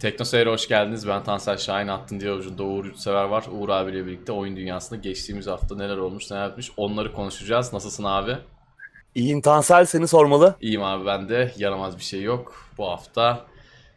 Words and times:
Tekno 0.00 0.24
Seyir'e 0.24 0.50
hoş 0.50 0.68
geldiniz. 0.68 1.08
Ben 1.08 1.24
Tansel 1.24 1.56
Şahin. 1.56 1.88
Attın 1.88 2.20
diye 2.20 2.32
ucunda 2.32 2.62
Uğur 2.62 2.84
Yurtsever 2.84 3.24
var. 3.24 3.44
Uğur 3.52 3.68
abiyle 3.68 4.06
birlikte 4.06 4.32
oyun 4.32 4.56
dünyasında 4.56 5.00
geçtiğimiz 5.00 5.46
hafta 5.46 5.76
neler 5.76 5.96
olmuş 5.96 6.30
neler 6.30 6.50
etmiş 6.50 6.70
onları 6.76 7.12
konuşacağız. 7.12 7.72
Nasılsın 7.72 8.04
abi? 8.04 8.36
İyiyim 9.14 9.40
Tansel 9.40 9.84
seni 9.84 10.08
sormalı. 10.08 10.56
İyiyim 10.60 10.82
abi 10.82 11.06
ben 11.06 11.28
de. 11.28 11.52
Yaramaz 11.56 11.98
bir 11.98 12.02
şey 12.02 12.22
yok. 12.22 12.54
Bu 12.78 12.86
hafta 12.88 13.46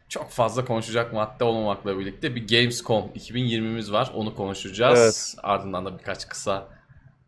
çok 0.10 0.30
fazla 0.30 0.66
konuşacak 0.66 1.14
madde 1.14 1.44
olmamakla 1.44 2.00
birlikte 2.00 2.36
bir 2.36 2.48
Gamescom 2.48 3.06
2020'miz 3.16 3.92
var. 3.92 4.12
Onu 4.16 4.36
konuşacağız. 4.36 5.00
Evet. 5.00 5.36
Ardından 5.44 5.86
da 5.86 6.00
birkaç 6.00 6.28
kısa 6.28 6.68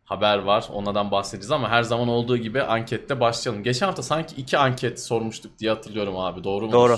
haber 0.05 0.37
var. 0.37 0.65
Onlardan 0.73 1.11
bahsedeceğiz 1.11 1.51
ama 1.51 1.69
her 1.69 1.83
zaman 1.83 2.07
olduğu 2.07 2.37
gibi 2.37 2.63
ankette 2.63 3.19
başlayalım. 3.19 3.63
Geçen 3.63 3.85
hafta 3.85 4.03
sanki 4.03 4.35
iki 4.35 4.57
anket 4.57 5.01
sormuştuk 5.01 5.59
diye 5.59 5.71
hatırlıyorum 5.71 6.17
abi. 6.17 6.43
Doğru 6.43 6.65
mu? 6.65 6.71
Doğru. 6.71 6.97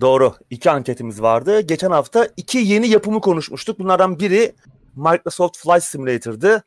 Doğru. 0.00 0.34
İki 0.50 0.70
anketimiz 0.70 1.22
vardı. 1.22 1.60
Geçen 1.60 1.90
hafta 1.90 2.28
iki 2.36 2.58
yeni 2.58 2.88
yapımı 2.88 3.20
konuşmuştuk. 3.20 3.78
Bunlardan 3.78 4.18
biri 4.18 4.54
Microsoft 4.96 5.58
Flight 5.58 5.84
Simulator'dı. 5.84 6.64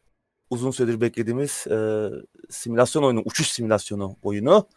Uzun 0.49 0.71
süredir 0.71 1.01
beklediğimiz 1.01 1.67
e, 1.67 2.09
simülasyon 2.49 3.03
oyunu, 3.03 3.21
uçuş 3.25 3.47
simülasyonu 3.47 4.15
oyunu. 4.23 4.67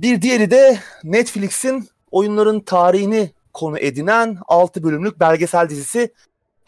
Bir 0.00 0.22
diğeri 0.22 0.50
de 0.50 0.78
Netflix'in 1.04 1.88
oyunların 2.10 2.60
tarihini 2.60 3.30
konu 3.52 3.78
edinen 3.78 4.38
6 4.48 4.82
bölümlük 4.82 5.20
belgesel 5.20 5.68
dizisi 5.68 6.12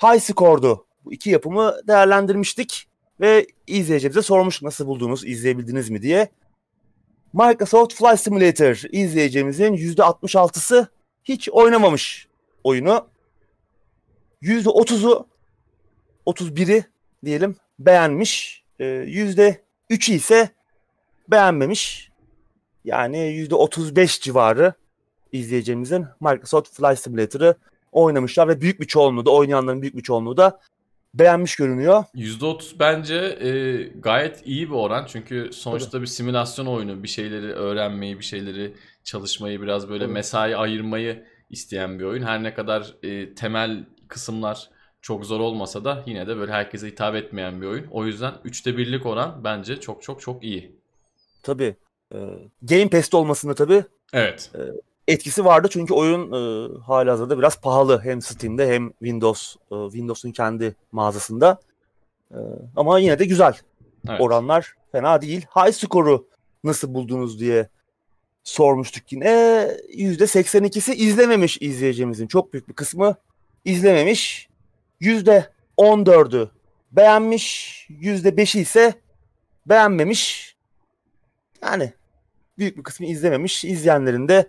High 0.03 0.21
Score'du. 0.21 0.87
Bu 1.05 1.13
iki 1.13 1.31
yapımı 1.31 1.75
değerlendirmiştik 1.87 2.89
ve 3.21 3.47
izleyicilerimize 3.67 4.23
sormuş 4.23 4.63
nasıl 4.63 4.87
buldunuz, 4.87 5.25
izleyebildiniz 5.25 5.91
mi 5.91 6.03
diye. 6.03 6.29
Microsoft 7.35 7.95
Flight 7.95 8.21
Simulator 8.21 8.83
izleyeceğimizin 8.93 9.75
%66'sı 9.75 10.89
hiç 11.25 11.49
oynamamış 11.49 12.29
oyunu. 12.65 13.09
%30'u 14.43 15.27
31'i 16.27 16.85
diyelim 17.25 17.57
beğenmiş. 17.79 18.65
%3'ü 18.81 19.59
ee, 19.91 20.15
ise 20.15 20.49
beğenmemiş. 21.29 22.11
Yani 22.85 23.17
%35 23.17 24.23
civarı 24.23 24.75
izleyeceğimizin 25.33 26.07
Microsoft 26.21 26.77
Flight 26.77 26.99
Simulator'ı 26.99 27.57
oynamışlar 27.93 28.49
ve 28.49 28.61
büyük 28.61 28.81
bir 28.81 28.87
çoğunluğu 28.87 29.27
da 29.27 29.31
oynayanların 29.31 29.83
büyük 29.83 29.97
bir 29.97 30.03
çoğunluğu 30.03 30.37
da 30.37 30.61
beğenmiş 31.15 31.57
görünüyor. 31.57 32.05
%30 32.15 32.79
bence 32.79 33.15
e, 33.17 33.83
gayet 33.99 34.47
iyi 34.47 34.69
bir 34.69 34.75
oran. 34.75 35.07
Çünkü 35.09 35.51
sonuçta 35.53 35.91
Tabii. 35.91 36.03
bir 36.03 36.07
simülasyon 36.07 36.67
oyunu. 36.67 37.03
Bir 37.03 37.09
şeyleri 37.09 37.53
öğrenmeyi, 37.53 38.19
bir 38.19 38.25
şeyleri 38.25 38.75
çalışmayı, 39.05 39.63
biraz 39.63 39.89
böyle 39.89 40.05
Tabii. 40.05 40.13
mesai 40.13 40.57
ayırmayı 40.57 41.25
isteyen 41.51 41.99
bir 41.99 42.05
oyun. 42.05 42.23
Her 42.23 42.43
ne 42.43 42.55
kadar 42.55 42.95
e, 43.03 43.35
temel 43.35 43.85
kısımlar 44.09 44.71
çok 45.03 45.27
zor 45.27 45.41
olmasa 45.41 45.85
da 45.85 46.03
yine 46.07 46.27
de 46.27 46.37
böyle 46.37 46.53
herkese 46.53 46.87
hitap 46.87 47.15
etmeyen 47.15 47.61
bir 47.61 47.67
oyun. 47.67 47.87
O 47.91 48.07
yüzden 48.07 48.33
3'te 48.45 48.77
birlik 48.77 49.07
oran 49.07 49.45
bence 49.45 49.81
çok 49.81 50.03
çok 50.03 50.21
çok 50.21 50.45
iyi. 50.45 50.77
Tabii. 51.43 51.77
Ee, 52.15 52.19
Game 52.63 52.89
Pass'te 52.91 53.17
olmasında 53.17 53.55
tabii. 53.55 53.85
Evet. 54.13 54.51
E, 54.55 54.61
etkisi 55.09 55.45
vardı 55.45 55.69
çünkü 55.71 55.95
oyun 55.95 56.33
e, 56.33 56.69
halihazırda 56.79 57.39
biraz 57.39 57.61
pahalı 57.61 58.01
hem 58.05 58.23
Steam'de 58.23 58.69
hem 58.69 58.91
Windows 58.91 59.57
e, 59.57 59.75
Windows'un 59.85 60.33
kendi 60.33 60.75
mağazasında. 60.93 61.59
E, 62.31 62.39
ama 62.77 62.99
yine 62.99 63.19
de 63.19 63.25
güzel. 63.25 63.55
Evet. 64.09 64.21
Oranlar 64.21 64.75
fena 64.93 65.21
değil. 65.21 65.47
High 65.57 65.73
score'u 65.73 66.27
nasıl 66.65 66.95
buldunuz 66.95 67.41
diye 67.41 67.69
sormuştuk 68.45 69.13
yine. 69.13 69.27
%82'si 69.95 70.95
izlememiş 70.95 71.59
izleyicimizin. 71.61 72.27
Çok 72.27 72.53
büyük 72.53 72.69
bir 72.69 72.75
kısmı 72.75 73.17
izlememiş. 73.65 74.49
%14'ü 75.01 76.49
beğenmiş. 76.93 77.75
%5'i 77.91 78.61
ise 78.61 78.95
beğenmemiş. 79.67 80.57
Yani 81.63 81.93
büyük 82.59 82.77
bir 82.77 82.83
kısmı 82.83 83.07
izlememiş. 83.07 83.65
İzleyenlerin 83.65 84.29
de 84.29 84.49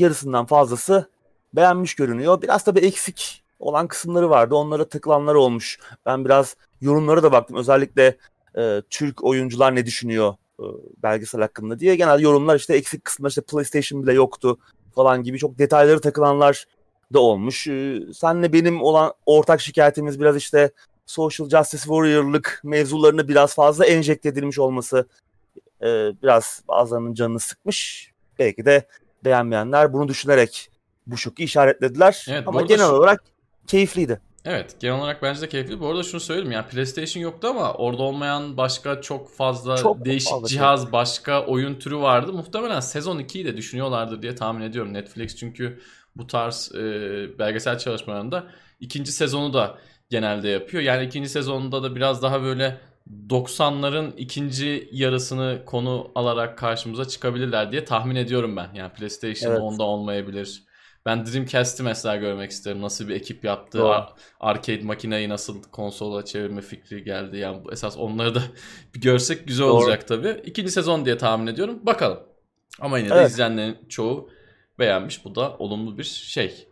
yarısından 0.00 0.46
fazlası 0.46 1.08
beğenmiş 1.52 1.94
görünüyor. 1.94 2.42
Biraz 2.42 2.64
tabii 2.64 2.80
eksik 2.80 3.44
olan 3.58 3.88
kısımları 3.88 4.30
vardı. 4.30 4.54
Onlara 4.54 4.88
tıklanlar 4.88 5.34
olmuş. 5.34 5.78
Ben 6.06 6.24
biraz 6.24 6.56
yorumlara 6.80 7.22
da 7.22 7.32
baktım. 7.32 7.56
Özellikle 7.56 8.16
e, 8.58 8.82
Türk 8.90 9.24
oyuncular 9.24 9.74
ne 9.74 9.86
düşünüyor 9.86 10.34
e, 10.60 10.64
belgesel 11.02 11.40
hakkında 11.40 11.80
diye. 11.80 11.96
Genel 11.96 12.20
yorumlar 12.20 12.56
işte 12.56 12.74
eksik 12.74 13.04
kısımlar 13.04 13.28
işte 13.30 13.42
PlayStation 13.42 14.02
bile 14.02 14.12
yoktu 14.12 14.58
falan 14.94 15.22
gibi 15.22 15.38
çok 15.38 15.58
detayları 15.58 16.00
takılanlar 16.00 16.64
da 17.12 17.20
olmuş. 17.20 17.66
E, 17.66 18.00
senle 18.14 18.52
benim 18.52 18.82
olan 18.82 19.12
ortak 19.26 19.60
şikayetimiz 19.60 20.20
biraz 20.20 20.36
işte 20.36 20.70
Social 21.06 21.48
Justice 21.48 21.82
Warrior'lık 21.82 22.60
mevzularını 22.64 23.28
biraz 23.28 23.54
fazla 23.54 23.86
enjekte 23.86 24.28
edilmiş 24.28 24.58
olması 24.58 25.08
e, 25.82 25.86
biraz 26.22 26.62
bazılarının 26.68 27.14
canını 27.14 27.40
sıkmış. 27.40 28.10
Belki 28.38 28.64
de 28.64 28.86
beğenmeyenler 29.24 29.92
bunu 29.92 30.08
düşünerek 30.08 30.70
bu 31.06 31.16
şoku 31.16 31.42
işaretlediler. 31.42 32.26
Evet, 32.28 32.48
ama 32.48 32.62
genel 32.62 32.86
şu... 32.86 32.92
olarak 32.92 33.24
keyifliydi. 33.66 34.20
Evet 34.44 34.76
genel 34.80 34.98
olarak 34.98 35.22
bence 35.22 35.40
de 35.40 35.48
keyifli. 35.48 35.80
Bu 35.80 35.88
arada 35.88 36.02
şunu 36.02 36.20
söyleyeyim 36.20 36.52
yani 36.52 36.66
PlayStation 36.66 37.22
yoktu 37.22 37.48
ama 37.48 37.74
orada 37.74 38.02
olmayan 38.02 38.56
başka 38.56 39.00
çok 39.00 39.30
fazla 39.30 39.76
çok 39.76 40.04
değişik 40.04 40.30
fazla 40.30 40.48
cihaz, 40.48 40.82
şey. 40.82 40.92
başka 40.92 41.46
oyun 41.46 41.74
türü 41.74 41.96
vardı. 41.96 42.32
Muhtemelen 42.32 42.80
sezon 42.80 43.20
2'yi 43.20 43.44
de 43.44 43.56
düşünüyorlardır 43.56 44.22
diye 44.22 44.34
tahmin 44.34 44.62
ediyorum. 44.62 44.94
Netflix 44.94 45.36
çünkü 45.36 45.80
bu 46.16 46.26
tarz 46.26 46.72
e, 46.74 46.80
belgesel 47.38 47.78
çalışmalarında 47.78 48.46
ikinci 48.80 49.12
sezonu 49.12 49.54
da 49.54 49.78
genelde 50.10 50.48
yapıyor. 50.48 50.82
Yani 50.82 51.06
ikinci 51.06 51.28
sezonunda 51.28 51.82
da 51.82 51.96
biraz 51.96 52.22
daha 52.22 52.42
böyle 52.42 52.80
90'ların 53.28 54.16
ikinci 54.16 54.88
yarısını 54.92 55.62
konu 55.66 56.10
alarak 56.14 56.58
karşımıza 56.58 57.08
çıkabilirler 57.08 57.72
diye 57.72 57.84
tahmin 57.84 58.16
ediyorum 58.16 58.56
ben. 58.56 58.74
Yani 58.74 58.92
PlayStation 58.92 59.50
evet. 59.50 59.60
onda 59.60 59.82
olmayabilir. 59.82 60.64
Ben 61.06 61.26
Dreamcast'i 61.26 61.82
mesela 61.82 62.16
görmek 62.16 62.50
isterim. 62.50 62.82
Nasıl 62.82 63.08
bir 63.08 63.14
ekip 63.14 63.44
yaptı. 63.44 63.84
Ar- 63.84 64.12
arcade 64.40 64.82
makineyi 64.82 65.28
nasıl 65.28 65.62
konsola 65.62 66.24
çevirme 66.24 66.60
fikri 66.60 67.04
geldi. 67.04 67.38
Yani 67.38 67.62
esas 67.72 67.96
onları 67.96 68.34
da 68.34 68.42
bir 68.94 69.00
görsek 69.00 69.46
güzel 69.46 69.66
Doğru. 69.66 69.72
olacak 69.72 70.08
tabii. 70.08 70.42
İkinci 70.44 70.70
sezon 70.70 71.04
diye 71.04 71.18
tahmin 71.18 71.46
ediyorum. 71.46 71.86
Bakalım. 71.86 72.20
Ama 72.80 72.98
yine 72.98 73.10
de 73.10 73.14
evet. 73.14 73.30
izleyenlerin 73.30 73.78
çoğu 73.88 74.30
beğenmiş. 74.78 75.24
Bu 75.24 75.34
da 75.34 75.56
olumlu 75.58 75.98
bir 75.98 76.04
şey. 76.04 76.68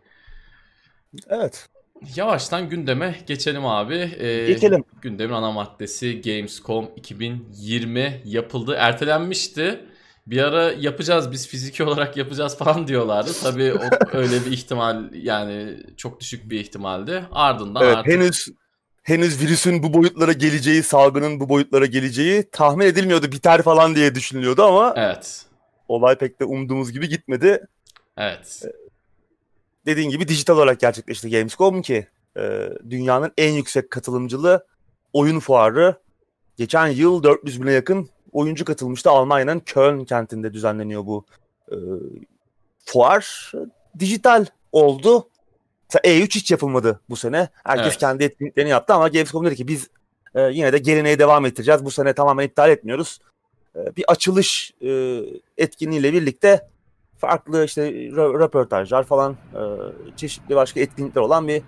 Evet. 1.29 1.69
Yavaştan 2.15 2.69
gündeme 2.69 3.15
geçelim 3.27 3.65
abi. 3.65 4.11
Ee, 4.17 4.47
geçelim. 4.47 4.83
Gündemin 5.01 5.33
ana 5.33 5.51
maddesi 5.51 6.21
Gamescom 6.21 6.89
2020 6.95 8.21
yapıldı. 8.25 8.75
Ertelenmişti. 8.77 9.79
Bir 10.27 10.43
ara 10.43 10.71
yapacağız 10.71 11.31
biz 11.31 11.47
fiziki 11.47 11.83
olarak 11.83 12.17
yapacağız 12.17 12.57
falan 12.57 12.87
diyorlardı. 12.87 13.31
Tabii 13.43 13.73
o, 13.73 13.79
öyle 14.17 14.45
bir 14.45 14.51
ihtimal 14.51 15.13
yani 15.13 15.77
çok 15.97 16.19
düşük 16.19 16.49
bir 16.49 16.59
ihtimaldi. 16.59 17.23
Ardından 17.31 17.83
evet, 17.83 17.97
artık... 17.97 18.13
henüz 18.13 18.47
henüz 19.03 19.41
virüsün 19.41 19.83
bu 19.83 19.93
boyutlara 19.93 20.33
geleceği, 20.33 20.83
salgının 20.83 21.39
bu 21.39 21.49
boyutlara 21.49 21.85
geleceği 21.85 22.49
tahmin 22.51 22.85
edilmiyordu. 22.85 23.31
Biter 23.31 23.61
falan 23.61 23.95
diye 23.95 24.15
düşünülüyordu 24.15 24.63
ama 24.63 24.93
Evet. 24.95 25.45
Olay 25.87 26.17
pek 26.17 26.39
de 26.39 26.45
umduğumuz 26.45 26.91
gibi 26.91 27.09
gitmedi. 27.09 27.67
Evet. 28.17 28.61
Dediğin 29.87 30.09
gibi 30.09 30.27
dijital 30.27 30.57
olarak 30.57 30.79
gerçekleşti 30.79 31.29
Gamescom 31.29 31.81
ki 31.81 32.07
e, 32.37 32.69
dünyanın 32.89 33.31
en 33.37 33.53
yüksek 33.53 33.91
katılımcılı 33.91 34.65
oyun 35.13 35.39
fuarı. 35.39 35.95
Geçen 36.57 36.87
yıl 36.87 37.23
400 37.23 37.61
bine 37.61 37.71
yakın 37.71 38.09
oyuncu 38.31 38.65
katılmıştı. 38.65 39.09
Almanya'nın 39.09 39.59
Köln 39.59 40.05
kentinde 40.05 40.53
düzenleniyor 40.53 41.05
bu 41.05 41.25
e, 41.71 41.75
fuar. 42.85 43.51
Dijital 43.99 44.45
oldu. 44.71 45.29
E3 45.93 46.35
hiç 46.35 46.51
yapılmadı 46.51 46.99
bu 47.09 47.15
sene. 47.15 47.49
Herkes 47.63 47.87
evet. 47.87 47.97
kendi 47.97 48.23
etkinliklerini 48.23 48.69
yaptı 48.69 48.93
ama 48.93 49.07
Gamescom 49.07 49.45
dedi 49.45 49.55
ki 49.55 49.67
biz 49.67 49.89
e, 50.35 50.41
yine 50.41 50.73
de 50.73 50.77
geleneğe 50.77 51.19
devam 51.19 51.45
ettireceğiz. 51.45 51.85
Bu 51.85 51.91
sene 51.91 52.13
tamamen 52.13 52.45
iptal 52.45 52.69
etmiyoruz. 52.69 53.19
E, 53.75 53.95
bir 53.95 54.05
açılış 54.07 54.73
e, 54.81 55.19
etkinliğiyle 55.57 56.13
birlikte 56.13 56.67
farklı 57.17 57.65
işte 57.65 57.91
röportajlar 58.15 59.03
falan 59.03 59.33
e, 59.33 59.61
çeşitli 60.15 60.55
başka 60.55 60.79
etkinlikler 60.79 61.21
olan 61.21 61.47
bir 61.47 61.61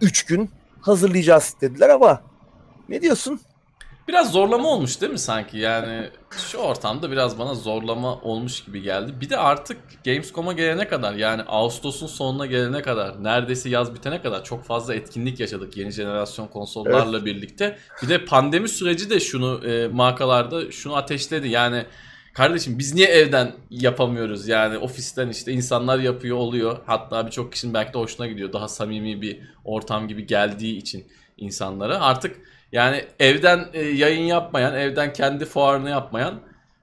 üç 0.00 0.26
gün 0.26 0.50
hazırlayacağız 0.80 1.56
dediler 1.60 1.88
ama 1.88 2.20
ne 2.88 3.02
diyorsun? 3.02 3.40
Biraz 4.08 4.32
zorlama 4.32 4.68
olmuş 4.68 5.00
değil 5.00 5.12
mi 5.12 5.18
sanki? 5.18 5.58
Yani 5.58 6.10
şu 6.30 6.58
ortamda 6.58 7.10
biraz 7.10 7.38
bana 7.38 7.54
zorlama 7.54 8.14
olmuş 8.14 8.64
gibi 8.64 8.82
geldi. 8.82 9.12
Bir 9.20 9.30
de 9.30 9.36
artık 9.36 9.76
Gamescom'a 10.04 10.52
gelene 10.52 10.88
kadar 10.88 11.14
yani 11.14 11.42
Ağustos'un 11.42 12.06
sonuna 12.06 12.46
gelene 12.46 12.82
kadar 12.82 13.24
neredeyse 13.24 13.68
yaz 13.68 13.94
bitene 13.94 14.22
kadar 14.22 14.44
çok 14.44 14.64
fazla 14.64 14.94
etkinlik 14.94 15.40
yaşadık 15.40 15.76
yeni 15.76 15.90
jenerasyon 15.90 16.46
konsollarla 16.46 17.16
evet. 17.16 17.26
birlikte. 17.26 17.78
Bir 18.02 18.08
de 18.08 18.24
pandemi 18.24 18.68
süreci 18.68 19.10
de 19.10 19.20
şunu 19.20 19.66
e, 19.66 19.88
markalarda 19.88 20.70
şunu 20.72 20.96
ateşledi. 20.96 21.48
Yani 21.48 21.86
kardeşim 22.40 22.78
biz 22.78 22.94
niye 22.94 23.08
evden 23.08 23.52
yapamıyoruz 23.70 24.48
yani 24.48 24.78
ofisten 24.78 25.28
işte 25.28 25.52
insanlar 25.52 25.98
yapıyor 25.98 26.36
oluyor. 26.36 26.78
Hatta 26.86 27.26
birçok 27.26 27.52
kişinin 27.52 27.74
belki 27.74 27.94
de 27.94 27.98
hoşuna 27.98 28.26
gidiyor. 28.26 28.52
Daha 28.52 28.68
samimi 28.68 29.22
bir 29.22 29.40
ortam 29.64 30.08
gibi 30.08 30.26
geldiği 30.26 30.76
için 30.76 31.04
insanlara. 31.36 32.00
Artık 32.00 32.36
yani 32.72 33.04
evden 33.18 33.68
e, 33.72 33.82
yayın 33.82 34.22
yapmayan, 34.22 34.74
evden 34.74 35.12
kendi 35.12 35.44
fuarını 35.44 35.90
yapmayan 35.90 36.40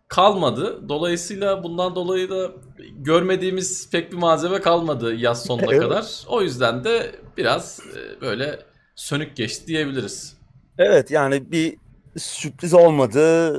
kalmadı. 0.08 0.90
Dolayısıyla 0.90 1.64
bundan 1.64 1.96
dolayı 1.96 2.30
da 2.30 2.52
görmediğimiz 2.98 3.90
pek 3.92 4.12
bir 4.12 4.18
malzeme 4.18 4.62
kalmadı 4.62 5.16
yaz 5.16 5.46
sonuna 5.46 5.80
kadar. 5.80 6.24
O 6.28 6.42
yüzden 6.42 6.84
de 6.84 7.16
biraz 7.38 7.80
e, 7.80 8.22
böyle 8.22 8.60
sönük 8.96 9.36
geçti 9.36 9.68
diyebiliriz. 9.68 10.38
Evet 10.78 11.12
yani 11.12 11.52
bir 11.52 11.78
sürpriz 12.18 12.74
olmadı. 12.74 13.54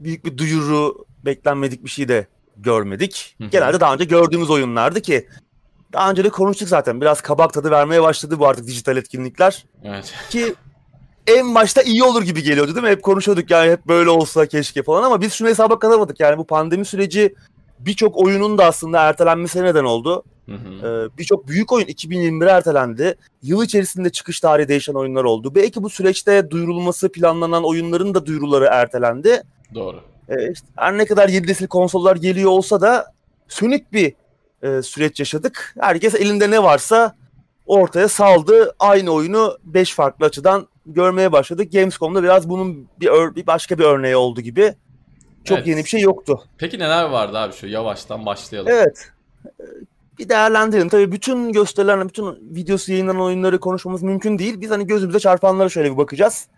Büyük 0.00 0.24
bir 0.24 0.38
duyuru 0.38 1.04
beklenmedik 1.24 1.84
bir 1.84 1.90
şey 1.90 2.08
de 2.08 2.26
görmedik. 2.56 3.36
Genelde 3.50 3.80
daha 3.80 3.94
önce 3.94 4.04
gördüğümüz 4.04 4.50
oyunlardı 4.50 5.00
ki 5.00 5.28
daha 5.92 6.10
önce 6.10 6.24
de 6.24 6.28
konuştuk 6.28 6.68
zaten. 6.68 7.00
Biraz 7.00 7.20
kabak 7.20 7.52
tadı 7.52 7.70
vermeye 7.70 8.02
başladı 8.02 8.38
bu 8.38 8.46
artık 8.46 8.66
dijital 8.66 8.96
etkinlikler. 8.96 9.66
Evet. 9.84 10.14
Ki 10.30 10.54
en 11.26 11.54
başta 11.54 11.82
iyi 11.82 12.04
olur 12.04 12.22
gibi 12.22 12.42
geliyordu 12.42 12.74
değil 12.74 12.86
mi? 12.86 12.90
Hep 12.90 13.02
konuşuyorduk 13.02 13.50
yani 13.50 13.70
hep 13.70 13.86
böyle 13.86 14.10
olsa 14.10 14.46
keşke 14.46 14.82
falan 14.82 15.02
ama 15.02 15.20
biz 15.20 15.32
şunu 15.32 15.48
hesaba 15.48 15.78
katamadık. 15.78 16.20
Yani 16.20 16.38
bu 16.38 16.46
pandemi 16.46 16.84
süreci 16.84 17.34
birçok 17.78 18.16
oyunun 18.16 18.58
da 18.58 18.64
aslında 18.64 19.00
ertelenmesine 19.00 19.64
neden 19.64 19.84
oldu. 19.84 20.24
Ee, 20.48 21.18
birçok 21.18 21.48
büyük 21.48 21.72
oyun 21.72 21.86
2021 21.86 22.46
ertelendi. 22.46 23.14
Yıl 23.42 23.64
içerisinde 23.64 24.10
çıkış 24.10 24.40
tarihi 24.40 24.68
değişen 24.68 24.94
oyunlar 24.94 25.24
oldu. 25.24 25.54
Belki 25.54 25.82
bu 25.82 25.90
süreçte 25.90 26.50
duyurulması 26.50 27.12
planlanan 27.12 27.64
oyunların 27.64 28.14
da 28.14 28.26
duyuruları 28.26 28.64
ertelendi. 28.64 29.42
Doğru. 29.74 30.00
Ee, 30.28 30.52
işte 30.52 30.66
her 30.76 30.98
ne 30.98 31.06
kadar 31.06 31.28
yeni 31.28 31.46
nesil 31.46 31.66
konsollar 31.66 32.16
geliyor 32.16 32.50
olsa 32.50 32.80
da 32.80 33.12
sönük 33.48 33.92
bir 33.92 34.14
e, 34.62 34.82
süreç 34.82 35.20
yaşadık. 35.20 35.74
Herkes 35.80 36.14
elinde 36.14 36.50
ne 36.50 36.62
varsa 36.62 37.16
ortaya 37.66 38.08
saldı. 38.08 38.74
Aynı 38.78 39.10
oyunu 39.10 39.58
5 39.64 39.94
farklı 39.94 40.26
açıdan 40.26 40.68
görmeye 40.86 41.32
başladık. 41.32 41.72
Gamescom'da 41.72 42.22
biraz 42.22 42.48
bunun 42.48 42.88
bir, 43.00 43.06
ör- 43.06 43.36
bir 43.36 43.46
başka 43.46 43.78
bir 43.78 43.84
örneği 43.84 44.16
oldu 44.16 44.40
gibi. 44.40 44.74
Çok 45.44 45.58
evet. 45.58 45.66
yeni 45.66 45.84
bir 45.84 45.88
şey 45.88 46.00
yoktu. 46.00 46.42
Peki 46.58 46.78
neler 46.78 47.04
vardı 47.04 47.38
abi 47.38 47.52
şu 47.52 47.66
yavaştan 47.66 48.26
başlayalım. 48.26 48.72
Evet. 48.72 49.12
Bir 50.18 50.28
değerlendirelim. 50.28 50.88
Tabii 50.88 51.12
bütün 51.12 51.52
gösterilerle, 51.52 52.08
bütün 52.08 52.54
videosu 52.56 52.92
yayınlanan 52.92 53.22
oyunları 53.22 53.60
konuşmamız 53.60 54.02
mümkün 54.02 54.38
değil. 54.38 54.60
Biz 54.60 54.70
hani 54.70 54.86
gözümüze 54.86 55.18
çarpanlara 55.18 55.68
şöyle 55.68 55.92
bir 55.92 55.96
bakacağız. 55.96 56.48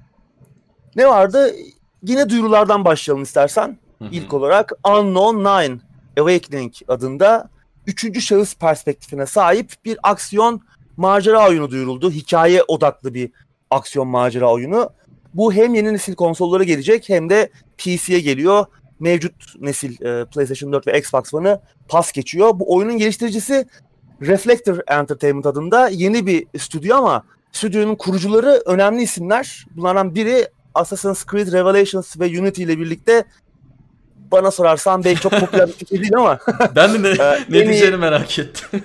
Ne 0.96 1.08
vardı? 1.08 1.52
Yine 2.02 2.28
duyurulardan 2.28 2.84
başlayalım 2.84 3.22
istersen. 3.22 3.78
İlk 4.10 4.34
olarak 4.34 4.72
Unknown 4.88 5.38
Nine 5.38 5.78
Awakening 6.18 6.72
adında 6.88 7.48
üçüncü 7.86 8.20
şahıs 8.20 8.54
perspektifine 8.54 9.26
sahip 9.26 9.72
bir 9.84 9.98
aksiyon 10.02 10.60
macera 10.96 11.48
oyunu 11.48 11.70
duyuruldu. 11.70 12.10
Hikaye 12.10 12.62
odaklı 12.62 13.14
bir 13.14 13.30
aksiyon 13.70 14.08
macera 14.08 14.52
oyunu. 14.52 14.90
Bu 15.34 15.52
hem 15.52 15.74
yeni 15.74 15.92
nesil 15.92 16.14
konsollara 16.14 16.64
gelecek 16.64 17.08
hem 17.08 17.30
de 17.30 17.50
PC'ye 17.78 18.20
geliyor. 18.20 18.66
Mevcut 19.00 19.60
nesil 19.60 19.92
e, 19.92 20.24
PlayStation 20.24 20.72
4 20.72 20.86
ve 20.86 20.98
Xbox 20.98 21.34
One'ı 21.34 21.60
pas 21.88 22.12
geçiyor. 22.12 22.50
Bu 22.54 22.74
oyunun 22.74 22.98
geliştiricisi 22.98 23.66
Reflector 24.22 24.78
Entertainment 24.88 25.46
adında 25.46 25.88
yeni 25.88 26.26
bir 26.26 26.46
stüdyo 26.58 26.96
ama 26.96 27.24
stüdyonun 27.52 27.94
kurucuları 27.94 28.62
önemli 28.66 29.02
isimler. 29.02 29.66
Bunlardan 29.76 30.14
biri 30.14 30.46
Assassin's 30.74 31.26
Creed 31.26 31.52
Revelations 31.52 32.20
ve 32.20 32.40
Unity 32.40 32.62
ile 32.62 32.78
birlikte 32.78 33.24
bana 34.32 34.50
sorarsan 34.50 35.04
belki 35.04 35.20
çok 35.20 35.32
popüler 35.32 35.68
bir 35.68 35.72
fikir 35.72 36.00
değil 36.00 36.16
ama. 36.16 36.38
ben 36.76 36.94
de 36.94 37.02
ne, 37.02 37.08
e, 37.24 37.40
ne 37.48 37.66
diyeceğini 37.66 37.96
merak 37.96 38.38
ettim. 38.38 38.82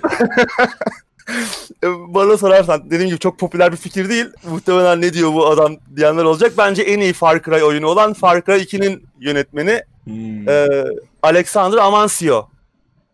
Bana 1.82 2.36
sorarsan 2.36 2.90
dediğim 2.90 3.08
gibi 3.08 3.18
çok 3.18 3.38
popüler 3.38 3.72
bir 3.72 3.76
fikir 3.76 4.08
değil. 4.08 4.26
Muhtemelen 4.44 5.00
ne 5.00 5.12
diyor 5.12 5.34
bu 5.34 5.46
adam 5.46 5.76
diyenler 5.96 6.24
olacak. 6.24 6.52
Bence 6.58 6.82
en 6.82 7.00
iyi 7.00 7.12
Far 7.12 7.42
Cry 7.42 7.64
oyunu 7.64 7.86
olan 7.86 8.12
Far 8.12 8.44
Cry 8.44 8.52
2'nin 8.52 9.06
yönetmeni 9.20 9.82
hmm. 10.04 10.48
e, 10.48 10.68
Alexander 11.22 11.78
Amancio 11.78 12.48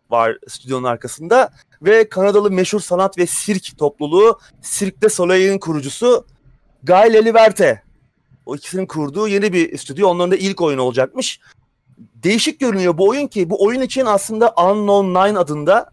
var 0.09 0.37
stüdyonun 0.47 0.83
arkasında. 0.83 1.51
Ve 1.81 2.09
Kanadalı 2.09 2.51
meşhur 2.51 2.79
sanat 2.79 3.17
ve 3.17 3.25
sirk 3.25 3.77
topluluğu 3.77 4.39
Cirque 4.61 5.01
de 5.01 5.09
Soleil'in 5.09 5.59
kurucusu 5.59 6.25
Guy 6.83 7.13
Leliverte. 7.13 7.83
O 8.45 8.55
ikisinin 8.55 8.85
kurduğu 8.85 9.27
yeni 9.27 9.53
bir 9.53 9.77
stüdyo. 9.77 10.09
Onların 10.09 10.31
da 10.31 10.35
ilk 10.35 10.61
oyunu 10.61 10.81
olacakmış. 10.81 11.39
Değişik 11.97 12.59
görünüyor 12.59 12.97
bu 12.97 13.07
oyun 13.07 13.27
ki 13.27 13.49
bu 13.49 13.65
oyun 13.65 13.81
için 13.81 14.05
aslında 14.05 14.53
Unknown 14.57 15.07
Nine 15.09 15.39
adında 15.39 15.91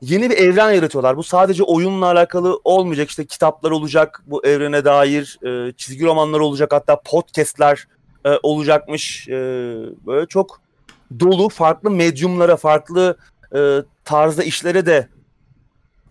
yeni 0.00 0.30
bir 0.30 0.36
evren 0.36 0.72
yaratıyorlar. 0.72 1.16
Bu 1.16 1.22
sadece 1.22 1.62
oyunla 1.62 2.06
alakalı 2.06 2.60
olmayacak. 2.64 3.08
İşte 3.08 3.24
kitaplar 3.24 3.70
olacak 3.70 4.22
bu 4.26 4.46
evrene 4.46 4.84
dair, 4.84 5.38
e, 5.46 5.72
çizgi 5.72 6.04
romanlar 6.04 6.40
olacak, 6.40 6.72
hatta 6.72 7.00
podcastler 7.00 7.88
e, 8.24 8.30
olacakmış. 8.42 9.28
E, 9.28 9.32
böyle 10.06 10.26
çok 10.26 10.60
dolu, 11.20 11.48
farklı 11.48 11.90
medyumlara, 11.90 12.56
farklı 12.56 13.16
e, 13.54 13.78
tarzda 14.04 14.44
işlere 14.44 14.86
de 14.86 15.08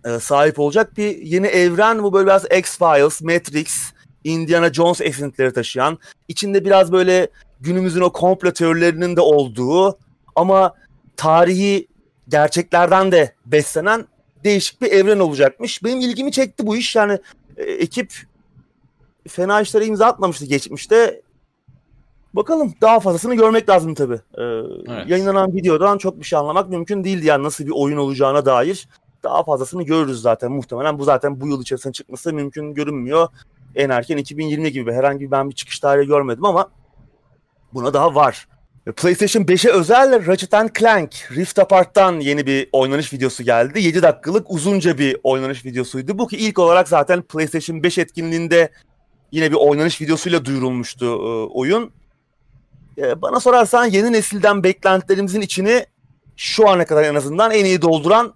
e, 0.06 0.20
sahip 0.20 0.60
olacak 0.60 0.98
bir 0.98 1.18
yeni 1.18 1.48
evren. 1.48 2.04
Bu 2.04 2.14
böyle 2.14 2.26
biraz 2.26 2.46
X-Files, 2.46 3.24
Matrix, 3.24 3.93
Indiana 4.24 4.74
Jones 4.74 5.02
esintileri 5.02 5.54
taşıyan, 5.54 5.98
içinde 6.28 6.66
biraz 6.66 6.92
böyle 6.92 7.28
günümüzün 7.62 8.02
o 8.02 8.12
komplo 8.12 8.52
teorilerinin 8.52 9.16
de 9.16 9.22
olduğu 9.22 9.98
ama 10.36 10.74
tarihi 11.18 11.88
gerçeklerden 12.30 13.12
de 13.12 13.36
beslenen 13.46 14.06
değişik 14.44 14.82
bir 14.82 14.92
evren 14.92 15.20
olacakmış. 15.20 15.84
Benim 15.84 16.00
ilgimi 16.00 16.32
çekti 16.32 16.68
bu 16.68 16.76
iş. 16.76 16.96
Yani 16.96 17.20
e, 17.58 17.64
ekip 17.64 18.14
fena 19.28 19.62
işlere 19.62 19.86
imza 19.86 20.06
atmamıştı 20.06 20.46
geçmişte. 20.46 21.22
Bakalım 22.34 22.74
daha 22.82 23.00
fazlasını 23.00 23.36
görmek 23.36 23.70
lazım 23.70 23.94
tabii. 23.94 24.20
Ee, 24.38 24.44
evet. 24.88 25.10
Yayınlanan 25.10 25.54
videodan 25.54 25.98
çok 25.98 26.20
bir 26.20 26.24
şey 26.24 26.40
anlamak 26.40 26.70
mümkün 26.70 27.04
değildi 27.04 27.26
yani 27.26 27.44
nasıl 27.44 27.66
bir 27.66 27.72
oyun 27.76 27.98
olacağına 27.98 28.46
dair. 28.46 28.88
Daha 29.24 29.44
fazlasını 29.44 29.84
görürüz 29.84 30.22
zaten 30.22 30.52
muhtemelen. 30.52 31.00
Bu 31.00 31.04
zaten 31.04 31.42
bu 31.42 31.48
yıl 31.48 31.62
içerisinde 31.62 31.94
çıkması 31.94 32.34
mümkün 32.34 32.74
görünmüyor. 32.74 33.28
En 33.76 33.90
erken 33.90 34.18
2020 34.18 34.72
gibi 34.72 34.94
herhangi 34.94 35.32
ben 35.32 35.50
bir 35.50 35.56
çıkış 35.56 35.80
tarihi 35.80 36.08
görmedim 36.08 36.46
ama 36.46 36.72
buna 37.74 37.94
daha 37.94 38.16
var. 38.16 38.48
PlayStation 38.92 39.44
5'e 39.44 39.72
özel 39.72 40.28
Ratchet 40.28 40.76
Clank 40.80 41.30
Rift 41.36 41.60
Apart'tan 41.60 42.20
yeni 42.20 42.46
bir 42.46 42.70
oynanış 42.72 43.14
videosu 43.14 43.44
geldi. 43.44 43.82
7 43.82 44.02
dakikalık 44.02 44.52
uzunca 44.52 44.98
bir 44.98 45.18
oynanış 45.24 45.66
videosuydu. 45.66 46.18
Bu 46.18 46.28
ki 46.28 46.38
ilk 46.38 46.60
olarak 46.60 46.88
zaten 46.88 47.22
PlayStation 47.22 47.84
5 47.84 47.98
etkinliğinde 47.98 48.70
yine 49.32 49.52
bir 49.52 49.56
oynanış 49.56 50.02
videosuyla 50.02 50.46
duyurulmuştu 50.46 51.06
e, 51.06 51.10
oyun. 51.54 51.92
E, 52.98 53.22
bana 53.22 53.40
sorarsan 53.40 53.86
yeni 53.86 54.12
nesilden 54.12 54.64
beklentilerimizin 54.64 55.42
içini 55.42 55.86
şu 56.38 56.70
ana 56.70 56.86
kadar 56.86 57.04
en 57.04 57.16
azından 57.16 57.52
en 57.52 57.66
iyi 57.66 57.82
dolduran 57.82 58.34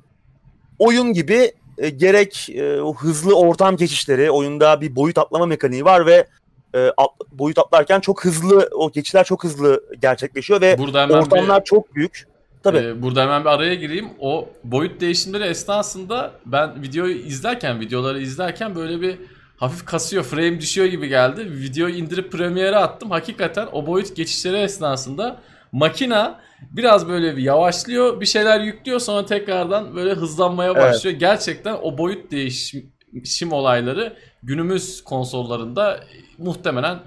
oyun 0.79 1.13
gibi 1.13 1.51
e, 1.77 1.89
gerek 1.89 2.49
e, 2.49 2.81
o 2.81 2.95
hızlı 2.95 3.35
ortam 3.35 3.77
geçişleri, 3.77 4.31
oyunda 4.31 4.81
bir 4.81 4.95
boyut 4.95 5.17
atlama 5.17 5.45
mekaniği 5.45 5.85
var 5.85 6.05
ve 6.05 6.27
e, 6.75 6.91
boyut 7.31 7.59
atlarken 7.59 7.99
çok 7.99 8.25
hızlı 8.25 8.69
o 8.73 8.91
geçişler 8.91 9.23
çok 9.23 9.43
hızlı 9.43 9.83
gerçekleşiyor 10.01 10.61
ve 10.61 10.77
ortamlar 11.09 11.59
bir, 11.59 11.65
çok 11.65 11.95
büyük. 11.95 12.27
Tabii. 12.63 12.77
E, 12.77 13.01
burada 13.01 13.21
hemen 13.21 13.41
bir 13.41 13.49
araya 13.49 13.75
gireyim. 13.75 14.09
O 14.19 14.49
boyut 14.63 15.01
değişimleri 15.01 15.43
esnasında 15.43 16.31
ben 16.45 16.81
videoyu 16.81 17.15
izlerken, 17.15 17.79
videoları 17.79 18.21
izlerken 18.21 18.75
böyle 18.75 19.01
bir 19.01 19.17
hafif 19.57 19.85
kasıyor, 19.85 20.23
frame 20.23 20.61
düşüyor 20.61 20.87
gibi 20.87 21.07
geldi. 21.07 21.51
Videoyu 21.51 21.95
indirip 21.95 22.31
Premiere'e 22.31 22.77
attım. 22.77 23.11
Hakikaten 23.11 23.67
o 23.71 23.87
boyut 23.87 24.15
geçişleri 24.15 24.57
esnasında 24.57 25.39
makina 25.71 26.39
biraz 26.71 27.07
böyle 27.07 27.37
bir 27.37 27.41
yavaşlıyor, 27.41 28.21
bir 28.21 28.25
şeyler 28.25 28.59
yüklüyor 28.59 28.99
sonra 28.99 29.25
tekrardan 29.25 29.95
böyle 29.95 30.13
hızlanmaya 30.13 30.75
başlıyor. 30.75 31.11
Evet. 31.11 31.19
Gerçekten 31.19 31.77
o 31.81 31.97
boyut 31.97 32.31
değişim 32.31 33.51
olayları 33.51 34.17
günümüz 34.43 35.03
konsollarında 35.03 35.99
muhtemelen 36.37 36.99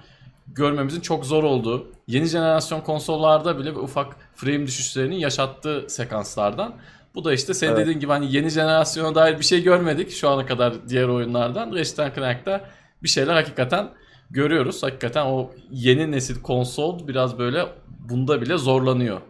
görmemizin 0.46 1.00
çok 1.00 1.26
zor 1.26 1.44
olduğu, 1.44 1.86
yeni 2.06 2.26
jenerasyon 2.26 2.80
konsollarda 2.80 3.58
bile 3.58 3.72
ufak 3.72 4.16
frame 4.34 4.66
düşüşlerini 4.66 5.20
yaşattığı 5.20 5.84
sekanslardan. 5.88 6.74
Bu 7.14 7.24
da 7.24 7.32
işte 7.32 7.54
senin 7.54 7.70
evet. 7.70 7.80
dediğin 7.80 8.00
gibi 8.00 8.12
hani 8.12 8.32
yeni 8.32 8.48
jenerasyona 8.48 9.14
dair 9.14 9.38
bir 9.38 9.44
şey 9.44 9.62
görmedik 9.62 10.10
şu 10.10 10.28
ana 10.28 10.46
kadar 10.46 10.88
diğer 10.88 11.08
oyunlardan. 11.08 11.72
Ratchet 11.72 12.14
Clank'ta 12.14 12.64
bir 13.02 13.08
şeyler 13.08 13.34
hakikaten 13.34 13.90
görüyoruz. 14.30 14.82
Hakikaten 14.82 15.26
o 15.26 15.50
yeni 15.70 16.10
nesil 16.10 16.42
konsol 16.42 17.08
biraz 17.08 17.38
böyle 17.38 17.66
bunda 18.09 18.40
bile 18.40 18.57
zorlanıyor. 18.57 19.21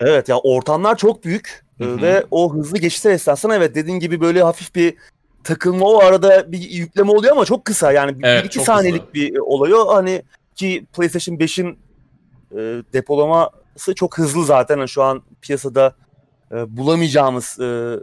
Evet 0.00 0.28
ya 0.28 0.38
ortamlar 0.38 0.96
çok 0.96 1.24
büyük 1.24 1.64
Hı-hı. 1.78 2.02
ve 2.02 2.26
o 2.30 2.54
hızlı 2.54 2.78
geçişler 2.78 3.10
esnasında 3.10 3.56
evet 3.56 3.74
dediğin 3.74 3.98
gibi 3.98 4.20
böyle 4.20 4.42
hafif 4.42 4.74
bir 4.74 4.94
takılma 5.44 5.86
o 5.86 5.98
arada 5.98 6.52
bir 6.52 6.70
yükleme 6.70 7.10
oluyor 7.10 7.32
ama 7.32 7.44
çok 7.44 7.64
kısa 7.64 7.92
yani 7.92 8.16
evet, 8.22 8.56
1-2 8.56 8.60
saniyelik 8.60 9.02
hızlı. 9.02 9.14
bir 9.14 9.38
olay 9.38 9.74
o. 9.74 9.94
Hani 9.94 10.22
ki 10.54 10.86
PlayStation 10.92 11.36
5'in 11.36 11.78
e, 12.52 12.82
depolama 12.92 13.50
çalışması 13.76 13.94
çok 13.94 14.18
hızlı 14.18 14.44
zaten. 14.44 14.86
Şu 14.86 15.02
an 15.02 15.22
piyasada 15.40 15.94
e, 16.52 16.76
bulamayacağımız 16.76 17.60
e, 17.60 17.96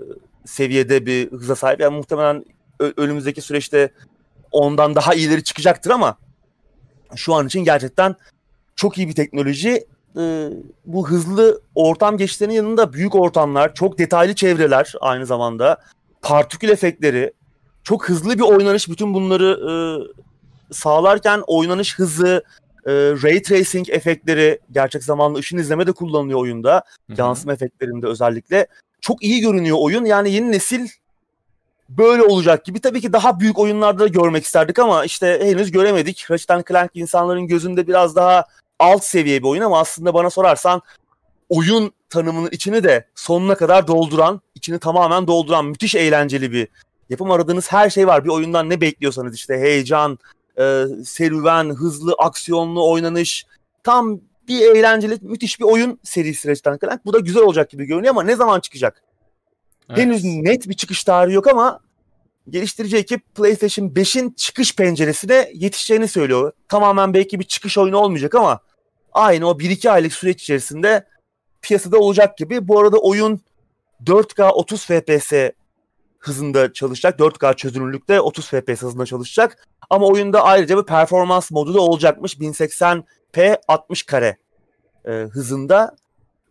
seviyede 0.45 1.05
bir 1.05 1.31
hıza 1.31 1.55
sahip. 1.55 1.79
Yani 1.79 1.97
muhtemelen 1.97 2.45
önümüzdeki 2.97 3.41
süreçte 3.41 3.91
ondan 4.51 4.95
daha 4.95 5.13
iyileri 5.13 5.43
çıkacaktır 5.43 5.91
ama 5.91 6.17
şu 7.15 7.33
an 7.33 7.47
için 7.47 7.63
gerçekten 7.63 8.15
çok 8.75 8.97
iyi 8.97 9.07
bir 9.07 9.15
teknoloji. 9.15 9.85
E, 10.17 10.49
bu 10.85 11.09
hızlı 11.09 11.61
ortam 11.75 12.17
geçişlerinin 12.17 12.55
yanında 12.55 12.93
büyük 12.93 13.15
ortamlar, 13.15 13.73
çok 13.73 13.97
detaylı 13.97 14.35
çevreler 14.35 14.93
aynı 15.01 15.25
zamanda, 15.25 15.77
partikül 16.21 16.69
efektleri, 16.69 17.33
çok 17.83 18.09
hızlı 18.09 18.35
bir 18.35 18.43
oynanış 18.43 18.89
bütün 18.89 19.13
bunları 19.13 19.59
e, 19.69 19.73
sağlarken 20.73 21.43
oynanış 21.47 21.99
hızı, 21.99 22.43
e, 22.85 22.91
ray 22.93 23.41
tracing 23.41 23.89
efektleri, 23.89 24.59
gerçek 24.71 25.03
zamanlı 25.03 25.39
ışın 25.39 25.57
izleme 25.57 25.87
de 25.87 25.91
kullanılıyor 25.91 26.39
oyunda. 26.39 26.73
Hı-hı. 26.73 27.21
Yansıma 27.21 27.53
efektlerinde 27.53 28.07
özellikle. 28.07 28.67
Çok 29.01 29.23
iyi 29.23 29.41
görünüyor 29.41 29.77
oyun. 29.79 30.05
Yani 30.05 30.31
yeni 30.31 30.51
nesil 30.51 30.87
böyle 31.89 32.23
olacak 32.23 32.65
gibi. 32.65 32.81
Tabii 32.81 33.01
ki 33.01 33.13
daha 33.13 33.39
büyük 33.39 33.59
oyunlarda 33.59 33.99
da 33.99 34.07
görmek 34.07 34.43
isterdik 34.43 34.79
ama 34.79 35.05
işte 35.05 35.39
henüz 35.43 35.71
göremedik. 35.71 36.31
Ratchet 36.31 36.67
Clank 36.67 36.91
insanların 36.93 37.47
gözünde 37.47 37.87
biraz 37.87 38.15
daha 38.15 38.45
alt 38.79 39.03
seviye 39.03 39.43
bir 39.43 39.47
oyun 39.47 39.61
ama 39.61 39.79
aslında 39.79 40.13
bana 40.13 40.29
sorarsan 40.29 40.81
oyun 41.49 41.91
tanımının 42.09 42.49
içini 42.51 42.83
de 42.83 43.07
sonuna 43.15 43.55
kadar 43.55 43.87
dolduran, 43.87 44.41
içini 44.55 44.79
tamamen 44.79 45.27
dolduran 45.27 45.65
müthiş 45.65 45.95
eğlenceli 45.95 46.51
bir 46.51 46.67
yapım 47.09 47.31
aradığınız 47.31 47.71
her 47.71 47.89
şey 47.89 48.07
var. 48.07 48.23
Bir 48.23 48.29
oyundan 48.29 48.69
ne 48.69 48.81
bekliyorsanız 48.81 49.35
işte 49.35 49.57
heyecan, 49.59 50.19
e, 50.59 50.85
serüven, 51.05 51.69
hızlı, 51.69 52.13
aksiyonlu 52.17 52.91
oynanış. 52.91 53.45
Tam 53.83 54.19
bir 54.47 54.61
eğlenceli, 54.61 55.17
müthiş 55.21 55.59
bir 55.59 55.65
oyun 55.65 55.99
serisi 56.03 56.49
Ratchet 56.49 56.81
Clank. 56.81 57.05
Bu 57.05 57.13
da 57.13 57.19
güzel 57.19 57.43
olacak 57.43 57.69
gibi 57.69 57.85
görünüyor 57.85 58.11
ama 58.11 58.23
ne 58.23 58.35
zaman 58.35 58.59
çıkacak? 58.59 59.03
Evet. 59.89 59.99
Henüz 59.99 60.23
net 60.23 60.69
bir 60.69 60.73
çıkış 60.73 61.03
tarihi 61.03 61.35
yok 61.35 61.47
ama 61.47 61.79
geliştirici 62.49 62.97
ekip 62.97 63.35
PlayStation 63.35 63.87
5'in 63.87 64.29
çıkış 64.29 64.75
penceresine 64.75 65.51
yetişeceğini 65.53 66.07
söylüyor. 66.07 66.51
Tamamen 66.67 67.13
belki 67.13 67.39
bir 67.39 67.45
çıkış 67.45 67.77
oyunu 67.77 67.97
olmayacak 67.97 68.35
ama 68.35 68.59
aynı 69.11 69.49
o 69.49 69.51
1-2 69.51 69.89
aylık 69.89 70.13
süreç 70.13 70.41
içerisinde 70.41 71.07
piyasada 71.61 71.97
olacak 71.97 72.37
gibi. 72.37 72.67
Bu 72.67 72.79
arada 72.79 72.97
oyun 72.97 73.41
4K 74.05 74.49
30 74.49 74.85
FPS 74.85 75.33
hızında 76.19 76.73
çalışacak. 76.73 77.19
4K 77.19 77.55
çözünürlükte 77.55 78.21
30 78.21 78.49
FPS 78.49 78.81
hızında 78.81 79.05
çalışacak. 79.05 79.67
Ama 79.89 80.07
oyunda 80.07 80.43
ayrıca 80.43 80.77
bir 80.77 80.85
performans 80.85 81.51
modu 81.51 81.73
da 81.73 81.81
olacakmış. 81.81 82.37
1080p 82.37 83.57
60 83.67 84.03
kare 84.03 84.37
e, 85.05 85.11
hızında. 85.11 85.95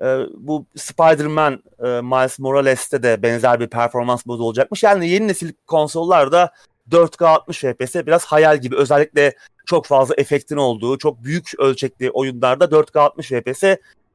E, 0.03 0.19
bu 0.37 0.67
Spider-Man 0.77 1.63
e, 1.79 1.87
Miles 1.87 2.39
Morales'te 2.39 3.03
de 3.03 3.23
benzer 3.23 3.61
bir 3.61 3.69
performans 3.69 4.27
modu 4.27 4.45
olacakmış. 4.45 4.83
Yani 4.83 5.09
yeni 5.09 5.29
nesil 5.29 5.53
konsollarda 5.67 6.53
4K 6.91 7.27
60 7.27 7.61
FPS 7.61 7.95
biraz 7.95 8.25
hayal 8.25 8.59
gibi. 8.59 8.77
Özellikle 8.77 9.35
çok 9.67 9.87
fazla 9.87 10.15
efektin 10.19 10.57
olduğu, 10.57 10.99
çok 10.99 11.25
büyük 11.25 11.59
ölçekli 11.59 12.11
oyunlarda 12.11 12.65
4K 12.65 12.99
60 12.99 13.29
FPS 13.29 13.65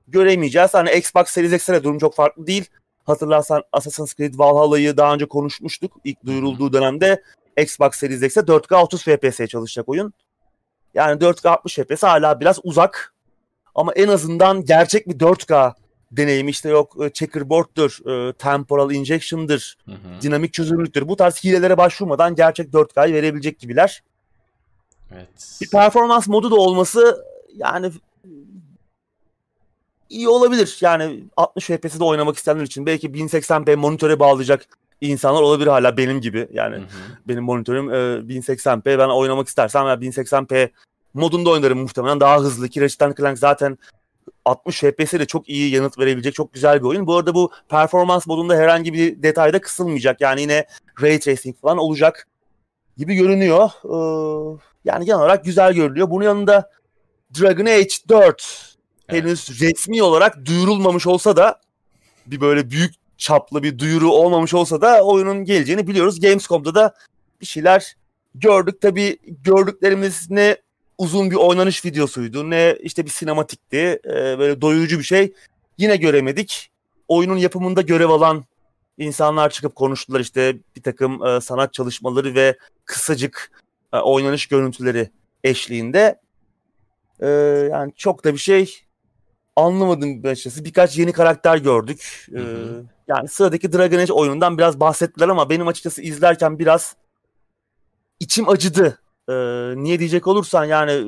göremeyeceğiz. 0.08 0.74
Hani 0.74 0.92
Xbox 0.92 1.28
Series 1.28 1.54
X'e 1.54 1.84
durum 1.84 2.00
çok 2.00 2.16
farklı 2.16 2.48
değil. 2.48 2.66
Hatırlarsan 3.06 3.64
Assassin's 3.72 4.16
Creed 4.16 4.34
Valhalla'yı 4.38 4.98
daha 4.98 5.14
önce 5.14 5.26
konuşmuştuk 5.26 5.92
ilk 6.04 6.26
duyurulduğu 6.26 6.74
dönemde. 6.74 7.24
Xbox 7.58 7.96
Series 7.96 8.24
X'e 8.24 8.42
4K 8.42 8.76
30 8.76 9.04
FPS'ye 9.04 9.48
çalışacak 9.48 9.90
oyun. 9.90 10.14
Yani 10.94 11.22
4K 11.22 11.50
60 11.50 11.76
FPS 11.76 12.04
hala 12.04 12.40
biraz 12.40 12.60
uzak. 12.64 13.14
Ama 13.78 13.94
en 13.94 14.08
azından 14.08 14.66
gerçek 14.66 15.08
bir 15.10 15.20
4K 15.20 15.74
deneyimi 16.12 16.50
işte 16.50 16.70
yok 16.70 16.96
e, 17.06 17.10
checkerboard'dur, 17.10 18.00
e, 18.10 18.34
temporal 18.34 18.92
injection'dır, 18.92 19.78
hı 19.86 19.92
hı. 19.92 20.22
dinamik 20.22 20.54
çözünürlüktür. 20.54 21.08
Bu 21.08 21.16
tarz 21.16 21.44
hilelere 21.44 21.78
başvurmadan 21.78 22.36
gerçek 22.36 22.74
4K'yı 22.74 23.14
verebilecek 23.14 23.60
gibiler. 23.60 24.04
Evet. 25.12 25.58
Bir 25.62 25.70
performans 25.70 26.28
modu 26.28 26.52
da 26.52 26.56
olması 26.56 27.26
yani 27.56 27.92
iyi 30.10 30.30
olabilir. 30.30 30.78
Yani 30.82 31.24
60 31.38 31.66
FPS'de 31.66 32.04
oynamak 32.04 32.38
isteyenler 32.38 32.64
için 32.64 32.86
belki 32.86 33.08
1080p 33.08 33.76
monitöre 33.76 34.20
bağlayacak 34.20 34.66
insanlar 35.02 35.42
olabilir 35.42 35.68
hala 35.68 35.98
benim 35.98 36.22
gibi. 36.22 36.48
Yani 36.54 36.76
hı 36.76 36.82
hı. 36.82 36.88
benim 37.28 37.44
monitörüm 37.44 37.90
e, 37.94 37.94
1080p. 37.96 39.00
Ben 39.00 39.08
oynamak 39.08 39.48
istersem 39.48 39.88
ya 39.88 39.94
1080p 39.94 40.70
modunda 41.14 41.50
oynarım 41.50 41.80
muhtemelen 41.80 42.20
daha 42.20 42.40
hızlı 42.40 42.70
ki 42.70 42.82
Ratchet 42.82 43.18
Clank 43.18 43.40
zaten 43.40 43.78
60 44.46 44.80
FPS 44.80 45.14
de 45.14 45.26
çok 45.26 45.50
iyi 45.50 45.72
yanıt 45.72 46.00
verebilecek 46.00 46.34
çok 46.34 46.54
güzel 46.54 46.80
bir 46.80 46.86
oyun. 46.86 47.08
Bu 47.08 47.16
arada 47.16 47.34
bu 47.34 47.52
performans 47.70 48.28
modunda 48.28 48.56
herhangi 48.56 48.94
bir 48.94 49.24
detayda 49.24 49.62
kısılmayacak. 49.62 50.22
Yani 50.22 50.42
yine 50.42 50.66
ray 51.02 51.20
tracing 51.20 51.62
falan 51.62 51.78
olacak 51.78 52.28
gibi 52.98 53.16
görünüyor. 53.16 53.70
Ee, 53.86 54.60
yani 54.86 55.06
genel 55.06 55.20
olarak 55.20 55.46
güzel 55.46 55.74
görünüyor. 55.74 56.10
Bunun 56.10 56.26
yanında 56.26 56.70
Dragon 57.40 57.66
Age 57.66 57.88
4 58.10 58.76
evet. 59.10 59.24
henüz 59.24 59.62
resmi 59.62 60.04
olarak 60.04 60.46
duyurulmamış 60.46 61.08
olsa 61.08 61.38
da 61.38 61.62
bir 62.26 62.42
böyle 62.42 62.70
büyük 62.70 62.94
çaplı 63.18 63.64
bir 63.64 63.80
duyuru 63.80 64.12
olmamış 64.12 64.54
olsa 64.54 64.82
da 64.82 65.04
oyunun 65.04 65.46
geleceğini 65.46 65.88
biliyoruz. 65.88 66.20
Gamescom'da 66.20 66.76
da 66.76 66.94
bir 67.42 67.46
şeyler 67.46 67.96
gördük. 68.36 68.82
Tabi 68.82 69.18
gördüklerimiz 69.24 70.30
ne 70.30 70.58
uzun 70.98 71.32
bir 71.32 71.36
oynanış 71.36 71.86
videosuydu 71.86 72.50
ne 72.50 72.78
işte 72.80 73.06
bir 73.06 73.10
sinematikti. 73.10 74.00
Ee, 74.06 74.40
böyle 74.40 74.62
doyurucu 74.62 75.00
bir 75.00 75.04
şey 75.04 75.34
yine 75.78 75.98
göremedik. 75.98 76.72
Oyunun 77.08 77.38
yapımında 77.38 77.82
görev 77.82 78.10
alan 78.10 78.46
insanlar 78.98 79.50
çıkıp 79.50 79.76
konuştular 79.76 80.20
işte 80.20 80.58
bir 80.76 80.82
takım 80.82 81.26
e, 81.26 81.42
sanat 81.42 81.74
çalışmaları 81.74 82.36
ve 82.36 82.58
kısacık 82.86 83.52
e, 83.94 83.98
oynanış 83.98 84.48
görüntüleri 84.48 85.10
eşliğinde. 85.44 86.20
E, 87.20 87.28
yani 87.72 87.94
çok 87.96 88.24
da 88.24 88.34
bir 88.34 88.40
şey 88.40 88.88
anlamadım 89.56 90.22
açıkçası. 90.26 90.66
Birkaç 90.66 90.98
yeni 90.98 91.12
karakter 91.12 91.58
gördük. 91.58 92.28
Hı 92.32 92.40
hı. 92.40 92.84
Ee, 92.84 92.94
yani 93.08 93.28
sıradaki 93.28 93.74
Dragon 93.74 93.98
Age 93.98 94.14
oyunundan 94.14 94.58
biraz 94.58 94.80
bahsettiler 94.80 95.30
ama 95.30 95.50
benim 95.50 95.68
açıkçası 95.68 96.02
izlerken 96.02 96.60
biraz 96.60 96.96
içim 98.20 98.50
acıdı. 98.50 99.00
Ee, 99.30 99.34
niye 99.76 100.00
diyecek 100.00 100.28
olursan 100.28 100.66
yani 100.66 101.06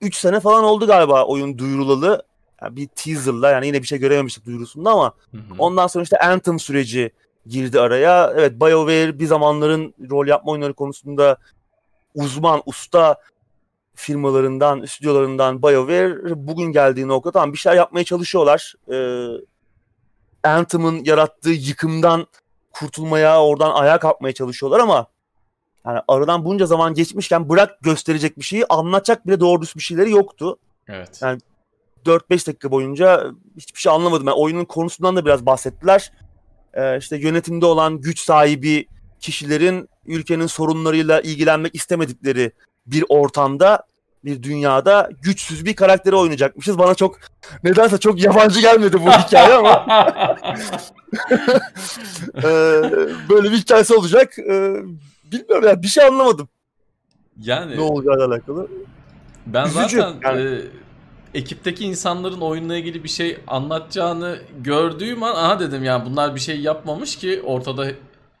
3 0.00 0.16
sene 0.16 0.40
falan 0.40 0.64
oldu 0.64 0.86
galiba 0.86 1.24
oyun 1.24 1.58
duyurulalı. 1.58 2.22
Yani 2.62 2.76
bir 2.76 2.86
teaserla 2.86 3.50
yani 3.50 3.66
yine 3.66 3.82
bir 3.82 3.86
şey 3.86 3.98
görememiştik 3.98 4.46
duyurusunda 4.46 4.90
ama 4.90 5.12
hı 5.30 5.36
hı. 5.36 5.42
ondan 5.58 5.86
sonra 5.86 6.02
işte 6.02 6.18
Anthem 6.18 6.58
süreci 6.58 7.10
girdi 7.46 7.80
araya. 7.80 8.32
Evet 8.36 8.60
BioWare 8.60 9.18
bir 9.18 9.26
zamanların 9.26 9.94
rol 10.10 10.26
yapma 10.26 10.52
oyunları 10.52 10.74
konusunda 10.74 11.36
uzman, 12.14 12.62
usta 12.66 13.16
firmalarından, 13.94 14.84
stüdyolarından 14.84 15.62
BioWare 15.62 16.46
bugün 16.46 16.72
geldiği 16.72 17.08
noktada 17.08 17.32
tamam 17.32 17.52
bir 17.52 17.58
şeyler 17.58 17.76
yapmaya 17.76 18.04
çalışıyorlar. 18.04 18.74
Ee, 18.92 20.48
Anthem'ın 20.48 21.04
yarattığı 21.04 21.50
yıkımdan 21.50 22.26
kurtulmaya, 22.72 23.42
oradan 23.42 23.70
ayağa 23.70 23.98
kalkmaya 23.98 24.32
çalışıyorlar 24.32 24.80
ama 24.80 25.06
yani 25.86 26.00
aradan 26.08 26.44
bunca 26.44 26.66
zaman 26.66 26.94
geçmişken 26.94 27.48
bırak 27.48 27.80
gösterecek 27.80 28.38
bir 28.38 28.44
şeyi 28.44 28.66
anlatacak 28.66 29.26
bile 29.26 29.40
doğru 29.40 29.62
düz 29.62 29.76
bir 29.76 29.80
şeyleri 29.80 30.10
yoktu. 30.10 30.58
Evet. 30.88 31.18
Yani 31.22 31.40
4-5 32.06 32.46
dakika 32.46 32.70
boyunca 32.70 33.24
hiçbir 33.56 33.80
şey 33.80 33.92
anlamadım. 33.92 34.26
Yani 34.26 34.36
oyunun 34.36 34.64
konusundan 34.64 35.16
da 35.16 35.24
biraz 35.24 35.46
bahsettiler. 35.46 36.12
Ee, 36.74 36.98
işte 36.98 37.16
yönetimde 37.16 37.66
olan 37.66 38.00
güç 38.00 38.20
sahibi 38.20 38.86
kişilerin 39.20 39.88
ülkenin 40.06 40.46
sorunlarıyla 40.46 41.20
ilgilenmek 41.20 41.74
istemedikleri 41.74 42.52
bir 42.86 43.04
ortamda 43.08 43.82
bir 44.24 44.42
dünyada 44.42 45.10
güçsüz 45.22 45.64
bir 45.64 45.76
karakteri 45.76 46.16
oynayacakmışız. 46.16 46.78
Bana 46.78 46.94
çok 46.94 47.18
nedense 47.64 47.98
çok 47.98 48.22
yabancı 48.22 48.60
gelmedi 48.60 48.96
bu 49.06 49.10
hikaye 49.10 49.54
ama 49.54 49.86
ee, 52.36 52.42
böyle 53.30 53.52
bir 53.52 53.56
hikayesi 53.56 53.94
olacak. 53.94 54.38
Ee, 54.38 54.76
bilmiyorum 55.32 55.64
ya 55.64 55.70
yani 55.70 55.82
bir 55.82 55.88
şey 55.88 56.04
anlamadım. 56.04 56.48
Yani 57.38 57.76
ne 57.76 57.80
olacağıyla 57.80 58.26
alakalı. 58.26 58.68
Ben 59.46 59.66
Üzücü. 59.66 59.96
zaten 59.96 60.14
yani. 60.24 60.40
e, 60.40 61.38
ekipteki 61.38 61.84
insanların 61.84 62.40
oyunla 62.40 62.76
ilgili 62.76 63.04
bir 63.04 63.08
şey 63.08 63.38
anlatacağını 63.46 64.38
gördüğüm 64.60 65.22
an 65.22 65.34
aha 65.34 65.60
dedim 65.60 65.84
ya 65.84 66.06
bunlar 66.06 66.34
bir 66.34 66.40
şey 66.40 66.60
yapmamış 66.60 67.16
ki 67.16 67.42
ortada 67.44 67.86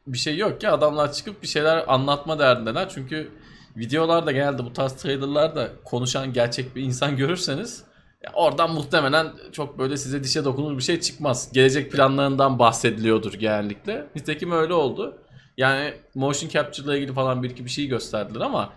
bir 0.06 0.18
şey 0.18 0.36
yok 0.36 0.60
ki 0.60 0.68
adamlar 0.68 1.12
çıkıp 1.12 1.42
bir 1.42 1.48
şeyler 1.48 1.84
anlatma 1.88 2.38
derdindeler. 2.38 2.88
Çünkü 2.88 3.30
videolarda 3.76 4.32
genelde 4.32 4.64
bu 4.64 4.72
tarz 4.72 4.92
trailerlarda 4.92 5.70
konuşan 5.84 6.32
gerçek 6.32 6.76
bir 6.76 6.82
insan 6.82 7.16
görürseniz 7.16 7.84
oradan 8.34 8.74
muhtemelen 8.74 9.26
çok 9.52 9.78
böyle 9.78 9.96
size 9.96 10.24
dişe 10.24 10.44
dokunur 10.44 10.78
bir 10.78 10.82
şey 10.82 11.00
çıkmaz. 11.00 11.52
Gelecek 11.52 11.92
planlarından 11.92 12.58
bahsediliyordur 12.58 13.32
genellikle. 13.32 14.06
Nitekim 14.14 14.52
öyle 14.52 14.74
oldu. 14.74 15.18
Yani 15.56 15.94
motion 16.14 16.50
capture 16.50 16.86
ile 16.86 16.98
ilgili 16.98 17.12
falan 17.12 17.42
bir 17.42 17.50
iki 17.50 17.64
bir 17.64 17.70
şey 17.70 17.86
gösterdiler 17.86 18.40
ama 18.40 18.72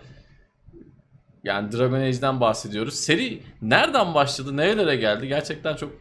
Yani 1.44 1.72
Dragon 1.72 2.00
Age'den 2.00 2.42
bahsediyoruz. 2.42 2.94
Seri 2.94 3.42
nereden 3.62 4.14
başladı, 4.14 4.58
nerelere 4.58 4.96
geldi? 4.96 5.28
Gerçekten 5.28 5.76
çok 5.76 5.92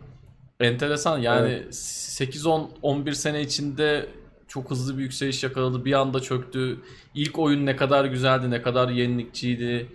enteresan. 0.61 1.19
Yani 1.19 1.51
evet. 1.51 1.75
8-10-11 1.75 3.15
sene 3.15 3.41
içinde 3.41 4.07
çok 4.49 4.71
hızlı 4.71 4.99
bir 4.99 5.03
yükseliş 5.03 5.45
yakaladı. 5.45 5.85
Bir 5.85 5.93
anda 5.93 6.21
çöktü. 6.21 6.81
İlk 7.15 7.39
oyun 7.39 7.67
ne 7.67 7.77
kadar 7.77 8.05
güzeldi, 8.05 8.51
ne 8.51 8.63
kadar 8.63 8.89
yenilikçiydi. 8.89 9.87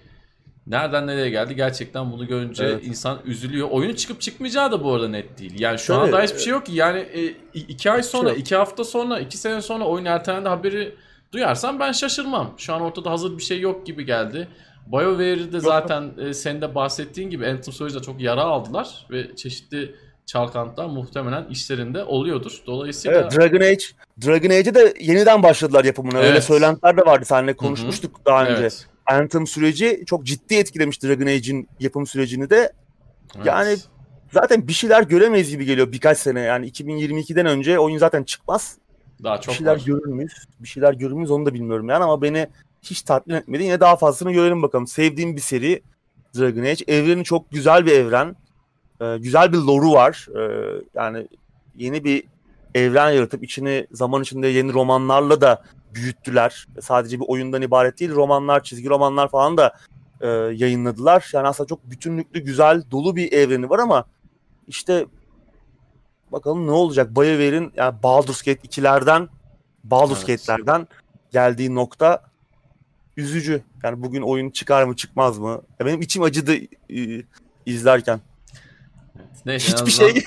Nereden 0.67 1.07
nereye 1.07 1.29
geldi 1.29 1.55
gerçekten 1.55 2.11
bunu 2.11 2.27
görünce 2.27 2.65
evet. 2.65 2.87
insan 2.87 3.19
üzülüyor. 3.25 3.69
Oyunun 3.71 3.93
çıkıp 3.93 4.21
çıkmayacağı 4.21 4.71
da 4.71 4.83
bu 4.83 4.93
arada 4.93 5.07
net 5.07 5.39
değil. 5.39 5.59
Yani 5.59 5.79
şu 5.79 5.93
Tabii. 5.93 6.05
anda 6.05 6.21
hiçbir 6.21 6.39
şey 6.39 6.51
yok 6.51 6.65
ki. 6.65 6.71
Yani 6.75 6.99
e, 6.99 7.27
iki 7.53 7.91
ay 7.91 8.03
sonra, 8.03 8.29
şey 8.29 8.39
iki 8.39 8.55
hafta 8.55 8.83
sonra, 8.83 9.19
iki 9.19 9.37
sene 9.37 9.61
sonra 9.61 9.83
oyun 9.83 10.05
ertelendi 10.05 10.49
haberi 10.49 10.95
duyarsam 11.31 11.79
ben 11.79 11.91
şaşırmam. 11.91 12.53
Şu 12.57 12.73
an 12.73 12.81
ortada 12.81 13.11
hazır 13.11 13.37
bir 13.37 13.43
şey 13.43 13.59
yok 13.59 13.85
gibi 13.85 14.05
geldi. 14.05 14.47
BioWare'de 14.87 15.59
zaten 15.59 16.11
e, 16.17 16.33
senin 16.33 16.61
de 16.61 16.75
bahsettiğin 16.75 17.29
gibi 17.29 17.47
Anthem 17.47 17.73
Storage'da 17.73 18.01
çok 18.01 18.21
yara 18.21 18.41
aldılar 18.41 19.05
ve 19.11 19.35
çeşitli 19.35 19.95
çalkantılar 20.25 20.85
muhtemelen 20.85 21.45
işlerinde 21.49 22.03
oluyordur. 22.03 22.61
Dolayısıyla 22.65 23.21
Evet, 23.21 23.37
Dragon 23.37 23.61
Age 23.65 23.85
Dragon 24.25 24.49
Age'de 24.49 24.75
de 24.75 24.93
yeniden 24.99 25.43
başladılar 25.43 25.85
yapımına. 25.85 26.19
Evet. 26.19 26.29
Öyle 26.29 26.41
söylentiler 26.41 26.97
de 26.97 27.01
vardı. 27.01 27.25
Seninle 27.25 27.55
konuşmuştuk 27.55 28.15
Hı-hı. 28.15 28.25
daha 28.25 28.45
önce. 28.45 28.61
Evet. 28.61 28.87
Anthem 29.05 29.47
süreci 29.47 30.03
çok 30.05 30.23
ciddi 30.23 30.55
etkilemiş 30.55 31.03
Dragon 31.03 31.25
Age'in 31.25 31.69
yapım 31.79 32.07
sürecini 32.07 32.49
de. 32.49 32.73
Evet. 33.35 33.45
Yani 33.45 33.77
zaten 34.33 34.67
bir 34.67 34.73
şeyler 34.73 35.03
göremeyiz 35.03 35.49
gibi 35.49 35.65
geliyor 35.65 35.91
birkaç 35.91 36.17
sene. 36.17 36.41
Yani 36.41 36.69
2022'den 36.69 37.45
önce 37.45 37.79
oyun 37.79 37.97
zaten 37.97 38.23
çıkmaz. 38.23 38.77
Daha 39.23 39.41
çok 39.41 39.53
bir 39.53 39.57
şeyler 39.57 39.75
var. 39.75 39.81
görür 39.85 40.05
müyüz? 40.05 40.47
Bir 40.59 40.67
şeyler 40.67 40.93
görür 40.93 41.13
müyüz 41.13 41.31
onu 41.31 41.45
da 41.45 41.53
bilmiyorum 41.53 41.89
yani 41.89 42.03
ama 42.03 42.21
beni 42.21 42.47
hiç 42.81 43.01
tatmin 43.01 43.35
etmedi. 43.35 43.63
Yine 43.63 43.79
daha 43.79 43.95
fazlasını 43.95 44.31
görelim 44.31 44.61
bakalım. 44.61 44.87
Sevdiğim 44.87 45.35
bir 45.35 45.41
seri 45.41 45.81
Dragon 46.37 46.61
Age. 46.61 46.85
Evreni 46.87 47.23
çok 47.23 47.51
güzel 47.51 47.85
bir 47.85 47.91
evren. 47.91 48.35
Ee, 49.01 49.17
güzel 49.17 49.53
bir 49.53 49.57
lore'u 49.57 49.91
var. 49.91 50.27
Ee, 50.37 50.81
yani 50.95 51.27
yeni 51.75 52.03
bir 52.03 52.23
evren 52.75 53.11
yaratıp 53.11 53.43
içini 53.43 53.87
zaman 53.91 54.21
içinde 54.21 54.47
yeni 54.47 54.73
romanlarla 54.73 55.41
da 55.41 55.63
büyüttüler. 55.95 56.67
Sadece 56.81 57.19
bir 57.19 57.25
oyundan 57.27 57.61
ibaret 57.61 57.99
değil. 57.99 58.11
Romanlar, 58.11 58.63
çizgi 58.63 58.89
romanlar 58.89 59.29
falan 59.29 59.57
da 59.57 59.73
e, 60.21 60.27
yayınladılar. 60.27 61.29
Yani 61.33 61.47
aslında 61.47 61.67
çok 61.67 61.91
bütünlüklü, 61.91 62.39
güzel, 62.39 62.83
dolu 62.91 63.15
bir 63.15 63.31
evreni 63.31 63.69
var 63.69 63.79
ama 63.79 64.05
işte 64.67 65.05
bakalım 66.31 66.67
ne 66.67 66.71
olacak. 66.71 67.15
BioWare'in 67.15 67.71
yani 67.75 68.03
Baldur's 68.03 68.41
Gate 68.41 68.67
2'lerden 68.67 69.27
Baldur's 69.83 70.29
evet. 70.29 70.47
Gate'lerden 70.47 70.87
geldiği 71.31 71.75
nokta 71.75 72.21
üzücü. 73.17 73.63
Yani 73.83 74.03
bugün 74.03 74.21
oyun 74.21 74.49
çıkar 74.49 74.83
mı 74.83 74.95
çıkmaz 74.95 75.39
mı? 75.39 75.61
Ya 75.79 75.85
benim 75.85 76.01
içim 76.01 76.23
acıdı 76.23 76.55
e, 76.89 77.23
izlerken. 77.65 78.21
Neyse, 79.45 79.71
Hiçbir 79.71 79.91
şey 79.91 80.23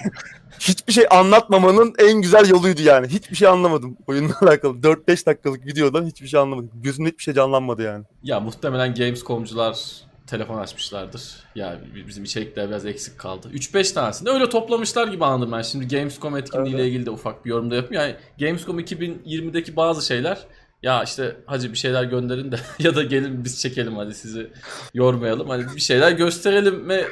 hiçbir 0.60 0.92
şey 0.92 1.04
anlatmamanın 1.10 1.94
en 1.98 2.22
güzel 2.22 2.48
yoluydu 2.48 2.82
yani. 2.82 3.08
Hiçbir 3.08 3.36
şey 3.36 3.48
anlamadım 3.48 3.96
oyunla 4.06 4.34
alakalı. 4.40 4.78
4-5 4.78 5.26
dakikalık 5.26 5.66
videodan 5.66 6.06
hiçbir 6.06 6.28
şey 6.28 6.40
anlamadım. 6.40 6.70
Gözümde 6.74 7.08
hiçbir 7.08 7.22
şey 7.22 7.34
canlanmadı 7.34 7.82
yani. 7.82 8.04
Ya 8.22 8.40
muhtemelen 8.40 8.94
Gamescom'cular 8.94 10.06
telefon 10.26 10.58
açmışlardır. 10.58 11.36
Ya 11.54 11.80
bizim 12.06 12.24
içerikler 12.24 12.68
biraz 12.68 12.86
eksik 12.86 13.18
kaldı. 13.18 13.48
3-5 13.54 13.94
tanesini 13.94 14.30
öyle 14.30 14.48
toplamışlar 14.48 15.08
gibi 15.08 15.24
anladım 15.24 15.52
ben. 15.52 15.62
Şimdi 15.62 15.88
Gamescom 15.88 16.36
etkinliğiyle 16.36 16.82
evet. 16.82 16.90
ilgili 16.90 17.06
de 17.06 17.10
ufak 17.10 17.44
bir 17.44 17.50
yorumda 17.50 17.74
yapayım. 17.74 18.02
Yani 18.02 18.16
Gamescom 18.40 18.80
2020'deki 18.80 19.76
bazı 19.76 20.06
şeyler 20.06 20.38
ya 20.82 21.02
işte 21.02 21.36
hacı 21.46 21.72
bir 21.72 21.78
şeyler 21.78 22.04
gönderin 22.04 22.52
de 22.52 22.56
ya 22.78 22.96
da 22.96 23.02
gelin 23.02 23.44
biz 23.44 23.60
çekelim 23.60 23.96
hadi 23.96 24.14
sizi 24.14 24.50
yormayalım. 24.94 25.48
Hani 25.48 25.64
bir 25.76 25.80
şeyler 25.80 26.12
gösterelim 26.12 26.74
mi 26.74 27.04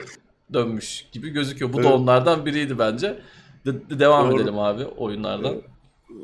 dönmüş 0.53 1.07
gibi 1.13 1.31
gözüküyor. 1.31 1.73
Bu 1.73 1.81
evet. 1.81 1.91
da 1.91 1.95
onlardan 1.95 2.47
biriydi 2.47 2.79
bence. 2.79 3.19
De- 3.67 3.91
de- 3.91 3.99
devam 3.99 4.31
Doğru. 4.31 4.41
edelim 4.41 4.59
abi 4.59 4.85
oyunlardan. 4.85 5.55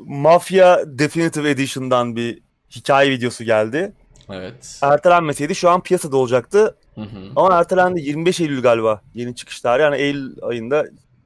Mafia 0.05 0.79
Definitive 0.85 1.49
Edition'dan 1.49 2.15
bir 2.15 2.39
hikaye 2.75 3.11
videosu 3.11 3.43
geldi. 3.43 3.93
Evet. 4.29 4.79
Ertelenmeseydi 4.81 5.55
şu 5.55 5.69
an 5.69 5.81
piyasada 5.83 6.17
olacaktı. 6.17 6.75
Hı 6.95 7.01
hı. 7.01 7.31
Ama 7.35 7.53
ertelendi 7.55 8.01
25 8.01 8.39
Eylül 8.39 8.61
galiba 8.61 9.01
yeni 9.13 9.35
çıkış 9.35 9.61
tarihi. 9.61 9.83
Yani 9.83 9.95
Eylül 9.95 10.35
ayında 10.41 10.85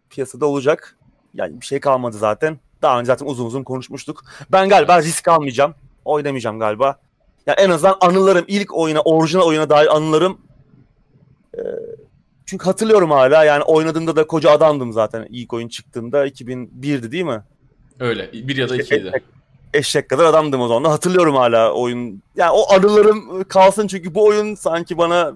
piyasada 0.09 0.45
olacak. 0.45 0.97
Yani 1.33 1.61
bir 1.61 1.65
şey 1.65 1.79
kalmadı 1.79 2.17
zaten. 2.17 2.59
Daha 2.81 2.99
önce 2.99 3.07
zaten 3.07 3.25
uzun 3.25 3.45
uzun 3.45 3.63
konuşmuştuk. 3.63 4.23
Ben 4.51 4.69
galiba 4.69 4.95
evet. 4.95 5.05
risk 5.05 5.27
almayacağım. 5.27 5.75
Oynamayacağım 6.05 6.59
galiba. 6.59 6.85
Ya 6.85 6.95
yani 7.47 7.59
en 7.59 7.69
azından 7.69 7.97
anılarım 8.01 8.45
ilk 8.47 8.77
oyuna, 8.77 9.01
orijinal 9.01 9.43
oyuna 9.43 9.69
dair 9.69 9.95
anılarım 9.95 10.41
e, 11.53 11.61
çünkü 12.45 12.65
hatırlıyorum 12.65 13.11
hala 13.11 13.43
yani 13.43 13.63
oynadığımda 13.63 14.15
da 14.15 14.27
koca 14.27 14.51
adamdım 14.51 14.93
zaten 14.93 15.27
ilk 15.29 15.53
oyun 15.53 15.67
çıktığında 15.67 16.27
2001'di 16.27 17.11
değil 17.11 17.23
mi? 17.23 17.43
Öyle 17.99 18.33
bir 18.33 18.57
ya 18.57 18.69
da 18.69 18.75
ikiydi. 18.75 19.07
Eşek, 19.07 19.23
eşek 19.73 20.09
kadar 20.09 20.25
adamdım 20.25 20.61
o 20.61 20.67
zaman. 20.67 20.89
Hatırlıyorum 20.89 21.35
hala 21.35 21.73
oyun. 21.73 22.23
Yani 22.35 22.51
o 22.51 22.73
anılarım 22.73 23.43
kalsın 23.43 23.87
çünkü 23.87 24.15
bu 24.15 24.25
oyun 24.25 24.55
sanki 24.55 24.97
bana 24.97 25.33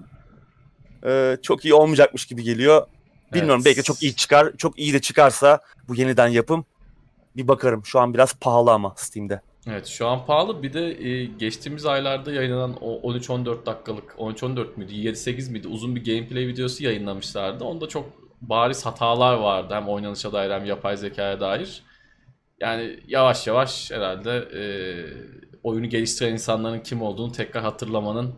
e, 1.06 1.36
çok 1.42 1.64
iyi 1.64 1.74
olmayacakmış 1.74 2.26
gibi 2.26 2.42
geliyor. 2.42 2.86
Bilmiyorum 3.32 3.62
evet. 3.66 3.76
belki 3.76 3.82
çok 3.82 4.02
iyi 4.02 4.16
çıkar. 4.16 4.52
Çok 4.58 4.78
iyi 4.78 4.92
de 4.92 5.00
çıkarsa 5.00 5.60
bu 5.88 5.94
yeniden 5.94 6.28
yapım 6.28 6.64
bir 7.36 7.48
bakarım. 7.48 7.84
Şu 7.84 8.00
an 8.00 8.14
biraz 8.14 8.34
pahalı 8.34 8.72
ama 8.72 8.94
Steam'de. 8.96 9.40
Evet 9.66 9.86
şu 9.86 10.06
an 10.06 10.26
pahalı. 10.26 10.62
Bir 10.62 10.72
de 10.72 11.08
e, 11.08 11.24
geçtiğimiz 11.24 11.86
aylarda 11.86 12.32
yayınlanan 12.32 12.76
o 12.80 13.12
13-14 13.12 13.66
dakikalık 13.66 14.10
13-14 14.18 14.66
müydü 14.76 14.92
7-8 14.92 15.50
miydi 15.52 15.68
uzun 15.68 15.96
bir 15.96 16.04
gameplay 16.04 16.46
videosu 16.46 16.84
yayınlamışlardı. 16.84 17.64
Onda 17.64 17.88
çok 17.88 18.06
bariz 18.40 18.86
hatalar 18.86 19.34
vardı 19.34 19.74
hem 19.74 19.88
oynanışa 19.88 20.32
dair 20.32 20.50
hem 20.50 20.64
yapay 20.64 20.96
zekaya 20.96 21.40
dair. 21.40 21.82
Yani 22.60 23.00
yavaş 23.06 23.46
yavaş 23.46 23.90
herhalde 23.90 24.30
e, 24.30 24.62
oyunu 25.62 25.88
geliştiren 25.88 26.32
insanların 26.32 26.80
kim 26.80 27.02
olduğunu 27.02 27.32
tekrar 27.32 27.62
hatırlamanın 27.62 28.34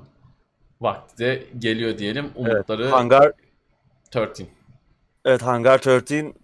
vakti 0.80 1.18
de 1.18 1.42
geliyor 1.58 1.98
diyelim. 1.98 2.30
Umutları 2.34 2.82
evet, 2.82 2.92
Hangar 2.92 3.32
13. 4.16 4.40
Evet 5.24 5.42
Hangar 5.42 5.80
13 5.86 6.34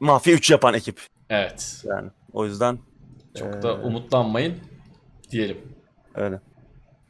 Mafya 0.00 0.34
3 0.34 0.50
yapan 0.50 0.74
ekip. 0.74 1.00
Evet. 1.30 1.84
Yani 1.84 2.10
o 2.32 2.44
yüzden 2.44 2.78
çok 3.36 3.54
ee, 3.54 3.62
da 3.62 3.74
umutlanmayın 3.74 4.54
diyelim. 5.30 5.58
Öyle. 6.14 6.40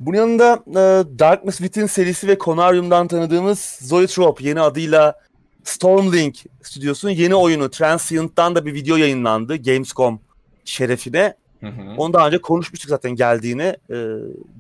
Bunun 0.01 0.17
yanında 0.17 0.63
e, 0.71 1.19
Darkness 1.19 1.59
Within 1.59 1.87
serisi 1.87 2.29
ve 2.29 2.39
Conarium'dan 2.39 3.09
tanıdığımız 3.09 3.79
Zoetrope 3.81 4.45
yeni 4.45 4.61
adıyla 4.61 5.21
Stormlink 5.65 6.37
stüdyosunun 6.63 7.13
yeni 7.13 7.35
oyunu 7.35 7.71
Transient'tan 7.71 8.55
da 8.55 8.67
bir 8.67 8.75
video 8.75 8.97
yayınlandı 8.97 9.57
Gamescom 9.57 10.21
şerefine. 10.65 11.35
Hı 11.61 11.67
hı. 11.67 11.95
Onu 11.97 12.13
daha 12.13 12.27
önce 12.27 12.39
konuşmuştuk 12.39 12.91
zaten 12.91 13.11
geldiğini, 13.11 13.77
e, 13.91 13.97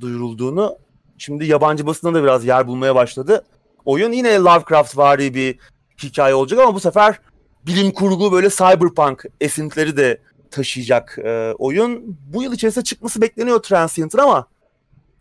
duyurulduğunu. 0.00 0.78
Şimdi 1.18 1.46
yabancı 1.46 1.86
basında 1.86 2.14
da 2.14 2.22
biraz 2.22 2.44
yer 2.44 2.66
bulmaya 2.66 2.94
başladı. 2.94 3.44
Oyun 3.84 4.12
yine 4.12 4.38
Lovecraft 4.38 4.96
vari 4.96 5.34
bir 5.34 5.58
hikaye 6.02 6.34
olacak 6.34 6.60
ama 6.60 6.74
bu 6.74 6.80
sefer 6.80 7.20
bilim 7.66 7.90
kurgu 7.90 8.32
böyle 8.32 8.50
cyberpunk 8.50 9.24
esintileri 9.40 9.96
de 9.96 10.18
taşıyacak 10.56 11.18
e, 11.24 11.52
oyun. 11.58 12.18
Bu 12.32 12.42
yıl 12.42 12.52
içerisinde 12.52 12.84
çıkması 12.84 13.22
bekleniyor 13.22 13.62
Transient'ın 13.62 14.18
ama 14.18 14.46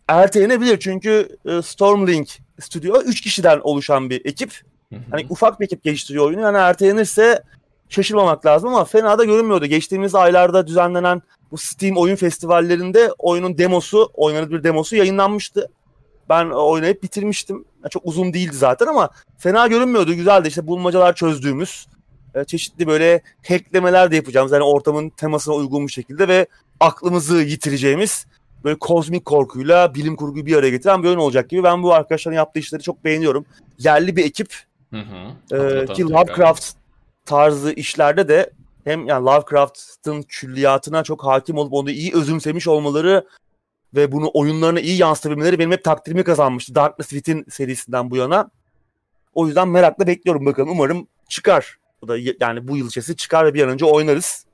ertelenebilir 0.08 0.80
çünkü 0.80 1.28
e, 1.44 1.62
Stormlink 1.62 2.38
Studio 2.60 3.00
3 3.00 3.20
kişiden 3.20 3.60
oluşan 3.62 4.10
bir 4.10 4.24
ekip. 4.24 4.60
Hani 5.10 5.26
ufak 5.30 5.60
bir 5.60 5.64
ekip 5.64 5.84
geliştiriyor 5.84 6.26
oyunu. 6.26 6.40
Yani 6.40 6.56
ertelenirse 6.56 7.42
şaşırmamak 7.88 8.46
lazım 8.46 8.68
ama 8.68 8.84
fena 8.84 9.18
da 9.18 9.24
görünmüyordu. 9.24 9.66
Geçtiğimiz 9.66 10.14
aylarda 10.14 10.66
düzenlenen 10.66 11.22
bu 11.50 11.58
Steam 11.58 11.96
oyun 11.96 12.16
festivallerinde 12.16 13.12
oyunun 13.18 13.58
demosu, 13.58 14.10
oynanır 14.14 14.50
bir 14.50 14.64
demosu 14.64 14.96
yayınlanmıştı. 14.96 15.70
Ben 16.28 16.50
oynayıp 16.50 17.02
bitirmiştim. 17.02 17.56
Yani 17.56 17.90
çok 17.90 18.06
uzun 18.06 18.32
değildi 18.34 18.56
zaten 18.56 18.86
ama 18.86 19.10
fena 19.38 19.66
görünmüyordu. 19.66 20.14
Güzeldi 20.14 20.48
işte 20.48 20.66
bulmacalar 20.66 21.14
çözdüğümüz, 21.14 21.86
e, 22.36 22.44
çeşitli 22.44 22.86
böyle 22.86 23.22
hacklemeler 23.48 24.10
de 24.10 24.16
yapacağımız 24.16 24.52
yani 24.52 24.64
ortamın 24.64 25.08
temasına 25.08 25.54
uygun 25.54 25.86
bir 25.86 25.92
şekilde 25.92 26.28
ve 26.28 26.46
aklımızı 26.80 27.36
yitireceğimiz 27.36 28.26
böyle 28.64 28.78
kozmik 28.78 29.24
korkuyla 29.24 29.94
bilim 29.94 30.16
kurguyu 30.16 30.46
bir 30.46 30.56
araya 30.56 30.70
getiren 30.70 31.02
bir 31.02 31.08
oyun 31.08 31.18
olacak 31.18 31.50
gibi. 31.50 31.64
Ben 31.64 31.82
bu 31.82 31.94
arkadaşların 31.94 32.36
yaptığı 32.36 32.60
işleri 32.60 32.82
çok 32.82 33.04
beğeniyorum. 33.04 33.46
Yerli 33.78 34.16
bir 34.16 34.24
ekip 34.24 34.54
hı 34.90 35.00
hı. 35.00 35.56
E, 35.56 35.86
ki 35.86 36.02
Lovecraft 36.02 36.72
tarzı 37.24 37.72
işlerde 37.72 38.28
de 38.28 38.50
hem 38.84 39.06
yani 39.06 39.24
Lovecraft'ın 39.24 40.22
külliyatına 40.22 41.04
çok 41.04 41.24
hakim 41.24 41.58
olup 41.58 41.72
onu 41.72 41.90
iyi 41.90 42.14
özümsemiş 42.14 42.68
olmaları 42.68 43.26
ve 43.94 44.12
bunu 44.12 44.30
oyunlarına 44.34 44.80
iyi 44.80 44.98
yansıtabilmeleri 44.98 45.58
benim 45.58 45.72
hep 45.72 45.84
takdirimi 45.84 46.24
kazanmıştı 46.24 46.74
Darkness 46.74 47.08
Within 47.08 47.44
serisinden 47.50 48.10
bu 48.10 48.16
yana. 48.16 48.50
O 49.34 49.46
yüzden 49.46 49.68
merakla 49.68 50.06
bekliyorum 50.06 50.46
bakalım. 50.46 50.70
Umarım 50.70 51.06
çıkar. 51.28 51.78
Bu 52.06 52.12
da 52.12 52.18
yani 52.40 52.68
bu 52.68 52.76
yıl 52.76 52.88
içerisinde 52.88 53.16
çıkar 53.16 53.46
ve 53.46 53.54
bir 53.54 53.62
an 53.62 53.68
önce 53.68 53.84
oynarız. 53.84 54.46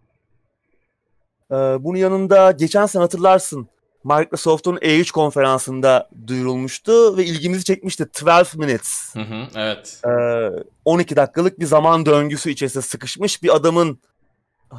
Ee, 1.50 1.54
bunun 1.54 1.98
yanında 1.98 2.50
geçen 2.50 2.86
sene 2.86 3.02
hatırlarsın 3.02 3.68
Microsoft'un 4.04 4.76
E3 4.76 5.12
konferansında 5.12 6.08
duyurulmuştu 6.26 7.16
ve 7.16 7.24
ilgimizi 7.24 7.64
çekmişti. 7.64 8.06
12 8.26 8.58
Minutes. 8.58 9.14
Hı 9.14 9.20
hı, 9.20 9.46
evet. 9.56 10.00
Ee, 10.06 10.64
12 10.84 11.16
dakikalık 11.16 11.60
bir 11.60 11.66
zaman 11.66 12.06
döngüsü 12.06 12.50
içerisinde 12.50 12.82
sıkışmış 12.82 13.42
bir 13.42 13.56
adamın 13.56 13.98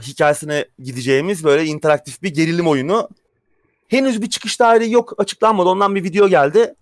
hikayesine 0.02 0.66
gideceğimiz 0.80 1.44
böyle 1.44 1.66
interaktif 1.66 2.22
bir 2.22 2.34
gerilim 2.34 2.68
oyunu. 2.68 3.10
Henüz 3.88 4.22
bir 4.22 4.30
çıkış 4.30 4.58
tarihi 4.58 4.92
yok 4.92 5.14
açıklanmadı. 5.18 5.70
Ondan 5.70 5.96
bir 5.96 6.04
video 6.04 6.28
geldi. 6.28 6.76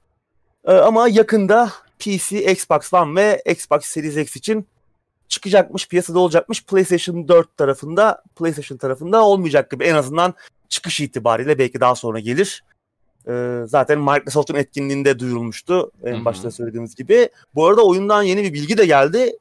Ee, 0.66 0.72
ama 0.72 1.08
yakında 1.08 1.72
PC, 2.00 2.52
Xbox 2.52 2.94
One 2.94 3.22
ve 3.22 3.44
Xbox 3.46 3.86
Series 3.86 4.18
X 4.18 4.36
için 4.36 4.68
çıkacakmış, 5.32 5.88
piyasada 5.88 6.20
olacakmış. 6.20 6.66
PlayStation 6.66 7.28
4 7.28 7.58
tarafında, 7.58 8.24
PlayStation 8.36 8.78
tarafında 8.78 9.26
olmayacak 9.26 9.72
gibi. 9.72 9.84
En 9.84 9.96
azından 9.96 10.34
çıkış 10.70 11.00
itibariyle 11.00 11.60
belki 11.60 11.80
daha 11.80 11.96
sonra 11.96 12.20
gelir. 12.20 12.64
Ee, 13.28 13.62
zaten 13.66 14.00
Microsoft'un 14.00 14.56
etkinliğinde 14.56 15.20
duyurulmuştu 15.20 15.92
en 16.04 16.16
Hı-hı. 16.16 16.26
başta 16.26 16.52
söylediğimiz 16.52 16.96
gibi. 16.96 17.30
Bu 17.56 17.68
arada 17.68 17.86
oyundan 17.86 18.24
yeni 18.24 18.44
bir 18.44 18.54
bilgi 18.54 18.78
de 18.78 18.86
geldi. 18.86 19.38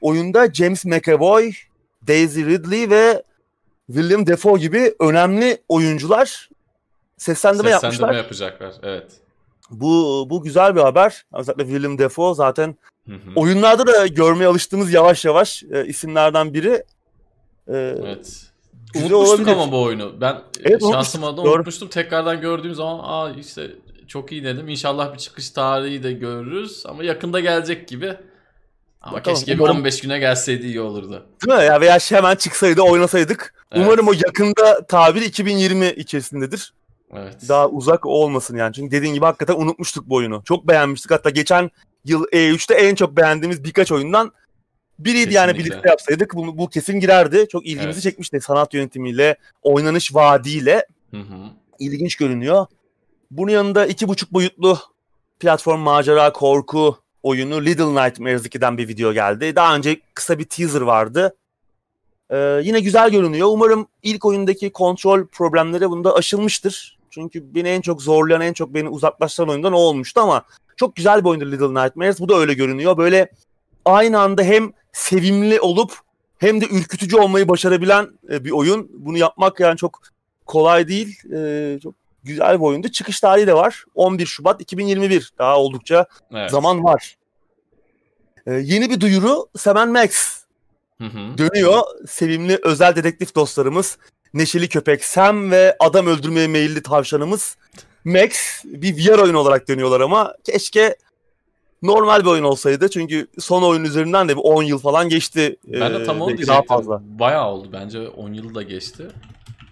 Oyunda 0.00 0.52
James 0.52 0.84
McAvoy, 0.84 1.52
Daisy 2.08 2.44
Ridley 2.44 2.90
ve 2.90 3.22
William 3.86 4.26
Defoe 4.26 4.58
gibi 4.58 4.94
önemli 5.00 5.58
oyuncular 5.68 6.48
seslendirme, 7.18 7.70
seslendirme 7.70 8.06
yapmışlar. 8.06 8.14
yapacaklar, 8.14 8.74
evet. 8.82 9.12
Bu 9.70 10.26
bu 10.30 10.42
güzel 10.42 10.76
bir 10.76 10.80
haber. 10.80 11.26
Özellikle 11.34 11.64
William 11.64 11.98
Defoe 11.98 12.34
zaten 12.34 12.76
hı 13.08 13.14
hı. 13.14 13.18
oyunlarda 13.36 13.86
da 13.86 14.06
görmeye 14.06 14.46
alıştığımız 14.46 14.92
yavaş 14.92 15.24
yavaş 15.24 15.62
e, 15.62 15.86
isimlerden 15.86 16.54
biri. 16.54 16.84
E, 17.68 17.76
evet. 17.76 18.50
Unutmuştuk 18.94 19.48
ama 19.48 19.72
bu 19.72 19.82
oyunu. 19.82 20.20
Ben 20.20 20.42
evet, 20.64 20.82
şansıma 20.92 21.36
da 21.36 21.42
unutmuştum. 21.42 21.88
Tekrardan 21.88 22.40
gördüğüm 22.40 22.74
zaman 22.74 23.00
aa 23.02 23.32
işte 23.40 23.70
çok 24.08 24.32
iyi 24.32 24.44
dedim. 24.44 24.68
İnşallah 24.68 25.12
bir 25.12 25.18
çıkış 25.18 25.50
tarihi 25.50 26.02
de 26.02 26.12
görürüz 26.12 26.86
ama 26.86 27.04
yakında 27.04 27.40
gelecek 27.40 27.88
gibi. 27.88 28.16
Ama 29.00 29.16
Bakalım, 29.16 29.36
keşke 29.36 29.54
umarım... 29.54 29.74
bir 29.74 29.80
15 29.80 30.00
güne 30.00 30.18
gelseydi 30.18 30.66
iyi 30.66 30.80
olurdu. 30.80 31.26
Değil 31.46 31.58
mi? 31.58 31.64
Ya 31.64 31.80
veya 31.80 31.98
hemen 31.98 32.36
çıksaydı 32.36 32.82
oynasaydık. 32.82 33.54
Evet. 33.72 33.86
Umarım 33.86 34.08
o 34.08 34.12
yakında 34.12 34.86
tabir 34.86 35.22
2020 35.22 35.86
içerisindedir. 35.88 36.74
Evet. 37.12 37.48
Daha 37.48 37.68
uzak 37.68 38.06
olmasın 38.06 38.56
yani. 38.56 38.72
Çünkü 38.74 38.90
dediğin 38.90 39.14
gibi 39.14 39.24
hakikaten 39.24 39.54
unutmuştuk 39.54 40.08
bu 40.08 40.14
oyunu. 40.14 40.42
Çok 40.44 40.68
beğenmiştik. 40.68 41.10
Hatta 41.10 41.30
geçen 41.30 41.70
yıl 42.04 42.24
E3'te 42.24 42.74
en 42.74 42.94
çok 42.94 43.16
beğendiğimiz 43.16 43.64
birkaç 43.64 43.92
oyundan 43.92 44.32
biriydi 44.98 45.16
Kesinlikle. 45.16 45.38
yani 45.38 45.58
birlikte 45.58 45.88
yapsaydık 45.88 46.34
bu, 46.34 46.58
bu 46.58 46.68
kesin 46.68 47.00
girerdi. 47.00 47.46
Çok 47.52 47.66
ilgimizi 47.66 47.90
evet. 47.90 48.02
çekmişti 48.02 48.40
sanat 48.40 48.74
yönetimiyle, 48.74 49.36
oynanış 49.62 50.14
vaadiyle. 50.14 50.86
Hı 51.10 51.20
hı. 51.20 51.50
İlginç 51.78 52.16
görünüyor. 52.16 52.66
Bunun 53.30 53.52
yanında 53.52 53.86
iki 53.86 54.08
buçuk 54.08 54.32
boyutlu 54.32 54.78
platform 55.40 55.80
macera 55.80 56.32
korku 56.32 56.98
oyunu 57.22 57.64
Little 57.64 58.04
Nightmares 58.04 58.46
2'den 58.46 58.78
bir 58.78 58.88
video 58.88 59.12
geldi. 59.12 59.56
Daha 59.56 59.76
önce 59.76 60.00
kısa 60.14 60.38
bir 60.38 60.44
teaser 60.44 60.80
vardı. 60.80 61.36
Ee, 62.30 62.60
yine 62.64 62.80
güzel 62.80 63.10
görünüyor. 63.10 63.48
Umarım 63.50 63.86
ilk 64.02 64.24
oyundaki 64.24 64.72
kontrol 64.72 65.26
problemleri 65.26 65.90
bunda 65.90 66.14
aşılmıştır. 66.14 66.98
Çünkü 67.14 67.54
beni 67.54 67.68
en 67.68 67.80
çok 67.80 68.02
zorlayan, 68.02 68.40
en 68.40 68.52
çok 68.52 68.74
beni 68.74 68.88
uzaklaştıran 68.88 69.48
oyundan 69.48 69.72
o 69.72 69.76
olmuştu 69.76 70.20
ama 70.20 70.44
çok 70.76 70.96
güzel 70.96 71.24
bir 71.24 71.28
oyundu 71.28 71.50
Little 71.50 71.84
Nightmares. 71.84 72.20
Bu 72.20 72.28
da 72.28 72.34
öyle 72.36 72.54
görünüyor. 72.54 72.96
Böyle 72.96 73.30
aynı 73.84 74.20
anda 74.20 74.42
hem 74.42 74.72
sevimli 74.92 75.60
olup 75.60 75.92
hem 76.38 76.60
de 76.60 76.66
ürkütücü 76.66 77.16
olmayı 77.16 77.48
başarabilen 77.48 78.08
e, 78.30 78.44
bir 78.44 78.50
oyun. 78.50 78.90
Bunu 78.92 79.18
yapmak 79.18 79.60
yani 79.60 79.76
çok 79.76 80.00
kolay 80.46 80.88
değil. 80.88 81.32
E, 81.32 81.78
çok 81.82 81.94
güzel 82.24 82.54
bir 82.54 82.64
oyundu. 82.64 82.88
Çıkış 82.88 83.20
tarihi 83.20 83.46
de 83.46 83.54
var. 83.54 83.84
11 83.94 84.26
Şubat 84.26 84.60
2021. 84.60 85.32
Daha 85.38 85.58
oldukça 85.58 86.06
evet. 86.32 86.50
zaman 86.50 86.84
var. 86.84 87.16
E, 88.46 88.52
yeni 88.52 88.90
bir 88.90 89.00
duyuru 89.00 89.46
Seven 89.56 89.92
Max 89.92 90.44
hı 90.98 91.04
hı. 91.04 91.38
dönüyor. 91.38 91.82
Sevimli 92.08 92.58
özel 92.62 92.96
dedektif 92.96 93.34
dostlarımız 93.34 93.98
neşeli 94.34 94.68
köpek 94.68 95.04
Sam 95.04 95.50
ve 95.50 95.76
adam 95.80 96.06
öldürmeye 96.06 96.48
meyilli 96.48 96.82
tavşanımız 96.82 97.56
Max 98.04 98.64
bir 98.64 98.96
VR 98.96 99.18
oyun 99.18 99.34
olarak 99.34 99.68
dönüyorlar 99.68 100.00
ama 100.00 100.34
keşke 100.44 100.96
normal 101.82 102.20
bir 102.20 102.26
oyun 102.26 102.44
olsaydı. 102.44 102.90
Çünkü 102.90 103.26
son 103.38 103.62
oyun 103.62 103.84
üzerinden 103.84 104.28
de 104.28 104.36
bir 104.36 104.42
10 104.42 104.62
yıl 104.62 104.78
falan 104.78 105.08
geçti. 105.08 105.56
Ben 105.66 105.94
de 105.94 106.04
tam 106.04 106.20
onu 106.20 106.28
diyecektim. 106.28 106.54
Daha 106.54 106.62
fazla. 106.62 107.02
Bayağı 107.04 107.48
oldu 107.48 107.68
bence 107.72 108.08
10 108.08 108.32
yıl 108.32 108.54
da 108.54 108.62
geçti. 108.62 109.08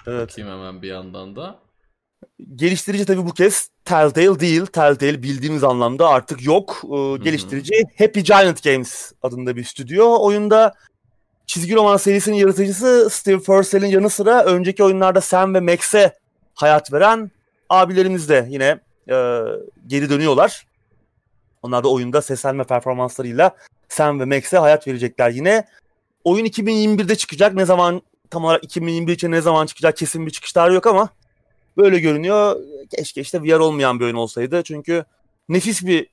Evet. 0.06 0.28
Bakayım 0.30 0.50
hemen 0.50 0.82
bir 0.82 0.88
yandan 0.88 1.36
da. 1.36 1.58
Geliştirici 2.56 3.04
tabii 3.04 3.26
bu 3.26 3.34
kez 3.34 3.68
Telltale 3.84 4.40
değil. 4.40 4.66
Telltale 4.66 5.22
bildiğimiz 5.22 5.64
anlamda 5.64 6.08
artık 6.08 6.46
yok. 6.46 6.82
Ee, 6.84 7.24
geliştirici 7.24 7.74
Happy 7.98 8.20
Giant 8.20 8.62
Games 8.64 9.12
adında 9.22 9.56
bir 9.56 9.64
stüdyo. 9.64 10.16
Oyunda 10.20 10.74
çizgi 11.46 11.74
roman 11.74 11.96
serisinin 11.96 12.36
yaratıcısı 12.36 13.08
Steve 13.10 13.42
Purcell'in 13.42 13.86
yanı 13.86 14.10
sıra 14.10 14.44
önceki 14.44 14.84
oyunlarda 14.84 15.20
Sam 15.20 15.54
ve 15.54 15.60
Max'e 15.60 16.12
hayat 16.54 16.92
veren 16.92 17.30
abilerimiz 17.68 18.28
de 18.28 18.46
yine 18.50 18.80
e, 19.08 19.42
geri 19.86 20.10
dönüyorlar. 20.10 20.66
Onlar 21.62 21.84
da 21.84 21.88
oyunda 21.88 22.22
seslenme 22.22 22.64
performanslarıyla 22.64 23.56
Sam 23.88 24.20
ve 24.20 24.24
Max'e 24.24 24.58
hayat 24.58 24.86
verecekler 24.86 25.30
yine. 25.30 25.64
Oyun 26.24 26.44
2021'de 26.44 27.16
çıkacak. 27.16 27.54
Ne 27.54 27.64
zaman 27.64 28.02
tam 28.30 28.44
olarak 28.44 28.64
2021 28.64 29.12
için 29.12 29.30
ne 29.30 29.40
zaman 29.40 29.66
çıkacak 29.66 29.96
kesin 29.96 30.26
bir 30.26 30.30
çıkış 30.30 30.52
tarihi 30.52 30.74
yok 30.74 30.86
ama 30.86 31.08
böyle 31.76 32.00
görünüyor. 32.00 32.56
Keşke 32.96 33.20
işte 33.20 33.42
VR 33.42 33.58
olmayan 33.58 34.00
bir 34.00 34.04
oyun 34.04 34.14
olsaydı. 34.14 34.62
Çünkü 34.62 35.04
nefis 35.48 35.86
bir 35.86 36.06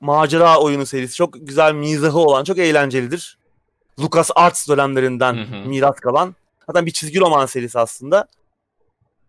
macera 0.00 0.60
oyunu 0.60 0.86
serisi. 0.86 1.14
Çok 1.14 1.46
güzel 1.46 1.74
mizahı 1.74 2.18
olan, 2.18 2.44
çok 2.44 2.58
eğlencelidir. 2.58 3.38
Lucas 4.00 4.30
Arts 4.34 4.68
dönemlerinden 4.68 5.34
hı 5.34 5.56
hı. 5.56 5.68
miras 5.68 5.96
kalan. 5.96 6.34
Zaten 6.66 6.86
bir 6.86 6.90
çizgi 6.90 7.20
roman 7.20 7.46
serisi 7.46 7.78
aslında. 7.78 8.26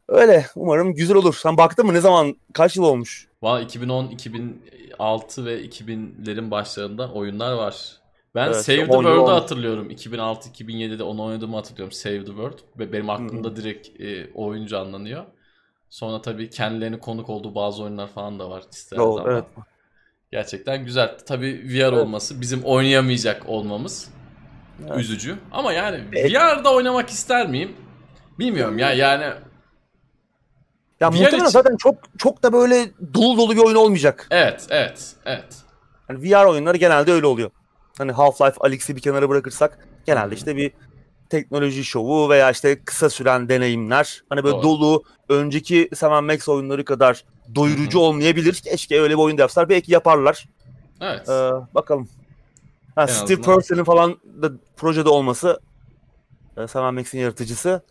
Öyle. 0.08 0.46
Umarım 0.56 0.94
güzel 0.94 1.18
olur. 1.18 1.40
Sen 1.42 1.58
baktın 1.58 1.86
mı? 1.86 1.94
Ne 1.94 2.02
zaman? 2.02 2.36
Kaç 2.54 2.78
yıl 2.78 2.84
olmuş? 2.84 3.28
Valla 3.42 3.62
2010, 3.62 4.08
2006 4.08 5.46
ve 5.46 5.66
2000'lerin 5.66 6.52
başlarında 6.52 7.12
oyunlar 7.12 7.54
var. 7.54 8.02
Ben 8.36 8.46
evet, 8.46 8.66
Save 8.66 8.78
the 8.78 8.86
World'u 8.86 9.32
hatırlıyorum. 9.32 9.92
2006-2007'de 9.92 11.04
onu 11.04 11.24
oynadığımı 11.24 11.56
hatırlıyorum. 11.56 11.92
Save 11.92 12.20
the 12.20 12.26
World. 12.26 12.60
Ve 12.80 12.94
benim 12.94 13.10
aklımda 13.10 13.48
Hı-hı. 13.48 13.56
direkt 13.56 14.02
e, 14.02 14.34
oyuncu 14.34 14.80
anlanıyor. 14.80 15.24
Sonra 15.90 16.22
tabii 16.22 16.50
kendilerini 16.50 17.00
konuk 17.00 17.30
olduğu 17.30 17.56
bazı 17.56 17.84
oyunlar 17.84 18.08
falan 18.08 18.40
da 18.40 18.50
var 18.50 18.64
listelerde 18.74 19.32
evet. 19.32 19.44
Gerçekten 20.32 20.86
güzel. 20.86 21.18
Tabii 21.26 21.64
VR 21.66 21.76
evet. 21.76 21.94
olması, 21.94 22.42
bizim 22.42 22.64
oynayamayacak 22.64 23.50
olmamız 23.50 24.10
evet. 24.88 25.00
üzücü. 25.00 25.38
Ama 25.52 25.74
yani 25.74 26.04
evet. 26.14 26.32
VR'da 26.32 26.74
oynamak 26.74 27.10
ister 27.10 27.48
miyim? 27.48 27.76
Bilmiyorum 28.40 28.78
ya 28.78 28.94
yani 28.94 29.24
ya 31.00 31.10
VR 31.10 31.14
muhtemelen 31.14 31.38
için... 31.38 31.46
zaten 31.46 31.78
çok 31.78 31.96
çok 32.18 32.44
da 32.44 32.54
böyle 32.54 32.92
dolu 33.14 33.38
dolu 33.38 33.56
bir 33.56 33.62
oyun 33.62 33.76
olmayacak. 33.76 34.28
Evet, 34.32 34.68
evet, 34.70 35.16
evet. 35.26 35.56
Yani 36.10 36.24
VR 36.24 36.46
oyunları 36.46 36.78
genelde 36.78 37.12
öyle 37.12 37.26
oluyor. 37.26 37.52
Hani 37.98 38.12
Half-Life 38.12 38.58
Alyx'i 38.60 38.96
bir 38.96 39.02
kenara 39.02 39.30
bırakırsak 39.30 39.88
genelde 40.06 40.36
işte 40.36 40.56
bir 40.56 40.72
teknoloji 41.30 41.84
şovu 41.84 42.30
veya 42.30 42.52
işte 42.52 42.80
kısa 42.86 43.10
süren 43.10 43.50
deneyimler. 43.50 44.24
Hani 44.30 44.44
böyle 44.44 44.56
Doğru. 44.56 44.64
dolu 44.64 45.04
önceki 45.30 45.90
Sam 45.96 46.26
Max 46.26 46.50
oyunları 46.50 46.86
kadar 46.86 47.24
doyurucu 47.56 48.00
Hı-hı. 48.00 48.08
olmayabilir. 48.08 48.54
Keşke 48.54 49.02
öyle 49.02 49.14
bir 49.14 49.20
oyun 49.20 49.38
da 49.38 49.42
yapsalar. 49.42 49.70
Belki 49.70 49.92
yaparlar. 49.92 50.46
Evet. 51.02 51.30
Ee, 51.30 51.52
bakalım. 51.76 52.10
Ha, 52.96 53.08
Steve 53.08 53.42
Purcell'in 53.42 53.84
falan 53.84 54.18
da 54.42 54.52
projede 54.78 55.10
olması 55.10 55.60
e, 56.58 56.68
Sam 56.68 56.96
Max'in 56.96 57.20
yaratıcısı 57.20 57.82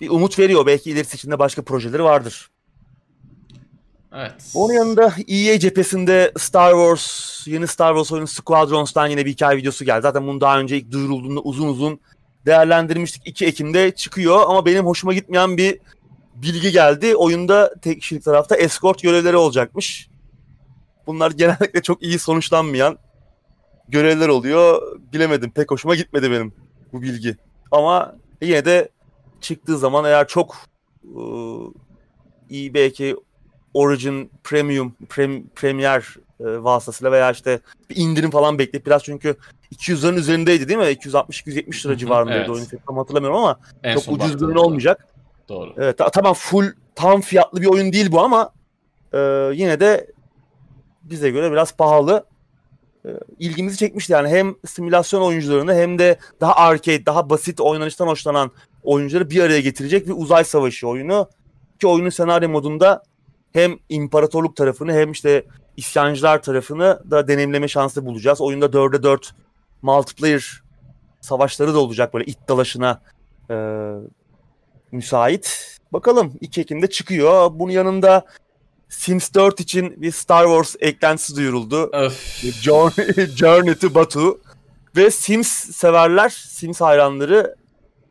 bir 0.00 0.10
umut 0.10 0.38
veriyor. 0.38 0.66
Belki 0.66 0.90
ilerisi 0.90 1.16
içinde 1.16 1.38
başka 1.38 1.62
projeleri 1.62 2.04
vardır. 2.04 2.50
Evet. 4.14 4.32
Onun 4.54 4.72
yanında 4.72 5.14
EA 5.28 5.58
cephesinde 5.58 6.32
Star 6.38 6.70
Wars, 6.70 7.46
yeni 7.46 7.66
Star 7.66 7.94
Wars 7.94 8.12
oyunu 8.12 8.26
Squadrons'tan 8.26 9.06
yine 9.06 9.26
bir 9.26 9.30
hikaye 9.30 9.58
videosu 9.58 9.84
geldi. 9.84 10.02
Zaten 10.02 10.26
bunu 10.26 10.40
daha 10.40 10.60
önce 10.60 10.76
ilk 10.76 10.90
duyurulduğunda 10.92 11.40
uzun 11.40 11.68
uzun 11.68 12.00
değerlendirmiştik. 12.46 13.22
2 13.26 13.46
Ekim'de 13.46 13.90
çıkıyor 13.94 14.42
ama 14.48 14.66
benim 14.66 14.86
hoşuma 14.86 15.14
gitmeyen 15.14 15.56
bir 15.56 15.78
bilgi 16.34 16.72
geldi. 16.72 17.16
Oyunda 17.16 17.74
tek 17.82 18.00
kişilik 18.00 18.24
tarafta 18.24 18.56
escort 18.56 19.02
görevleri 19.02 19.36
olacakmış. 19.36 20.08
Bunlar 21.06 21.30
genellikle 21.30 21.82
çok 21.82 22.02
iyi 22.02 22.18
sonuçlanmayan 22.18 22.98
görevler 23.90 24.28
oluyor. 24.28 24.98
Bilemedim. 25.12 25.50
Pek 25.50 25.70
hoşuma 25.70 25.94
gitmedi 25.94 26.30
benim 26.30 26.52
bu 26.92 27.02
bilgi. 27.02 27.36
Ama 27.70 28.16
yine 28.42 28.64
de 28.64 28.88
çıktığı 29.40 29.78
zaman 29.78 30.04
eğer 30.04 30.28
çok 30.28 30.56
e, 31.04 31.22
iyi 32.50 32.74
belki 32.74 33.16
Origin 33.74 34.30
Premium, 34.44 34.94
Prem, 35.08 35.48
Premier 35.48 36.16
e, 36.40 36.44
vasıtasıyla 36.44 37.12
veya 37.12 37.30
işte 37.30 37.60
bir 37.90 37.96
indirim 37.96 38.30
falan 38.30 38.58
bekleyip 38.58 38.86
biraz 38.86 39.04
çünkü 39.04 39.36
200'lerin 39.74 40.14
üzerindeydi 40.14 40.68
değil 40.68 40.78
mi? 40.78 40.84
260-270 40.84 41.86
lira 41.86 41.96
civarındaydı 41.96 42.38
evet. 42.38 42.50
oyun 42.50 42.66
tam 42.86 42.96
hatırlamıyorum 42.96 43.38
ama 43.38 43.58
en 43.82 43.94
çok 43.94 44.08
ucuz 44.08 44.48
bir 44.48 44.54
olmayacak. 44.54 45.06
Doğru. 45.48 45.74
Evet 45.76 46.00
tamam 46.12 46.34
full 46.34 46.66
tam 46.94 47.20
fiyatlı 47.20 47.60
bir 47.60 47.66
oyun 47.66 47.92
değil 47.92 48.12
bu 48.12 48.20
ama 48.20 48.52
e, 49.12 49.18
yine 49.54 49.80
de 49.80 50.06
bize 51.02 51.30
göre 51.30 51.52
biraz 51.52 51.76
pahalı. 51.76 52.24
E, 53.04 53.08
ilgimizi 53.38 53.76
çekmişti 53.76 54.12
yani 54.12 54.28
hem 54.28 54.54
simülasyon 54.66 55.22
oyuncularını 55.22 55.74
hem 55.74 55.98
de 55.98 56.18
daha 56.40 56.54
arcade, 56.54 57.06
daha 57.06 57.30
basit 57.30 57.60
oynanıştan 57.60 58.06
hoşlanan 58.06 58.50
oyuncuları 58.82 59.30
bir 59.30 59.42
araya 59.42 59.60
getirecek 59.60 60.06
bir 60.06 60.14
uzay 60.16 60.44
savaşı 60.44 60.88
oyunu. 60.88 61.28
Ki 61.80 61.86
oyunun 61.86 62.10
senaryo 62.10 62.48
modunda 62.48 63.02
hem 63.52 63.78
imparatorluk 63.88 64.56
tarafını 64.56 64.92
hem 64.92 65.12
işte 65.12 65.44
isyancılar 65.76 66.42
tarafını 66.42 67.02
da 67.10 67.28
deneyimleme 67.28 67.68
şansı 67.68 68.06
bulacağız. 68.06 68.40
Oyunda 68.40 68.66
4'e 68.66 69.02
4 69.02 69.34
multiplayer 69.82 70.62
savaşları 71.20 71.74
da 71.74 71.78
olacak 71.78 72.14
böyle 72.14 72.24
it 72.24 72.38
dalaşına 72.48 73.00
e, 73.50 73.56
müsait. 74.92 75.76
Bakalım 75.92 76.32
2 76.40 76.60
Ekim'de 76.60 76.90
çıkıyor. 76.90 77.50
Bunun 77.54 77.72
yanında 77.72 78.24
Sims 78.90 79.34
4 79.34 79.60
için 79.60 80.02
bir 80.02 80.12
Star 80.12 80.44
Wars 80.44 80.76
eklentisi 80.80 81.36
duyuruldu. 81.36 81.90
Journey 83.36 83.74
to 83.74 83.94
Batu. 83.94 84.40
Ve 84.96 85.10
Sims 85.10 85.48
severler, 85.48 86.28
Sims 86.28 86.80
hayranları 86.80 87.56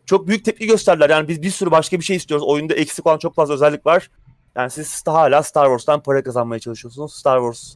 çok 0.06 0.28
büyük 0.28 0.46
tepki 0.46 0.68
gösterdiler. 0.68 1.10
Yani 1.10 1.28
biz 1.28 1.42
bir 1.42 1.52
sürü 1.52 1.72
başka 1.72 2.00
bir 2.00 2.04
şey 2.06 2.15
istiyoruz. 2.15 2.48
Oyunda 2.48 2.74
eksik 2.74 3.08
olan 3.08 3.18
çok 3.18 3.36
fazla 3.36 3.54
özellik 3.54 3.86
var. 3.86 4.10
Yani 4.56 4.70
siz 4.70 5.04
hala 5.08 5.44
Star 5.44 5.65
Wars'tan 5.65 6.04
para 6.04 6.24
kazanmaya 6.24 6.60
çalışıyorsunuz. 6.60 7.13
Star 7.13 7.39
Wars 7.39 7.76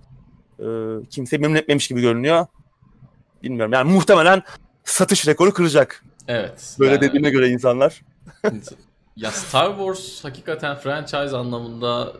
e, 0.60 0.66
kimse 1.10 1.38
memnun 1.38 1.56
etmemiş 1.56 1.88
gibi 1.88 2.02
görünüyor. 2.02 2.46
Bilmiyorum 3.44 3.74
yani 3.74 3.92
muhtemelen 3.92 4.44
satış 4.84 5.28
rekoru 5.28 5.54
kıracak. 5.54 6.04
Evet. 6.28 6.76
Böyle 6.80 6.94
yani... 6.94 7.02
dediğine 7.02 7.30
göre 7.30 7.50
insanlar. 7.50 8.02
ya 9.16 9.32
Star 9.32 9.70
Wars 9.70 10.24
hakikaten 10.24 10.76
franchise 10.76 11.38
anlamında 11.38 12.14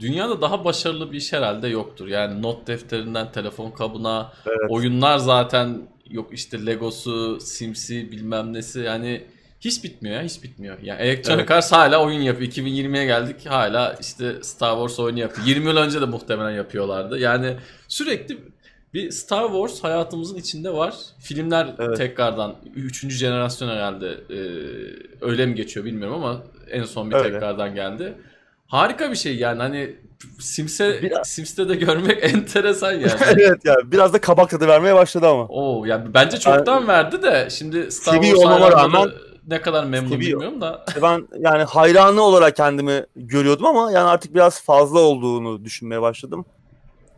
dünyada 0.00 0.40
daha 0.40 0.64
başarılı 0.64 1.12
bir 1.12 1.16
iş 1.16 1.32
herhalde 1.32 1.68
yoktur. 1.68 2.08
Yani 2.08 2.42
not 2.42 2.66
defterinden 2.66 3.32
telefon 3.32 3.70
kabına 3.70 4.32
evet. 4.46 4.70
oyunlar 4.70 5.18
zaten 5.18 5.88
yok 6.10 6.28
işte 6.32 6.66
Legosu, 6.66 7.40
Sims'i 7.40 8.12
bilmem 8.12 8.52
nesi 8.52 8.80
yani 8.80 9.24
hiç 9.60 9.84
bitmiyor 9.84 10.16
ya 10.16 10.22
hiç 10.22 10.42
bitmiyor. 10.42 10.78
Yani 10.82 11.00
Electronic 11.00 11.40
evet. 11.40 11.50
Arts 11.50 11.72
hala 11.72 12.04
oyun 12.04 12.20
yapıyor. 12.20 12.50
2020'ye 12.50 13.04
geldik 13.04 13.46
hala 13.46 13.96
işte 14.00 14.42
Star 14.42 14.72
Wars 14.72 14.98
oyunu 14.98 15.20
yapıyor. 15.20 15.46
20 15.46 15.66
yıl 15.66 15.76
önce 15.76 16.00
de 16.00 16.04
muhtemelen 16.04 16.50
yapıyorlardı. 16.50 17.18
Yani 17.18 17.56
sürekli 17.88 18.38
bir 18.94 19.10
Star 19.10 19.46
Wars 19.46 19.84
hayatımızın 19.84 20.36
içinde 20.36 20.72
var. 20.72 20.94
Filmler 21.18 21.74
evet. 21.78 21.96
tekrardan 21.96 22.56
3. 22.74 23.10
jenerasyon 23.10 23.68
herhalde 23.68 24.08
e, 24.08 24.38
öyle 25.20 25.46
mi 25.46 25.54
geçiyor 25.54 25.86
bilmiyorum 25.86 26.14
ama 26.14 26.42
en 26.70 26.84
son 26.84 27.10
bir 27.10 27.16
öyle. 27.16 27.32
tekrardan 27.32 27.74
geldi. 27.74 28.14
Harika 28.70 29.10
bir 29.10 29.16
şey 29.16 29.36
yani 29.36 29.58
hani 29.58 29.96
Sims'e 30.38 31.02
biraz... 31.02 31.28
Sims'te 31.28 31.68
de 31.68 31.74
görmek 31.74 32.24
enteresan 32.34 32.92
yani. 32.92 33.12
evet 33.26 33.60
yani 33.64 33.92
biraz 33.92 34.12
da 34.12 34.20
kabak 34.20 34.50
tadı 34.50 34.68
vermeye 34.68 34.94
başladı 34.94 35.26
ama. 35.28 35.46
Oo 35.48 35.84
yani 35.84 36.14
bence 36.14 36.38
çoktan 36.38 36.74
yani, 36.74 36.88
verdi 36.88 37.22
de 37.22 37.48
şimdi 37.50 37.90
Star 37.90 38.22
Wars 38.22 38.38
olmama 38.38 38.72
rağmen 38.72 39.10
ne 39.48 39.60
kadar 39.60 39.84
memnun 39.84 40.20
bilmiyorum 40.20 40.60
da. 40.60 40.84
Ben 41.02 41.28
yani 41.38 41.62
hayranı 41.62 42.22
olarak 42.22 42.56
kendimi 42.56 43.06
görüyordum 43.16 43.66
ama 43.66 43.92
yani 43.92 44.08
artık 44.08 44.34
biraz 44.34 44.62
fazla 44.62 44.98
olduğunu 44.98 45.64
düşünmeye 45.64 46.02
başladım. 46.02 46.44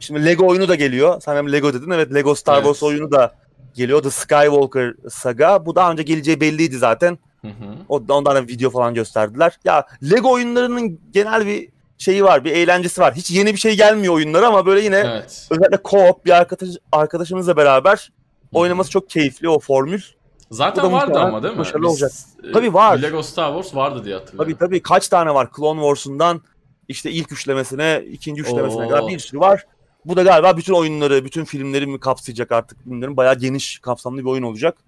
Şimdi 0.01 0.27
Lego 0.27 0.47
oyunu 0.47 0.69
da 0.69 0.75
geliyor. 0.75 1.21
Sen 1.21 1.37
hem 1.37 1.53
Lego 1.53 1.75
dedin. 1.75 1.91
Evet 1.91 2.15
Lego 2.15 2.35
Star 2.35 2.55
evet. 2.55 2.65
Wars 2.65 2.83
oyunu 2.83 3.13
da 3.13 3.35
geliyor. 3.75 4.03
The 4.03 4.11
Skywalker 4.11 4.95
Saga. 5.11 5.67
Bu 5.67 5.77
daha 5.77 5.93
önce 5.93 6.03
geleceği 6.03 6.41
belliydi 6.41 6.79
zaten. 6.79 7.19
Hı 7.45 7.49
hı. 7.49 7.77
Ondan 7.89 8.25
da 8.25 8.43
video 8.43 8.71
falan 8.71 8.95
gösterdiler. 8.95 9.59
Ya 9.65 9.87
Lego 10.11 10.33
oyunlarının 10.33 11.01
genel 11.13 11.47
bir 11.47 11.69
şeyi 11.99 12.25
var, 12.25 12.45
bir 12.45 12.53
eğlencesi 12.53 13.01
var. 13.01 13.15
Hiç 13.15 13.31
yeni 13.31 13.53
bir 13.53 13.59
şey 13.59 13.77
gelmiyor 13.77 14.15
oyunlara 14.15 14.47
ama 14.47 14.67
böyle 14.67 14.81
yine 14.81 14.97
evet. 14.97 15.49
özellikle 15.51 15.77
co-op 15.77 16.25
bir 16.25 16.31
arkadaş 16.31 16.69
arkadaşımızla 16.93 17.57
beraber 17.57 18.13
oynaması 18.53 18.91
çok 18.91 19.11
keyifli 19.11 19.49
o 19.49 19.59
formül. 19.59 20.03
Zaten 20.51 20.93
vardı 20.93 21.19
ama 21.19 21.43
değil 21.43 21.55
mi? 21.55 21.59
Başarılı 21.59 21.91
olacak. 21.91 22.13
E, 22.45 22.53
tabii 22.53 22.75
var. 22.75 23.03
Lego 23.03 23.23
Star 23.23 23.53
Wars 23.53 23.75
vardı 23.75 24.05
diye 24.05 24.15
hatırlıyorum. 24.15 24.53
Tabii 24.53 24.59
tabii 24.59 24.83
kaç 24.83 25.09
tane 25.09 25.35
var? 25.35 25.49
Clone 25.57 25.81
Wars'undan 25.81 26.43
işte 26.89 27.11
ilk 27.11 27.33
üçlemesine, 27.33 28.05
ikinci 28.11 28.43
üçlemesine 28.43 28.85
Oo. 28.85 28.89
kadar 28.89 29.09
bir 29.09 29.19
sürü 29.19 29.41
var. 29.41 29.67
Bu 30.05 30.17
da 30.17 30.23
galiba 30.23 30.57
bütün 30.57 30.73
oyunları, 30.73 31.25
bütün 31.25 31.45
filmleri 31.45 31.87
mi 31.87 32.01
kapsayacak 32.01 32.53
artık 32.53 32.87
bilmiyorum. 32.87 33.17
Bayağı 33.17 33.35
geniş, 33.35 33.79
kapsamlı 33.79 34.19
bir 34.19 34.25
oyun 34.25 34.43
olacak. 34.43 34.79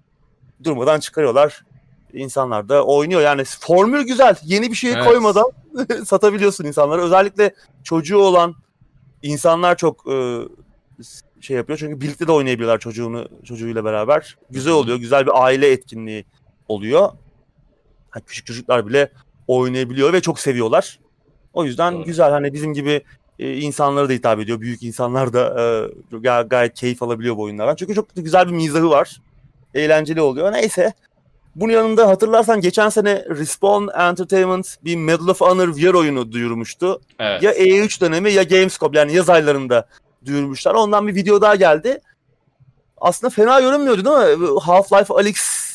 Durmadan 0.63 0.99
çıkarıyorlar. 0.99 1.63
İnsanlar 2.15 2.69
da 2.69 2.85
oynuyor. 2.85 3.21
Yani 3.21 3.43
formül 3.59 4.01
güzel. 4.01 4.35
Yeni 4.43 4.71
bir 4.71 4.75
şey 4.75 4.91
evet. 4.91 5.05
koymadan 5.05 5.51
satabiliyorsun 6.05 6.65
insanlara. 6.65 7.01
Özellikle 7.01 7.53
çocuğu 7.83 8.17
olan 8.17 8.55
insanlar 9.21 9.77
çok 9.77 10.11
e, 10.11 10.41
şey 11.41 11.57
yapıyor. 11.57 11.79
Çünkü 11.79 12.01
birlikte 12.01 12.27
de 12.27 12.31
oynayabiliyorlar 12.31 12.79
çocuğunu 12.79 13.27
çocuğuyla 13.43 13.85
beraber. 13.85 14.37
Güzel 14.49 14.73
oluyor. 14.73 14.97
Güzel 14.97 15.25
bir 15.25 15.43
aile 15.43 15.71
etkinliği 15.71 16.25
oluyor. 16.67 17.09
Ha, 18.09 18.19
küçük 18.19 18.45
çocuklar 18.45 18.87
bile 18.87 19.11
oynayabiliyor 19.47 20.13
ve 20.13 20.21
çok 20.21 20.39
seviyorlar. 20.39 20.99
O 21.53 21.65
yüzden 21.65 21.93
Doğru. 21.93 22.03
güzel 22.03 22.31
hani 22.31 22.53
bizim 22.53 22.73
gibi 22.73 23.01
e, 23.39 23.57
insanlara 23.57 24.09
da 24.09 24.13
hitap 24.13 24.39
ediyor. 24.39 24.61
Büyük 24.61 24.83
insanlar 24.83 25.33
da 25.33 25.61
e, 25.61 26.17
gay- 26.17 26.47
gayet 26.47 26.73
keyif 26.73 27.03
alabiliyor 27.03 27.37
bu 27.37 27.41
oyunlardan. 27.41 27.75
Çünkü 27.75 27.95
çok 27.95 28.07
güzel 28.15 28.47
bir 28.47 28.53
mizahı 28.53 28.89
var. 28.89 29.21
Eğlenceli 29.73 30.21
oluyor. 30.21 30.51
Neyse. 30.51 30.93
Bunun 31.55 31.73
yanında 31.73 32.07
hatırlarsan 32.07 32.61
geçen 32.61 32.89
sene 32.89 33.25
Respawn 33.29 33.99
Entertainment 33.99 34.77
bir 34.83 34.95
Medal 34.95 35.27
of 35.27 35.41
Honor 35.41 35.67
VR 35.67 35.93
oyunu 35.93 36.31
duyurmuştu. 36.31 37.01
Evet. 37.19 37.43
Ya 37.43 37.53
E3 37.53 38.01
dönemi 38.01 38.31
ya 38.31 38.43
Gamescom 38.43 38.93
yani 38.93 39.13
yaz 39.13 39.29
aylarında 39.29 39.87
duyurmuşlar. 40.25 40.75
Ondan 40.75 41.07
bir 41.07 41.15
video 41.15 41.41
daha 41.41 41.55
geldi. 41.55 42.01
Aslında 42.97 43.29
fena 43.29 43.59
görünmüyordu 43.59 44.05
değil 44.05 44.39
mi? 44.39 44.45
Half-Life 44.47 45.13
Alyx 45.13 45.65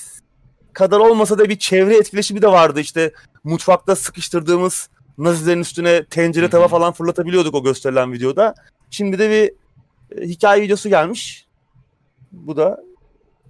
kadar 0.73 0.99
olmasa 0.99 1.39
da 1.39 1.49
bir 1.49 1.59
çevre 1.59 1.97
etkileşimi 1.97 2.43
de 2.43 2.49
vardı. 2.49 2.81
İşte 2.81 3.13
mutfakta 3.45 3.97
sıkıştırdığımız 3.97 4.89
Nazilerin 5.19 5.61
üstüne 5.61 6.05
tencere 6.05 6.51
tava 6.51 6.69
falan 6.69 6.93
fırlatabiliyorduk 6.93 7.55
o 7.55 7.65
gösterilen 7.65 8.13
videoda. 8.13 8.55
Şimdi 8.91 9.19
de 9.19 9.31
bir 9.31 9.53
e, 10.19 10.27
hikaye 10.27 10.63
videosu 10.63 10.89
gelmiş. 10.89 11.47
Bu 12.33 12.57
da 12.57 12.81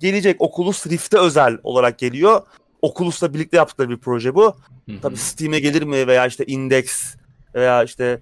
gelecek 0.00 0.36
Oculus 0.40 0.86
Rift'e 0.86 1.18
özel 1.18 1.58
olarak 1.62 1.98
geliyor. 1.98 2.42
Oculus'la 2.82 3.34
birlikte 3.34 3.56
yaptıkları 3.56 3.90
bir 3.90 3.98
proje 3.98 4.34
bu. 4.34 4.56
Tabii 5.02 5.16
Steam'e 5.16 5.60
gelir 5.60 5.82
mi 5.82 6.06
veya 6.06 6.26
işte 6.26 6.44
Index 6.46 7.16
veya 7.54 7.84
işte 7.84 8.20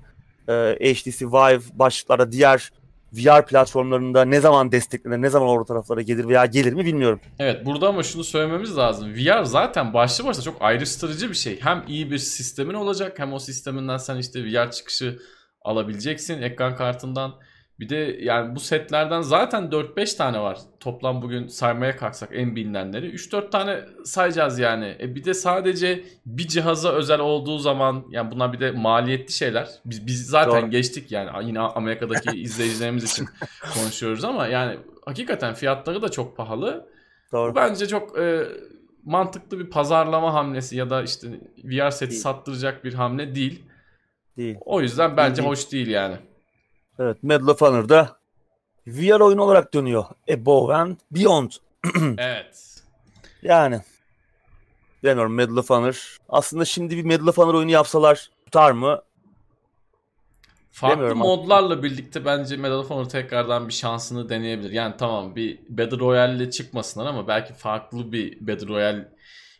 e, 0.48 0.52
HTC 0.94 1.26
Vive 1.26 1.60
başlıklarda 1.72 2.32
diğer 2.32 2.70
VR 3.12 3.46
platformlarında 3.46 4.24
ne 4.24 4.40
zaman 4.40 4.72
desteklenir, 4.72 5.22
ne 5.22 5.30
zaman 5.30 5.48
orta 5.48 5.64
taraflara 5.64 6.02
gelir 6.02 6.28
veya 6.28 6.46
gelir 6.46 6.72
mi 6.72 6.84
bilmiyorum. 6.84 7.20
Evet 7.38 7.66
burada 7.66 7.88
ama 7.88 8.02
şunu 8.02 8.24
söylememiz 8.24 8.76
lazım. 8.76 9.14
VR 9.14 9.44
zaten 9.44 9.94
başlı 9.94 10.24
başına 10.24 10.44
çok 10.44 10.56
ayrıştırıcı 10.62 11.30
bir 11.30 11.34
şey. 11.34 11.60
Hem 11.60 11.84
iyi 11.88 12.10
bir 12.10 12.18
sistemin 12.18 12.74
olacak 12.74 13.18
hem 13.18 13.32
o 13.32 13.38
sisteminden 13.38 13.96
sen 13.96 14.16
işte 14.16 14.44
VR 14.44 14.70
çıkışı 14.70 15.18
alabileceksin 15.62 16.42
ekran 16.42 16.76
kartından. 16.76 17.34
Bir 17.80 17.88
de 17.88 18.18
yani 18.20 18.54
bu 18.54 18.60
setlerden 18.60 19.20
zaten 19.20 19.64
4-5 19.64 20.16
tane 20.16 20.40
var. 20.40 20.58
Toplam 20.80 21.22
bugün 21.22 21.46
saymaya 21.46 21.96
kalksak 21.96 22.30
en 22.32 22.56
bilinenleri. 22.56 23.06
3-4 23.14 23.50
tane 23.50 23.80
sayacağız 24.04 24.58
yani. 24.58 24.96
E 25.00 25.14
bir 25.14 25.24
de 25.24 25.34
sadece 25.34 26.04
bir 26.26 26.48
cihaza 26.48 26.92
özel 26.92 27.20
olduğu 27.20 27.58
zaman 27.58 28.04
yani 28.10 28.30
bunlar 28.30 28.52
bir 28.52 28.60
de 28.60 28.70
maliyetli 28.70 29.32
şeyler. 29.32 29.68
Biz, 29.84 30.06
biz 30.06 30.26
zaten 30.26 30.62
Doğru. 30.62 30.70
geçtik 30.70 31.12
yani 31.12 31.46
yine 31.46 31.60
Amerika'daki 31.60 32.30
izleyicilerimiz 32.40 33.04
için 33.04 33.26
konuşuyoruz 33.74 34.24
ama 34.24 34.46
yani 34.46 34.78
hakikaten 35.04 35.54
fiyatları 35.54 36.02
da 36.02 36.08
çok 36.08 36.36
pahalı. 36.36 36.88
Doğru. 37.32 37.54
bence 37.54 37.88
çok 37.88 38.18
e, 38.18 38.44
mantıklı 39.04 39.58
bir 39.58 39.70
pazarlama 39.70 40.34
hamlesi 40.34 40.76
ya 40.76 40.90
da 40.90 41.02
işte 41.02 41.28
VR 41.64 41.90
seti 41.90 42.10
değil. 42.10 42.22
sattıracak 42.22 42.84
bir 42.84 42.94
hamle 42.94 43.34
değil. 43.34 43.62
Değil. 44.36 44.56
O 44.60 44.80
yüzden 44.80 45.16
bence 45.16 45.36
değil, 45.36 45.48
hoş 45.48 45.72
değil 45.72 45.88
yani. 45.88 46.16
Evet 46.98 47.22
Medal 47.22 47.48
of 47.48 47.60
Honor'da 47.60 48.16
VR 48.86 49.20
oyun 49.20 49.38
olarak 49.38 49.74
dönüyor. 49.74 50.04
Above 50.34 50.74
and 50.74 50.96
Beyond. 51.10 51.50
evet. 52.18 52.82
Yani 53.42 53.80
bilmiyorum 55.02 55.34
Medal 55.34 55.56
of 55.56 55.70
Honor. 55.70 56.16
Aslında 56.28 56.64
şimdi 56.64 56.96
bir 56.96 57.04
Medal 57.04 57.26
of 57.26 57.38
Honor 57.38 57.54
oyunu 57.54 57.70
yapsalar 57.70 58.30
tutar 58.44 58.72
mı? 58.72 59.02
Farklı 60.70 61.16
modlarla 61.16 61.82
birlikte 61.82 62.24
bence 62.24 62.56
Medal 62.56 62.78
of 62.78 62.90
Honor 62.90 63.04
tekrardan 63.04 63.68
bir 63.68 63.72
şansını 63.72 64.28
deneyebilir. 64.28 64.70
Yani 64.70 64.94
tamam 64.98 65.36
bir 65.36 65.58
Battle 65.68 65.98
Royale 65.98 66.50
çıkmasınlar 66.50 67.06
ama 67.06 67.28
belki 67.28 67.54
farklı 67.54 68.12
bir 68.12 68.46
Battle 68.46 68.68
Royale 68.68 69.08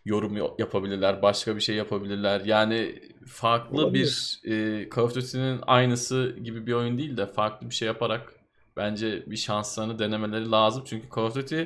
yorum 0.09 0.37
yapabilirler. 0.59 1.23
Başka 1.23 1.57
bir 1.57 1.61
şey 1.61 1.77
yapabilirler. 1.77 2.41
Yani 2.45 3.03
farklı 3.27 3.77
Olabilir. 3.83 4.41
bir 4.45 4.53
e, 4.53 4.89
Call 4.97 5.03
of 5.03 5.15
Duty'nin 5.15 5.61
aynısı 5.67 6.37
gibi 6.45 6.67
bir 6.67 6.73
oyun 6.73 6.99
değil 6.99 7.17
de 7.17 7.27
farklı 7.27 7.71
bir 7.71 7.75
şey 7.75 7.87
yaparak 7.87 8.33
bence 8.77 9.25
bir 9.27 9.37
şanslarını 9.37 9.99
denemeleri 9.99 10.51
lazım. 10.51 10.83
Çünkü 10.87 11.07
Call 11.17 11.23
of 11.23 11.35
Duty 11.35 11.63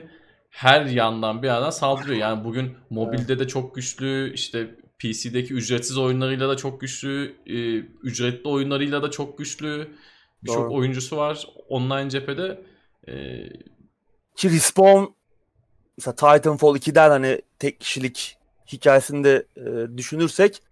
her 0.50 0.86
yandan 0.86 1.42
bir 1.42 1.46
yerden 1.46 1.70
saldırıyor. 1.70 2.16
Yani 2.18 2.44
bugün 2.44 2.76
mobilde 2.90 3.38
de 3.38 3.48
çok 3.48 3.74
güçlü, 3.74 4.32
işte 4.34 4.74
PC'deki 4.98 5.54
ücretsiz 5.54 5.98
oyunlarıyla 5.98 6.48
da 6.48 6.56
çok 6.56 6.80
güçlü. 6.80 7.34
E, 7.46 7.76
ücretli 8.02 8.48
oyunlarıyla 8.48 9.02
da 9.02 9.10
çok 9.10 9.38
güçlü. 9.38 9.88
Birçok 10.42 10.72
oyuncusu 10.72 11.16
var 11.16 11.46
online 11.68 12.10
cephede. 12.10 12.62
E, 13.08 13.14
Ki 14.36 14.50
Respawn 14.50 15.04
mesela 15.98 16.14
Titanfall 16.14 16.76
2'den 16.76 17.10
hani 17.10 17.42
tek 17.58 17.80
kişilik 17.80 18.36
hikayesini 18.72 19.24
de 19.24 19.46
e, 19.56 19.96
düşünürsek 19.96 20.62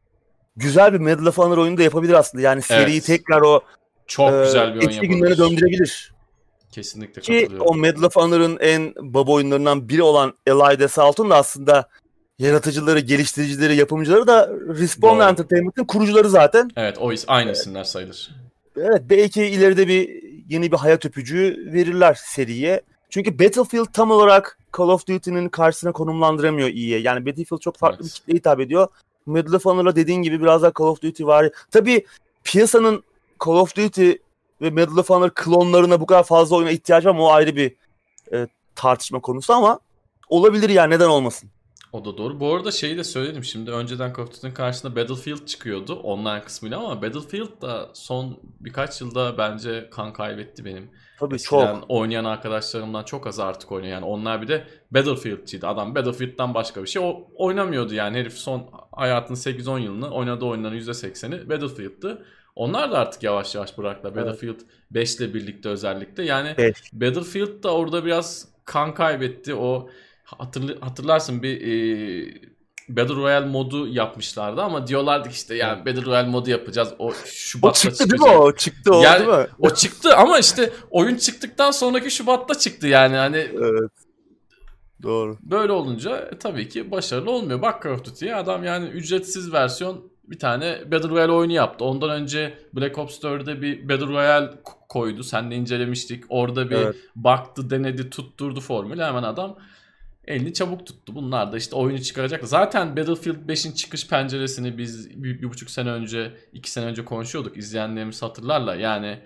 güzel 0.57 0.93
bir 0.93 0.99
Medal 0.99 1.27
of 1.27 1.39
Honor 1.39 1.59
oyunu 1.59 1.79
da 1.79 1.83
yapabilir 1.83 2.13
aslında. 2.13 2.43
Yani 2.43 2.63
seriyi 2.63 2.97
evet. 2.97 3.07
tekrar 3.07 3.41
o 3.41 3.61
çok 4.07 4.33
e, 4.33 4.45
güzel 4.45 4.75
bir 4.75 4.81
oyun 4.81 4.89
eski 4.89 5.09
günlere 5.09 5.39
döndürebilir. 5.39 6.13
Kesinlikle 6.73 7.23
Ki 7.23 7.49
o 7.61 7.75
Medal 7.75 8.03
of 8.03 8.17
Honor'ın 8.17 8.59
en 8.61 8.95
baba 9.01 9.33
oyunlarından 9.33 9.89
biri 9.89 10.03
olan 10.03 10.35
Elide 10.47 10.89
Salt'un 10.89 11.31
da 11.31 11.37
aslında 11.37 11.89
yaratıcıları, 12.39 13.01
geliştiricileri, 13.01 13.77
yapımcıları 13.77 14.27
da 14.27 14.51
Respawn 14.69 15.17
Doğru. 15.17 15.29
Entertainment'ın 15.29 15.85
kurucuları 15.85 16.29
zaten. 16.29 16.71
Evet 16.77 16.99
o 16.99 17.13
aynı 17.27 17.53
isimler 17.53 17.85
sayılır. 17.85 18.31
Evet 18.77 19.03
belki 19.11 19.45
ileride 19.45 19.89
bir 19.89 20.23
yeni 20.49 20.73
bir 20.73 20.77
hayat 20.77 21.07
öpücüğü 21.07 21.73
verirler 21.73 22.15
seriye. 22.15 22.83
Çünkü 23.11 23.39
Battlefield 23.39 23.87
tam 23.93 24.11
olarak 24.11 24.59
Call 24.79 24.89
of 24.89 25.09
Duty'nin 25.09 25.49
karşısına 25.49 25.93
konumlandıramıyor 25.93 26.69
iyiye. 26.69 27.01
Yani 27.01 27.27
Battlefield 27.27 27.61
çok 27.61 27.77
farklı 27.77 27.97
evet. 28.03 28.05
bir 28.05 28.11
kitleye 28.11 28.37
hitap 28.39 28.61
ediyor. 28.61 28.89
Medal 29.27 29.53
of 29.53 29.65
Honor'la 29.65 29.97
dediğin 29.97 30.23
gibi 30.23 30.41
biraz 30.41 30.63
daha 30.63 30.73
Call 30.79 30.87
of 30.87 31.03
Duty 31.03 31.25
var. 31.25 31.51
Tabii 31.71 32.07
piyasanın 32.45 33.03
Call 33.45 33.53
of 33.53 33.77
Duty 33.77 34.11
ve 34.63 34.71
Medal 34.71 34.97
of 34.97 35.11
Honor 35.11 35.31
klonlarına 35.31 36.01
bu 36.01 36.07
kadar 36.07 36.23
fazla 36.23 36.57
oyuna 36.57 36.71
ihtiyacı 36.71 37.09
var 37.09 37.15
ama 37.15 37.25
o 37.25 37.31
ayrı 37.31 37.57
bir 37.57 37.75
e, 38.33 38.47
tartışma 38.75 39.21
konusu 39.21 39.53
ama 39.53 39.81
olabilir 40.29 40.71
yani 40.71 40.95
neden 40.95 41.09
olmasın. 41.09 41.51
O 41.93 42.05
da 42.05 42.19
doğru. 42.19 42.41
Bu 42.41 42.55
arada 42.55 42.71
şeyi 42.71 42.97
de 42.97 43.05
söyledim 43.05 43.45
şimdi 43.45 43.71
önceden 43.71 44.13
Call 44.17 44.23
of 44.23 44.33
Duty'nin 44.33 44.55
karşısında 44.55 44.97
Battlefield 44.97 45.47
çıkıyordu 45.47 45.95
online 45.95 46.45
kısmıyla 46.45 46.79
ama 46.79 47.03
Battlefield 47.03 47.63
da 47.63 47.91
son 47.95 48.39
birkaç 48.61 49.01
yılda 49.01 49.39
bence 49.39 49.89
kan 49.91 50.13
kaybetti 50.13 50.65
benim. 50.65 50.91
Tabii 51.21 51.35
Eskiden 51.35 51.75
çok. 51.75 51.85
oynayan 51.91 52.25
arkadaşlarımdan 52.25 53.05
çok 53.05 53.27
az 53.27 53.41
artık 53.41 53.73
oynuyor. 53.73 53.93
Yani 53.93 54.05
onlar 54.05 54.43
bir 54.43 54.49
de 54.49 54.65
Battlefield'ciydi. 54.91 55.67
Adam 55.67 55.95
Battlefield'dan 55.95 56.55
başka 56.55 56.83
bir 56.83 56.89
şey 56.89 57.03
o 57.03 57.29
oynamıyordu 57.35 57.95
yani. 57.95 58.19
Herif 58.19 58.33
son 58.33 58.71
hayatının 58.93 59.39
8-10 59.39 59.81
yılını 59.81 60.11
oynadığı 60.11 60.45
oyunların 60.45 60.77
%80'i 60.79 61.49
Battlefield'tı. 61.49 62.27
Onlar 62.57 62.93
da 62.93 62.99
artık 62.99 63.23
yavaş 63.23 63.55
yavaş 63.55 63.79
bıraktılar. 63.79 64.13
Evet. 64.13 64.27
Battlefield 64.27 64.61
5 64.91 65.17
ile 65.17 65.35
birlikte 65.35 65.69
özellikle. 65.69 66.25
Yani 66.25 66.55
Beş. 66.59 66.93
Battlefield 66.93 67.63
da 67.63 67.75
orada 67.75 68.05
biraz 68.05 68.49
kan 68.65 68.95
kaybetti. 68.95 69.55
O 69.55 69.91
hatırl 70.25 70.81
hatırlarsın 70.81 71.43
bir 71.43 71.61
e, 71.61 72.51
Battle 72.97 73.15
Royale 73.15 73.47
modu 73.47 73.89
yapmışlardı 73.89 74.63
ama 74.63 74.87
diyorlardı 74.87 75.29
ki 75.29 75.35
işte 75.35 75.55
yani 75.55 75.87
Battle 75.87 76.05
Royale 76.05 76.29
modu 76.29 76.51
yapacağız. 76.51 76.89
O 76.99 77.13
Şubat'ta 77.25 77.69
o 77.69 77.73
çıktı 77.73 78.05
çıkacak. 78.05 78.27
değil 78.27 78.37
mi 78.37 78.43
o? 78.43 78.55
Çıktı 78.55 78.95
o 78.95 79.03
yani, 79.03 79.27
değil 79.27 79.39
mi? 79.39 79.47
O 79.59 79.71
çıktı 79.71 80.17
ama 80.17 80.39
işte 80.39 80.73
oyun 80.91 81.17
çıktıktan 81.17 81.71
sonraki 81.71 82.11
Şubat'ta 82.11 82.55
çıktı 82.55 82.87
yani 82.87 83.17
hani. 83.17 83.37
Evet. 83.37 83.91
Doğru. 85.03 85.39
Böyle 85.43 85.73
olunca 85.73 86.17
e, 86.17 86.39
tabii 86.39 86.69
ki 86.69 86.91
başarılı 86.91 87.31
olmuyor. 87.31 87.63
Bak 87.63 87.83
Call 87.85 87.91
of 87.91 88.05
Duty'ye 88.05 88.35
adam 88.35 88.65
yani 88.65 88.89
ücretsiz 88.89 89.53
versiyon 89.53 90.11
bir 90.25 90.39
tane 90.39 90.93
Battle 90.93 91.09
Royale 91.09 91.33
oyunu 91.33 91.53
yaptı. 91.53 91.85
Ondan 91.85 92.11
önce 92.11 92.59
Black 92.73 92.99
Ops 92.99 93.19
4'de 93.19 93.63
bir 93.63 93.89
Battle 93.89 94.07
Royale 94.07 94.51
koydu. 94.89 95.23
Sen 95.23 95.51
de 95.51 95.55
incelemiştik. 95.55 96.25
Orada 96.29 96.71
bir 96.71 96.77
evet. 96.77 96.97
baktı, 97.17 97.71
denedi, 97.71 98.11
tutturdu 98.11 98.61
formülü. 98.61 99.03
Hemen 99.03 99.23
adam 99.23 99.57
elini 100.27 100.53
çabuk 100.53 100.87
tuttu. 100.87 101.15
Bunlar 101.15 101.53
da 101.53 101.57
işte 101.57 101.77
oyunu 101.77 102.01
çıkaracak. 102.03 102.45
Zaten 102.45 102.97
Battlefield 102.97 103.49
5'in 103.49 103.73
çıkış 103.73 104.09
penceresini 104.09 104.79
biz 104.79 105.23
bir, 105.23 105.43
bir 105.43 105.51
buçuk 105.51 105.71
sene 105.71 105.91
önce, 105.91 106.33
iki 106.53 106.71
sene 106.71 106.85
önce 106.85 107.05
konuşuyorduk. 107.05 107.57
İzleyenlerimiz 107.57 108.23
hatırlarlar. 108.23 108.77
Yani 108.77 109.21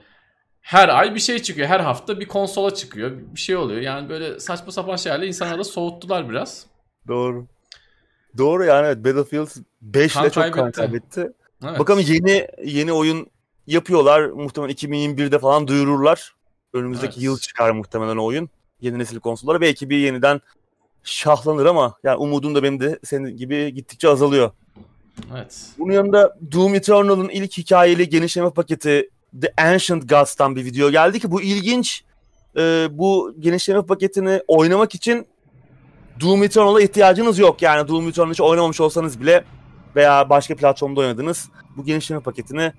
her 0.60 0.88
ay 0.88 1.14
bir 1.14 1.20
şey 1.20 1.38
çıkıyor. 1.38 1.68
Her 1.68 1.80
hafta 1.80 2.20
bir 2.20 2.28
konsola 2.28 2.74
çıkıyor. 2.74 3.10
Bir 3.34 3.40
şey 3.40 3.56
oluyor. 3.56 3.80
Yani 3.80 4.08
böyle 4.08 4.40
saçma 4.40 4.72
sapan 4.72 4.96
şeylerle 4.96 5.26
insanları 5.26 5.64
soğuttular 5.64 6.30
biraz. 6.30 6.66
Doğru. 7.08 7.46
Doğru 8.38 8.64
yani 8.64 8.86
evet 8.86 9.04
Battlefield 9.04 9.48
5 9.82 10.16
ile 10.16 10.30
çok 10.30 10.54
kan 10.54 10.72
kaybetti. 10.72 11.32
Evet. 11.64 11.78
Bakalım 11.78 12.04
yeni 12.06 12.46
yeni 12.64 12.92
oyun 12.92 13.26
yapıyorlar. 13.66 14.26
Muhtemelen 14.26 14.74
2021'de 14.74 15.38
falan 15.38 15.68
duyururlar. 15.68 16.34
Önümüzdeki 16.72 17.14
evet. 17.14 17.22
yıl 17.22 17.38
çıkar 17.38 17.70
muhtemelen 17.70 18.16
oyun. 18.16 18.50
Yeni 18.80 18.98
nesil 18.98 19.20
konsollara. 19.20 19.60
Belki 19.60 19.90
bir 19.90 19.98
yeniden 19.98 20.40
şahlanır 21.04 21.66
ama 21.66 21.94
yani 22.04 22.16
umudum 22.16 22.54
da 22.54 22.62
benim 22.62 22.80
de 22.80 22.98
senin 23.04 23.36
gibi 23.36 23.74
gittikçe 23.74 24.08
azalıyor. 24.08 24.50
Evet. 25.34 25.66
Bunun 25.78 25.92
yanında 25.92 26.36
Doom 26.52 26.74
Eternal'ın 26.74 27.28
ilk 27.28 27.58
hikayeli 27.58 28.08
genişleme 28.08 28.50
paketi 28.50 29.10
The 29.40 29.52
Ancient 29.56 30.08
Gods'tan 30.08 30.56
bir 30.56 30.64
video 30.64 30.90
geldi 30.90 31.20
ki 31.20 31.30
bu 31.30 31.42
ilginç. 31.42 32.04
Ee, 32.56 32.88
bu 32.90 33.34
genişleme 33.40 33.82
paketini 33.82 34.42
oynamak 34.48 34.94
için 34.94 35.26
Doom 36.20 36.42
Eternal'a 36.42 36.80
ihtiyacınız 36.80 37.38
yok. 37.38 37.62
Yani 37.62 37.88
Doom 37.88 38.08
Eternal 38.08 38.30
hiç 38.30 38.40
oynamamış 38.40 38.80
olsanız 38.80 39.20
bile 39.20 39.44
veya 39.96 40.30
başka 40.30 40.56
platformda 40.56 41.00
oynadınız 41.00 41.48
bu 41.76 41.84
genişleme 41.84 42.22
paketini 42.22 42.72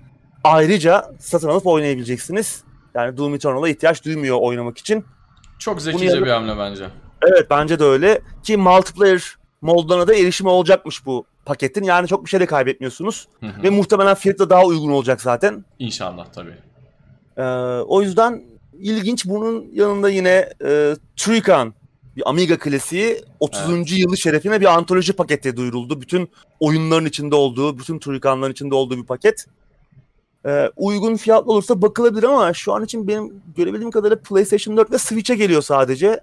ayrıca 0.44 1.10
satın 1.20 1.48
alıp 1.48 1.66
oynayabileceksiniz. 1.66 2.64
Yani 2.94 3.16
Doom 3.16 3.34
Eternal'a 3.34 3.68
ihtiyaç 3.68 4.04
duymuyor 4.04 4.38
oynamak 4.40 4.78
için. 4.78 5.04
Çok 5.58 5.82
zekice 5.82 6.22
bir 6.22 6.30
hamle 6.30 6.58
bence. 6.58 6.84
Evet 7.22 7.46
bence 7.50 7.78
de 7.78 7.84
öyle. 7.84 8.20
Ki 8.42 8.56
multiplayer 8.56 9.36
modlarına 9.60 10.08
da 10.08 10.14
erişimi 10.14 10.50
olacakmış 10.50 11.06
bu 11.06 11.24
paketin. 11.44 11.84
Yani 11.84 12.08
çok 12.08 12.24
bir 12.24 12.30
şey 12.30 12.40
de 12.40 12.46
kaybetmiyorsunuz. 12.46 13.28
Hı 13.40 13.46
hı. 13.46 13.62
Ve 13.62 13.70
muhtemelen 13.70 14.14
fiyatı 14.14 14.38
da 14.38 14.50
daha 14.50 14.64
uygun 14.64 14.90
olacak 14.90 15.20
zaten. 15.20 15.64
İnşallah 15.78 16.26
tabii. 16.32 16.54
Ee, 17.36 17.42
o 17.86 18.02
yüzden 18.02 18.42
ilginç 18.78 19.26
bunun 19.26 19.66
yanında 19.72 20.10
yine 20.10 20.48
e, 20.64 20.96
Trican 21.16 21.74
bir 22.16 22.30
Amiga 22.30 22.58
klasiği 22.58 23.22
30. 23.40 23.60
Evet. 23.70 23.98
yılı 23.98 24.16
şerefine 24.16 24.60
bir 24.60 24.66
antoloji 24.66 25.12
paketi 25.12 25.56
duyuruldu. 25.56 26.00
Bütün 26.00 26.28
oyunların 26.60 27.06
içinde 27.06 27.34
olduğu, 27.34 27.78
bütün 27.78 27.98
Trican'ların 27.98 28.52
içinde 28.52 28.74
olduğu 28.74 28.96
bir 28.96 29.06
paket. 29.06 29.46
Ee, 30.46 30.70
uygun 30.76 31.16
fiyatlı 31.16 31.52
olursa 31.52 31.82
bakılabilir 31.82 32.22
ama 32.22 32.52
şu 32.52 32.72
an 32.72 32.84
için 32.84 33.08
benim 33.08 33.42
görebildiğim 33.56 33.90
kadarıyla 33.90 34.22
PlayStation 34.22 34.76
4 34.76 34.92
ve 34.92 34.98
Switch'e 34.98 35.34
geliyor 35.34 35.62
sadece. 35.62 36.20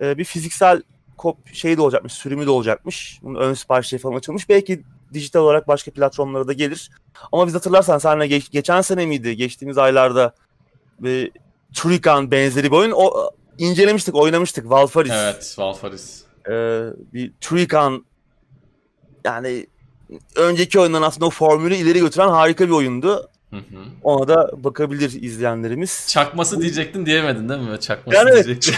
Ee, 0.00 0.18
bir 0.18 0.24
fiziksel 0.24 0.82
kop 1.16 1.54
şey 1.54 1.76
de 1.76 1.80
olacakmış, 1.82 2.12
sürümü 2.12 2.46
de 2.46 2.50
olacakmış. 2.50 3.18
Bunun 3.22 3.40
ön 3.40 3.54
siparişleri 3.54 4.02
falan 4.02 4.16
açılmış. 4.16 4.48
Belki 4.48 4.82
dijital 5.14 5.40
olarak 5.40 5.68
başka 5.68 5.90
platformlara 5.90 6.48
da 6.48 6.52
gelir. 6.52 6.90
Ama 7.32 7.46
biz 7.46 7.54
hatırlarsan 7.54 7.98
seninle 7.98 8.26
geç, 8.26 8.50
geçen 8.50 8.80
sene 8.80 9.06
miydi? 9.06 9.36
Geçtiğimiz 9.36 9.78
aylarda 9.78 10.34
bir 11.00 11.32
Trican 11.74 12.30
benzeri 12.30 12.72
bir 12.72 12.76
oyun. 12.76 12.90
O 12.90 13.30
incelemiştik, 13.58 14.14
oynamıştık. 14.14 14.70
Valfaris. 14.70 15.12
Evet, 15.14 15.54
Valfaris. 15.58 16.22
Ee, 16.48 16.86
bir 17.12 17.32
Trican 17.40 18.04
yani 19.24 19.66
önceki 20.36 20.80
oyundan 20.80 21.02
aslında 21.02 21.26
o 21.26 21.30
formülü 21.30 21.74
ileri 21.74 22.00
götüren 22.00 22.28
harika 22.28 22.66
bir 22.66 22.72
oyundu. 22.72 23.30
Hı 23.50 23.56
hı. 23.56 23.84
Ona 24.02 24.28
da 24.28 24.50
bakabilir 24.64 25.22
izleyenlerimiz. 25.22 26.06
Çakması 26.08 26.60
diyecektin 26.60 27.06
diyemedin 27.06 27.48
değil 27.48 27.60
mi? 27.60 27.80
Çakması 27.80 28.16
yani 28.18 28.44
diyecektin. 28.44 28.74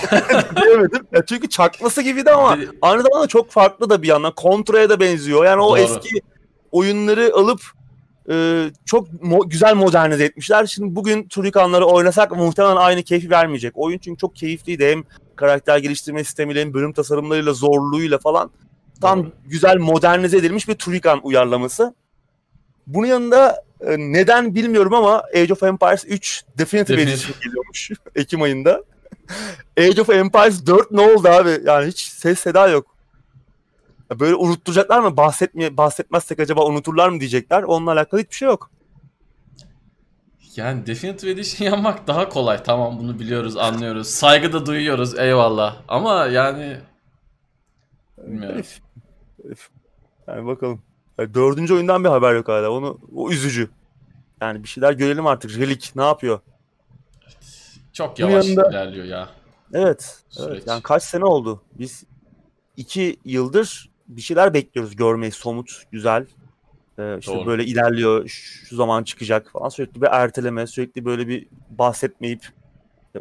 diyemedim. 0.63 1.07
Ya 1.13 1.27
çünkü 1.27 1.49
çakması 1.49 2.03
gibiydi 2.03 2.31
ama 2.31 2.59
aynı 2.83 3.03
zamanda 3.03 3.27
çok 3.27 3.51
farklı 3.51 3.91
da 3.91 4.03
bir 4.03 4.09
yandan. 4.09 4.33
Kontra'ya 4.35 4.91
da 4.91 5.01
benziyor. 5.01 5.45
Yani 5.45 5.63
o 5.63 5.71
Doğru. 5.71 5.79
eski 5.79 6.21
oyunları 6.73 7.33
alıp 7.35 7.61
e, 8.31 8.67
çok 8.85 9.09
mo- 9.09 9.49
güzel 9.49 9.75
modernize 9.75 10.25
etmişler. 10.25 10.67
Şimdi 10.67 10.97
bugün 10.97 11.29
Turikanları 11.29 11.87
oynasak 11.87 12.37
muhtemelen 12.37 12.77
aynı 12.77 13.03
keyfi 13.03 13.31
vermeyecek. 13.31 13.73
Oyun 13.77 13.99
çünkü 13.99 14.19
çok 14.19 14.37
keyifliydi. 14.37 14.87
Hem 14.91 15.05
karakter 15.37 15.79
geliştirme 15.79 16.25
sistemiyle 16.25 16.61
hem 16.61 16.75
bölüm 16.75 16.93
tasarımlarıyla 16.93 17.53
zorluğuyla 17.53 18.19
falan. 18.19 18.51
Tam 19.01 19.23
Doğru. 19.25 19.33
güzel 19.45 19.77
modernize 19.79 20.37
edilmiş 20.37 20.69
bir 20.69 20.75
Turikan 20.75 21.21
uyarlaması. 21.23 21.95
Bunun 22.87 23.07
yanında 23.07 23.65
e, 23.87 23.99
neden 23.99 24.55
bilmiyorum 24.55 24.95
ama 24.95 25.23
Age 25.37 25.53
of 25.53 25.63
Empires 25.63 26.05
3 26.09 26.45
Definitive 26.59 27.03
Edition 27.03 27.37
geliyormuş 27.45 27.91
Ekim 28.15 28.43
ayında. 28.43 28.85
Age 29.79 30.01
of 30.01 30.11
Empires 30.11 30.67
4 30.67 30.91
ne 30.91 31.01
oldu 31.01 31.29
abi? 31.29 31.61
Yani 31.65 31.87
hiç 31.87 32.01
ses 32.01 32.39
seda 32.39 32.69
yok. 32.69 32.87
Böyle 34.21 34.35
unutturacaklar 34.35 35.01
mı? 35.01 35.17
Bahsetmeye, 35.17 35.77
bahsetmezsek 35.77 36.41
acaba 36.41 36.65
unuturlar 36.65 37.09
mı 37.09 37.21
diyecekler. 37.21 37.63
Onunla 37.63 37.93
alakalı 37.93 38.21
hiçbir 38.21 38.35
şey 38.35 38.49
yok. 38.49 38.71
Yani 40.57 40.87
Definitive 40.87 41.31
Edition 41.31 41.67
yapmak 41.71 42.07
daha 42.07 42.29
kolay. 42.29 42.63
Tamam 42.63 42.99
bunu 42.99 43.19
biliyoruz, 43.19 43.57
anlıyoruz. 43.57 44.09
Saygı 44.09 44.53
da 44.53 44.67
duyuyoruz. 44.67 45.19
Eyvallah. 45.19 45.77
Ama 45.89 46.27
yani 46.27 46.77
bilmiyorum. 48.19 48.63
Yani 50.27 50.47
bakalım. 50.47 50.83
Yani 51.19 51.35
dördüncü 51.35 51.75
oyundan 51.75 52.05
bir 52.05 52.09
haber 52.09 52.35
yok 52.35 52.49
hala. 52.49 52.71
Onu 52.71 52.99
o 53.15 53.31
üzücü. 53.31 53.69
Yani 54.41 54.63
bir 54.63 54.69
şeyler 54.69 54.93
görelim 54.93 55.27
artık. 55.27 55.59
Relik 55.59 55.93
ne 55.97 56.03
yapıyor? 56.03 56.41
Çok 57.93 58.19
yavaş 58.19 58.47
yanında... 58.47 58.71
ilerliyor 58.71 59.05
ya. 59.05 59.29
Evet. 59.75 60.19
evet. 60.39 60.63
Yani 60.67 60.83
kaç 60.83 61.03
sene 61.03 61.25
oldu? 61.25 61.63
Biz 61.79 62.05
iki 62.77 63.17
yıldır 63.25 63.91
bir 64.09 64.23
şeyler 64.23 64.55
bekliyoruz 64.55 64.97
görmeyi 64.97 65.33
somut, 65.33 65.83
güzel. 65.93 66.27
Ee, 66.99 67.19
işte 67.19 67.33
Doğru. 67.33 67.47
böyle 67.47 67.65
ilerliyor, 67.65 68.29
şu 68.29 68.77
zaman 68.77 69.05
çıkacak 69.05 69.51
falan. 69.53 69.69
Sürekli 69.69 70.03
bir 70.03 70.07
erteleme, 70.07 70.67
sürekli 70.67 71.05
böyle 71.05 71.29
bir 71.29 71.47
bahsetmeyip 71.71 72.47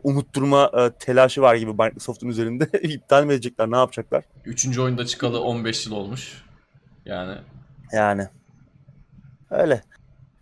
unutturma 0.04 0.72
e, 0.78 0.92
telaşı 0.92 1.42
var 1.42 1.56
gibi 1.56 1.72
Microsoft'un 1.72 2.28
üzerinde. 2.28 2.70
iptal 2.84 3.26
mi 3.26 3.34
edecekler, 3.34 3.72
ne 3.72 3.78
yapacaklar? 3.78 4.24
Üçüncü 4.46 4.82
oyunda 4.82 5.06
çıkalı 5.06 5.42
15 5.42 5.86
yıl 5.86 5.94
olmuş. 5.94 6.44
Yani. 7.06 7.38
Yani. 7.92 8.28
Öyle. 9.50 9.84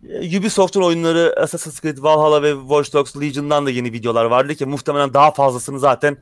E, 0.08 0.38
Ubisoft'un 0.38 0.82
oyunları 0.82 1.34
Assassin's 1.40 1.80
Creed 1.80 1.98
Valhalla 2.00 2.42
ve 2.42 2.54
Watch 2.60 2.92
Dogs 2.92 3.16
Legion'dan 3.16 3.66
da 3.66 3.70
yeni 3.70 3.92
videolar 3.92 4.24
vardı 4.24 4.54
ki 4.54 4.66
muhtemelen 4.66 5.14
daha 5.14 5.30
fazlasını 5.30 5.78
zaten 5.78 6.16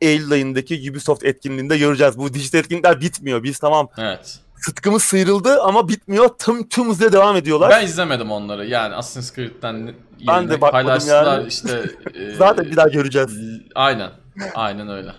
Eylül 0.00 0.32
ayındaki 0.32 0.90
Ubisoft 0.90 1.24
etkinliğinde 1.24 1.78
göreceğiz. 1.78 2.18
Bu 2.18 2.34
dijital 2.34 2.58
etkinlikler 2.58 3.00
bitmiyor. 3.00 3.42
Biz 3.42 3.58
tamam 3.58 3.88
evet. 3.98 4.38
sıtkımız 4.56 5.02
sıyrıldı 5.02 5.62
ama 5.62 5.88
bitmiyor. 5.88 6.28
Tüm 6.38 6.68
tüm 6.68 6.88
hızla 6.88 7.12
devam 7.12 7.36
ediyorlar. 7.36 7.70
Ben 7.70 7.84
izlemedim 7.84 8.30
onları. 8.30 8.66
Yani 8.66 8.94
Assassin's 8.94 9.34
Creed'den 9.34 9.94
ben 10.26 10.48
de 10.48 10.58
paylaştılar 10.58 11.38
yani. 11.38 11.48
işte. 11.48 11.84
e, 12.14 12.34
Zaten 12.34 12.64
bir 12.64 12.76
daha 12.76 12.88
göreceğiz. 12.88 13.38
Aynen. 13.74 14.10
Aynen 14.54 14.88
öyle. 14.88 15.12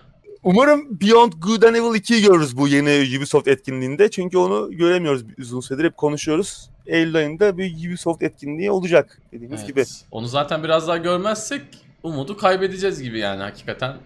Umarım 0.44 1.02
Beyond 1.02 1.34
Good 1.34 1.64
and 1.64 1.76
Evil 1.76 2.00
2'yi 2.00 2.22
görürüz 2.22 2.58
bu 2.58 2.68
yeni 2.68 3.18
Ubisoft 3.18 3.48
etkinliğinde. 3.48 4.12
Çünkü 4.12 4.38
onu 4.38 4.72
göremiyoruz 4.72 5.24
uzun 5.40 5.60
süredir. 5.60 5.84
Hep 5.84 5.98
konuşuyoruz. 5.98 6.69
Eylül 6.86 7.16
ayında 7.16 7.58
bir 7.58 7.88
Ubisoft 7.88 8.24
etkinliği 8.24 8.72
olacak 8.72 9.22
dediğimiz 9.32 9.60
evet. 9.60 9.68
gibi. 9.68 9.84
Onu 10.12 10.28
zaten 10.28 10.64
biraz 10.64 10.88
daha 10.88 10.98
görmezsek 10.98 11.62
umudu 12.04 12.38
kaybedeceğiz 12.38 13.02
gibi 13.02 13.20
yani 13.20 13.42
hakikaten. 13.42 13.98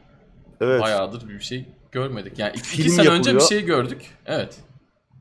Evet. 0.61 0.81
Bayağıdır 0.81 1.29
bir 1.29 1.39
şey 1.39 1.65
görmedik. 1.91 2.39
Yani 2.39 2.53
iki, 2.55 2.81
iki 2.81 2.89
sene 2.89 3.05
yapılıyor. 3.05 3.19
önce 3.19 3.35
bir 3.35 3.39
şey 3.39 3.65
gördük. 3.65 4.01
Evet. 4.25 4.57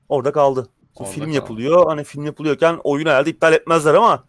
Orada 0.08 0.32
kaldı. 0.32 0.68
Orada 0.94 1.12
film 1.12 1.24
kaldı. 1.24 1.34
yapılıyor. 1.34 1.86
Hani 1.86 2.04
film 2.04 2.24
yapılıyorken 2.24 2.78
oyun 2.84 3.06
herhalde 3.06 3.30
iptal 3.30 3.52
etmezler 3.52 3.94
ama 3.94 4.24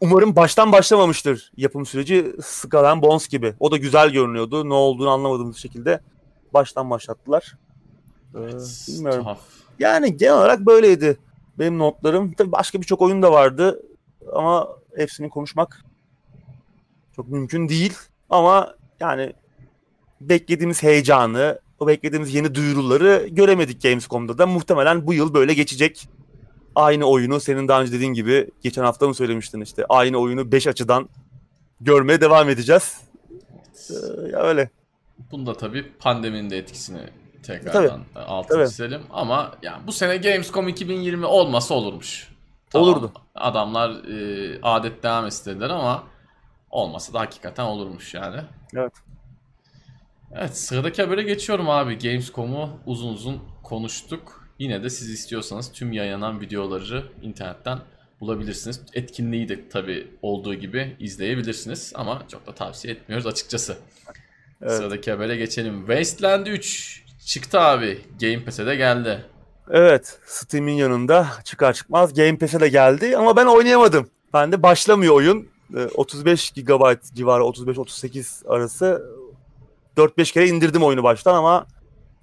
umarım 0.00 0.36
baştan 0.36 0.72
başlamamıştır 0.72 1.52
yapım 1.56 1.86
süreci 1.86 2.32
Skull 2.42 3.02
Bones 3.02 3.28
gibi. 3.28 3.54
O 3.60 3.70
da 3.70 3.76
güzel 3.76 4.10
görünüyordu. 4.10 4.68
Ne 4.68 4.74
olduğunu 4.74 5.10
anlamadığımız 5.10 5.56
şekilde 5.56 6.00
baştan 6.54 6.90
başlattılar. 6.90 7.58
Ee, 8.34 8.38
bilmiyorum. 8.88 9.22
Tuhaf. 9.22 9.38
Yani 9.78 10.16
genel 10.16 10.34
olarak 10.34 10.60
böyleydi 10.60 11.16
benim 11.58 11.78
notlarım. 11.78 12.32
Tabii 12.32 12.52
başka 12.52 12.80
birçok 12.80 13.02
oyun 13.02 13.22
da 13.22 13.32
vardı 13.32 13.82
ama 14.32 14.68
hepsini 14.96 15.28
konuşmak 15.28 15.84
çok 17.16 17.28
mümkün 17.28 17.68
değil. 17.68 17.94
Ama 18.30 18.74
yani 19.00 19.32
beklediğimiz 20.20 20.82
heyecanı, 20.82 21.60
o 21.78 21.86
beklediğimiz 21.86 22.34
yeni 22.34 22.54
duyuruları 22.54 23.28
göremedik 23.30 23.82
Gamescom'da 23.82 24.38
da. 24.38 24.46
Muhtemelen 24.46 25.06
bu 25.06 25.14
yıl 25.14 25.34
böyle 25.34 25.54
geçecek. 25.54 26.08
Aynı 26.74 27.04
oyunu 27.04 27.40
senin 27.40 27.68
daha 27.68 27.82
önce 27.82 27.92
dediğin 27.92 28.12
gibi 28.12 28.50
geçen 28.62 28.82
hafta 28.82 29.08
mı 29.08 29.14
söylemiştin 29.14 29.60
işte 29.60 29.84
aynı 29.88 30.16
oyunu 30.16 30.52
5 30.52 30.66
açıdan 30.66 31.08
görmeye 31.80 32.20
devam 32.20 32.48
edeceğiz. 32.48 33.00
Ee, 33.90 33.94
ya 34.32 34.42
öyle. 34.42 34.70
Bunda 35.30 35.56
tabii 35.56 35.92
pandeminin 35.98 36.50
de 36.50 36.58
etkisini 36.58 36.98
tekrardan 37.46 38.00
tabii. 38.14 38.24
altı 38.24 38.66
çizelim. 38.68 39.02
Ama 39.10 39.52
yani 39.62 39.86
bu 39.86 39.92
sene 39.92 40.16
Gamescom 40.16 40.68
2020 40.68 41.26
olmasa 41.26 41.74
olurmuş. 41.74 42.28
Tamam, 42.70 42.88
Olurdu. 42.88 43.12
Adamlar 43.34 43.90
e, 43.90 44.58
adet 44.62 45.02
devam 45.02 45.26
istediler 45.26 45.70
ama 45.70 46.04
olmasa 46.70 47.12
da 47.12 47.20
hakikaten 47.20 47.64
olurmuş 47.64 48.14
yani. 48.14 48.40
Evet. 48.76 48.92
Evet 50.32 50.56
sıradaki 50.58 51.02
habere 51.02 51.22
geçiyorum 51.22 51.70
abi. 51.70 51.98
Gamescom'u 51.98 52.70
uzun 52.86 53.14
uzun 53.14 53.40
konuştuk. 53.62 54.44
Yine 54.58 54.82
de 54.82 54.90
siz 54.90 55.10
istiyorsanız 55.10 55.72
tüm 55.72 55.92
yayınlanan 55.92 56.40
videoları 56.40 57.04
internetten 57.22 57.78
bulabilirsiniz. 58.20 58.80
Etkinliği 58.94 59.48
de 59.48 59.68
tabi 59.68 60.08
olduğu 60.22 60.54
gibi 60.54 60.96
izleyebilirsiniz 61.00 61.92
ama 61.96 62.22
çok 62.28 62.46
da 62.46 62.54
tavsiye 62.54 62.94
etmiyoruz 62.94 63.26
açıkçası. 63.26 63.76
Evet. 64.62 64.72
Sıradaki 64.72 65.10
habere 65.10 65.36
geçelim. 65.36 65.78
Wasteland 65.78 66.46
3 66.46 67.03
çıktı 67.26 67.60
abi. 67.60 68.00
Game 68.20 68.44
Pass'e 68.44 68.66
de 68.66 68.76
geldi. 68.76 69.24
Evet 69.70 70.18
Steam'in 70.26 70.72
yanında 70.72 71.26
çıkar 71.44 71.72
çıkmaz 71.72 72.14
Game 72.14 72.38
Pass'e 72.38 72.60
de 72.60 72.68
geldi 72.68 73.16
ama 73.16 73.36
ben 73.36 73.46
oynayamadım. 73.46 74.08
Ben 74.34 74.52
de 74.52 74.62
başlamıyor 74.62 75.14
oyun. 75.14 75.48
35 75.94 76.52
ee, 76.56 76.60
GB 76.60 77.02
civarı 77.14 77.42
35-38 77.42 78.48
arası 78.48 79.02
4-5 79.96 80.32
kere 80.32 80.48
indirdim 80.48 80.82
oyunu 80.82 81.02
baştan 81.02 81.34
ama 81.34 81.66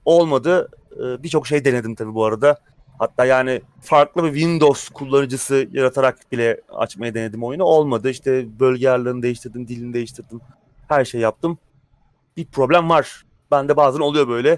olmadı. 0.05 0.69
Ee, 0.95 1.23
birçok 1.23 1.47
şey 1.47 1.65
denedim 1.65 1.95
tabii 1.95 2.13
bu 2.13 2.25
arada. 2.25 2.57
Hatta 2.99 3.25
yani 3.25 3.61
farklı 3.81 4.23
bir 4.23 4.33
Windows 4.33 4.89
kullanıcısı 4.89 5.67
yaratarak 5.71 6.31
bile 6.31 6.61
açmaya 6.69 7.13
denedim 7.13 7.43
oyunu. 7.43 7.63
Olmadı. 7.63 8.09
İşte 8.09 8.59
bölge 8.59 8.89
ayarlarını 8.89 9.23
değiştirdim, 9.23 9.67
dilini 9.67 9.93
değiştirdim. 9.93 10.41
Her 10.87 11.05
şey 11.05 11.21
yaptım. 11.21 11.57
Bir 12.37 12.45
problem 12.45 12.89
var. 12.89 13.25
Bende 13.51 13.77
bazen 13.77 13.99
oluyor 13.99 14.27
böyle. 14.27 14.57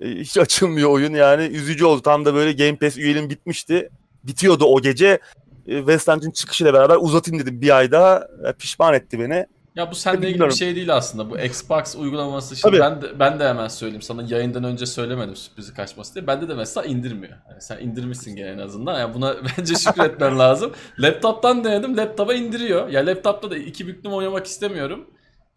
Ee, 0.00 0.08
hiç 0.08 0.38
açılmıyor 0.38 0.90
oyun 0.90 1.14
yani. 1.14 1.42
Üzücü 1.42 1.84
oldu. 1.84 2.02
Tam 2.02 2.24
da 2.24 2.34
böyle 2.34 2.52
Game 2.52 2.76
Pass 2.76 2.96
üyeliğim 2.96 3.30
bitmişti. 3.30 3.90
Bitiyordu 4.24 4.64
o 4.64 4.80
gece. 4.80 5.18
Ee, 5.66 5.78
West 5.78 6.08
End'in 6.08 6.30
çıkışıyla 6.30 6.74
beraber 6.74 6.96
uzatayım 7.00 7.42
dedim 7.42 7.60
bir 7.60 7.76
ay 7.76 7.90
daha. 7.90 8.26
Pişman 8.58 8.94
etti 8.94 9.20
beni. 9.20 9.46
Ya 9.76 9.90
bu 9.90 9.94
seninle 9.94 10.28
ilgili 10.28 10.46
bir 10.46 10.50
şey 10.50 10.76
değil 10.76 10.94
aslında. 10.94 11.30
Bu 11.30 11.38
Xbox 11.38 11.96
uygulaması 11.96 12.56
şimdi 12.56 12.80
ben 12.80 13.02
de, 13.02 13.18
ben 13.18 13.40
de 13.40 13.48
hemen 13.48 13.68
söyleyeyim 13.68 14.02
sana 14.02 14.22
yayından 14.28 14.64
önce 14.64 14.86
söylemedim 14.86 15.36
sürprizi 15.36 15.74
kaçması 15.74 16.14
diye. 16.14 16.26
Bende 16.26 16.48
de 16.48 16.54
mesela 16.54 16.86
indirmiyor. 16.86 17.32
Yani 17.50 17.60
sen 17.60 17.78
indirmişsin 17.78 18.36
gene 18.36 18.48
en 18.48 18.58
azından. 18.58 18.98
Yani 18.98 19.14
buna 19.14 19.36
bence 19.58 19.74
şükretmen 19.74 20.38
lazım. 20.38 20.72
Laptop'tan 20.98 21.64
denedim. 21.64 21.96
Laptop'a 21.96 22.34
indiriyor. 22.34 22.88
Ya 22.88 23.06
laptop'ta 23.06 23.50
da 23.50 23.56
iki 23.56 23.86
büklüm 23.86 24.12
oynamak 24.12 24.46
istemiyorum. 24.46 25.06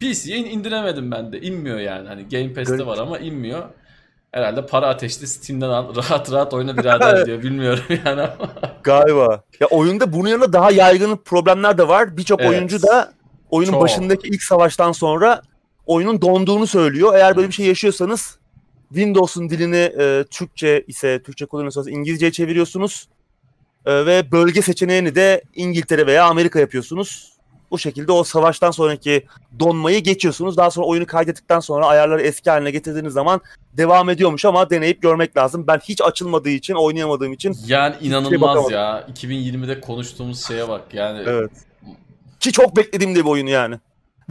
PC'ye 0.00 0.38
indiremedim 0.38 1.10
ben 1.10 1.32
de. 1.32 1.40
İnmiyor 1.40 1.78
yani. 1.78 2.08
Hani 2.08 2.28
Game 2.28 2.52
Pass'te 2.54 2.86
var 2.86 2.98
ama 2.98 3.18
inmiyor. 3.18 3.68
Herhalde 4.34 4.66
para 4.66 4.86
ateşli 4.86 5.26
Steam'den 5.26 5.68
al. 5.68 5.96
Rahat 5.96 6.32
rahat 6.32 6.54
oyna 6.54 6.76
birader 6.76 7.26
diyor. 7.26 7.42
Bilmiyorum 7.42 7.84
yani 8.04 8.28
Galiba. 8.82 9.42
Ya 9.60 9.66
oyunda 9.66 10.12
bunun 10.12 10.28
yanında 10.28 10.52
daha 10.52 10.70
yaygın 10.70 11.16
problemler 11.16 11.78
de 11.78 11.88
var. 11.88 12.16
Birçok 12.16 12.40
evet. 12.40 12.50
oyuncu 12.50 12.82
da 12.82 13.12
oyunun 13.50 13.72
Çok. 13.72 13.82
başındaki 13.82 14.28
ilk 14.28 14.42
savaştan 14.42 14.92
sonra 14.92 15.42
oyunun 15.86 16.22
donduğunu 16.22 16.66
söylüyor. 16.66 17.14
Eğer 17.14 17.36
böyle 17.36 17.48
bir 17.48 17.52
şey 17.52 17.66
yaşıyorsanız 17.66 18.38
Windows'un 18.88 19.50
dilini 19.50 19.92
e, 19.98 20.24
Türkçe 20.30 20.84
ise 20.86 21.22
Türkçe 21.22 21.46
kullanıyorsanız 21.46 21.88
İngilizceye 21.88 22.32
çeviriyorsunuz. 22.32 23.08
E, 23.86 24.06
ve 24.06 24.32
bölge 24.32 24.62
seçeneğini 24.62 25.14
de 25.14 25.42
İngiltere 25.54 26.06
veya 26.06 26.24
Amerika 26.24 26.60
yapıyorsunuz. 26.60 27.33
Bu 27.74 27.78
şekilde 27.78 28.12
o 28.12 28.24
savaştan 28.24 28.70
sonraki 28.70 29.26
donmayı 29.58 30.02
geçiyorsunuz. 30.02 30.56
Daha 30.56 30.70
sonra 30.70 30.86
oyunu 30.86 31.06
kaydettikten 31.06 31.60
sonra 31.60 31.86
ayarları 31.86 32.22
eski 32.22 32.50
haline 32.50 32.70
getirdiğiniz 32.70 33.12
zaman 33.12 33.40
devam 33.72 34.10
ediyormuş 34.10 34.44
ama 34.44 34.70
deneyip 34.70 35.02
görmek 35.02 35.36
lazım. 35.36 35.66
Ben 35.66 35.78
hiç 35.78 36.00
açılmadığı 36.02 36.48
için, 36.48 36.74
oynayamadığım 36.74 37.32
için 37.32 37.56
yani 37.66 37.94
inanılmaz 38.00 38.68
şey 38.68 38.76
ya. 38.76 39.06
2020'de 39.14 39.80
konuştuğumuz 39.80 40.46
şeye 40.46 40.68
bak. 40.68 40.82
Yani 40.92 41.22
Evet. 41.26 41.50
Ki 42.40 42.52
çok 42.52 42.76
beklediğim 42.76 43.14
de 43.14 43.18
bir 43.18 43.30
oyun 43.30 43.46
yani. 43.46 43.78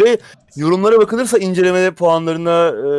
Ve 0.02 0.18
yorumlara 0.56 1.00
bakılırsa 1.00 1.38
inceleme 1.38 1.92
puanlarına 1.92 2.68
e, 2.68 2.90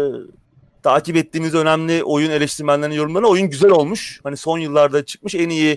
takip 0.83 1.17
ettiğimiz 1.17 1.55
önemli 1.55 2.05
oyun 2.05 2.31
eleştirmenlerinin 2.31 2.97
yorumlarına 2.97 3.29
oyun 3.29 3.51
güzel 3.51 3.71
olmuş. 3.71 4.21
Hani 4.25 4.37
son 4.37 4.59
yıllarda 4.59 5.05
çıkmış 5.05 5.35
en 5.35 5.49
iyi 5.49 5.73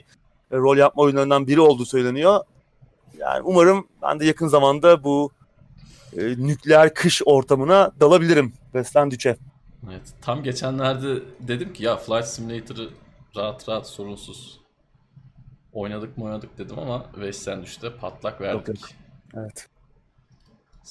e, 0.51 0.57
rol 0.57 0.77
yapma 0.77 1.03
oyunlarından 1.03 1.47
biri 1.47 1.61
olduğu 1.61 1.85
söyleniyor. 1.85 2.39
Yani 3.19 3.41
umarım 3.43 3.87
ben 4.01 4.19
de 4.19 4.25
yakın 4.25 4.47
zamanda 4.47 5.03
bu 5.03 5.31
e, 6.17 6.21
nükleer 6.21 6.93
kış 6.93 7.21
ortamına 7.25 7.91
dalabilirim 7.99 8.53
Westland 8.63 9.11
3'e. 9.11 9.37
Evet. 9.91 10.13
Tam 10.21 10.43
geçenlerde 10.43 11.21
dedim 11.39 11.73
ki 11.73 11.83
ya 11.83 11.97
Flight 11.97 12.25
Simulator'ı 12.25 12.89
rahat 13.35 13.69
rahat 13.69 13.87
sorunsuz 13.87 14.59
oynadık 15.73 16.17
mı 16.17 16.25
oynadık 16.25 16.57
dedim 16.57 16.79
ama 16.79 17.05
Westland 17.13 17.63
3'te 17.63 17.97
patlak 17.97 18.41
verdik. 18.41 18.67
Yok, 18.67 18.79
yok. 18.81 18.89
Evet. 19.35 19.67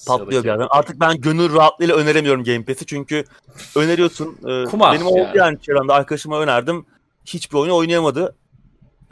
Patlıyor 0.07 0.43
bir 0.43 0.49
yerden. 0.49 0.67
Artık 0.71 1.01
ben 1.01 1.21
gönül 1.21 1.55
rahatlığıyla 1.55 1.97
öneremiyorum 1.97 2.45
Game 2.45 2.65
Pass'i 2.65 2.87
çünkü 2.87 3.25
öneriyorsun. 3.77 4.39
E, 4.49 4.65
Kumar 4.65 4.95
benim 4.95 5.07
oldu 5.07 5.19
yani. 5.19 5.39
yani 5.39 5.61
çevremde 5.61 5.93
arkadaşıma 5.93 6.41
önerdim. 6.41 6.87
Hiçbir 7.25 7.57
oyunu 7.57 7.77
oynayamadı. 7.77 8.37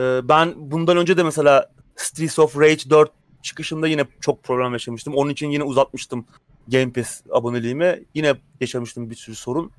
E, 0.00 0.28
ben 0.28 0.54
bundan 0.56 0.96
önce 0.96 1.16
de 1.16 1.22
mesela 1.22 1.70
Streets 1.97 2.38
of 2.38 2.59
Rage 2.59 2.90
4 2.90 3.11
çıkışında 3.42 3.88
yine 3.88 4.05
çok 4.20 4.42
problem 4.42 4.72
yaşamıştım. 4.72 5.14
Onun 5.14 5.30
için 5.30 5.51
yine 5.51 5.62
uzatmıştım 5.62 6.26
Game 6.68 6.92
Pass 6.92 7.22
aboneliğimi. 7.30 8.05
Yine 8.14 8.34
yaşamıştım 8.61 9.11
bir 9.11 9.14
sürü 9.14 9.36
sorun. 9.36 9.70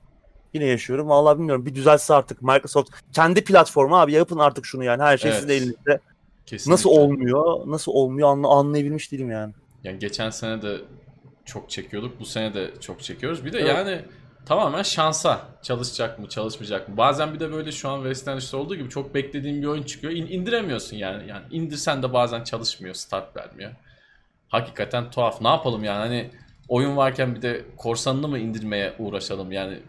Yine 0.53 0.65
yaşıyorum. 0.65 1.09
Vallahi 1.09 1.37
bilmiyorum. 1.37 1.65
Bir 1.65 1.75
düzelse 1.75 2.13
artık 2.13 2.41
Microsoft 2.41 2.89
kendi 3.13 3.43
platformu 3.43 3.97
abi 3.97 4.13
yapın 4.13 4.37
artık 4.37 4.65
şunu 4.65 4.83
yani. 4.83 5.03
Her 5.03 5.17
şey 5.17 5.31
evet. 5.31 5.39
sizin 5.39 5.53
elinizde. 5.53 5.99
Kesinlikle. 6.45 6.73
Nasıl 6.73 6.89
olmuyor? 6.89 7.61
Nasıl 7.65 7.91
olmuyor 7.91 8.29
anla, 8.29 8.47
anlayabilmiş 8.47 9.11
değilim 9.11 9.31
yani. 9.31 9.53
Yani 9.83 9.99
geçen 9.99 10.29
sene 10.29 10.61
de 10.61 10.77
çok 11.45 11.69
çekiyorduk. 11.69 12.19
Bu 12.19 12.25
sene 12.25 12.53
de 12.53 12.71
çok 12.81 13.03
çekiyoruz. 13.03 13.45
Bir 13.45 13.53
de 13.53 13.59
evet. 13.59 13.75
yani 13.75 14.01
tamamen 14.45 14.83
şansa 14.83 15.41
çalışacak 15.61 16.19
mı 16.19 16.29
çalışmayacak 16.29 16.89
mı. 16.89 16.97
Bazen 16.97 17.33
bir 17.33 17.39
de 17.39 17.51
böyle 17.51 17.71
şu 17.71 17.89
an 17.89 17.97
West 17.97 18.27
End'de 18.27 18.57
olduğu 18.57 18.75
gibi 18.75 18.89
çok 18.89 19.15
beklediğin 19.15 19.61
bir 19.61 19.67
oyun 19.67 19.83
çıkıyor. 19.83 20.13
İn, 20.13 20.27
indiremiyorsun 20.27 20.97
yani. 20.97 21.29
Yani 21.29 21.43
indirsen 21.51 22.03
de 22.03 22.13
bazen 22.13 22.43
çalışmıyor, 22.43 22.95
start 22.95 23.35
vermiyor. 23.35 23.71
Hakikaten 24.49 25.11
tuhaf. 25.11 25.41
Ne 25.41 25.47
yapalım 25.47 25.83
yani 25.83 25.97
hani 25.97 26.31
oyun 26.67 26.97
varken 26.97 27.35
bir 27.35 27.41
de 27.41 27.65
korsanını 27.77 28.27
mı 28.27 28.39
indirmeye 28.39 28.93
uğraşalım 28.99 29.51
yani. 29.51 29.79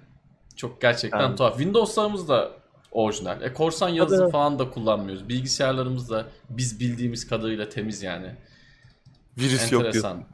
Çok 0.57 0.81
gerçekten 0.81 1.21
yani. 1.21 1.37
tuhaf. 1.37 1.57
Windows'larımız 1.57 2.29
da 2.29 2.51
orijinal. 2.91 3.43
E 3.43 3.53
korsan 3.53 3.97
Tabii. 3.97 4.31
falan 4.31 4.59
da 4.59 4.71
kullanmıyoruz. 4.71 5.29
Bilgisayarlarımız 5.29 6.11
da 6.11 6.25
biz 6.51 6.81
bildiğimiz 6.81 7.29
kadarıyla 7.29 7.69
temiz 7.69 8.03
yani. 8.03 8.35
Virüs 9.39 9.73
yok 9.73 9.93
diyorsun. 9.93 10.25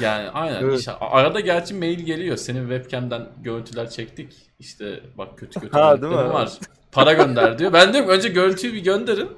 yani 0.00 0.30
aynen. 0.30 0.62
evet. 0.62 0.78
işte, 0.78 0.92
arada 0.92 1.40
gerçi 1.40 1.74
mail 1.74 2.00
geliyor. 2.00 2.36
Senin 2.36 2.68
webcam'den 2.68 3.28
görüntüler 3.42 3.90
çektik. 3.90 4.32
İşte 4.58 5.00
bak 5.18 5.38
kötü 5.38 5.60
kötü 5.60 5.72
ha, 5.72 6.02
değil 6.02 6.12
mi? 6.12 6.18
var. 6.18 6.52
Para 6.92 7.12
gönder 7.12 7.58
diyor. 7.58 7.72
Ben 7.72 7.92
diyorum 7.92 8.10
önce 8.10 8.28
görüntüyü 8.28 8.72
bir 8.72 8.84
gönderin. 8.84 9.28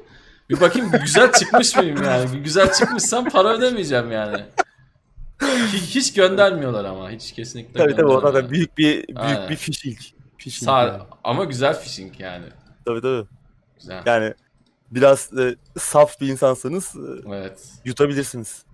Bir 0.51 0.61
bakayım 0.61 0.91
güzel 1.03 1.33
çıkmış 1.33 1.77
mıyım 1.77 2.03
yani. 2.05 2.43
Güzel 2.43 2.73
çıkmışsam 2.73 3.25
para 3.25 3.49
ödemeyeceğim 3.49 4.13
yani. 4.13 4.45
Hiç, 5.73 5.95
hiç 5.95 6.15
göndermiyorlar 6.15 6.85
ama 6.85 7.11
hiç 7.11 7.33
kesinlikle 7.33 7.79
Tabii 7.79 7.97
tabii 7.97 8.07
orada 8.07 8.35
da 8.35 8.51
büyük 8.51 8.79
bir 8.79 8.95
büyük 8.95 9.19
Aynen. 9.19 9.51
bir 9.51 9.57
phishing. 9.57 9.99
phishing 10.39 10.65
Sağ, 10.65 10.83
yani. 10.83 11.03
Ama 11.25 11.45
güzel 11.45 11.81
phishing 11.81 12.21
yani. 12.21 12.45
Tabii 12.85 13.01
tabii. 13.01 13.27
Güzel. 13.79 14.03
Yani 14.07 14.35
biraz 14.91 15.39
e, 15.39 15.57
saf 15.79 16.21
bir 16.21 16.29
insansanız 16.29 16.95
e, 16.97 17.29
evet. 17.29 17.73
yutabilirsiniz. 17.85 18.65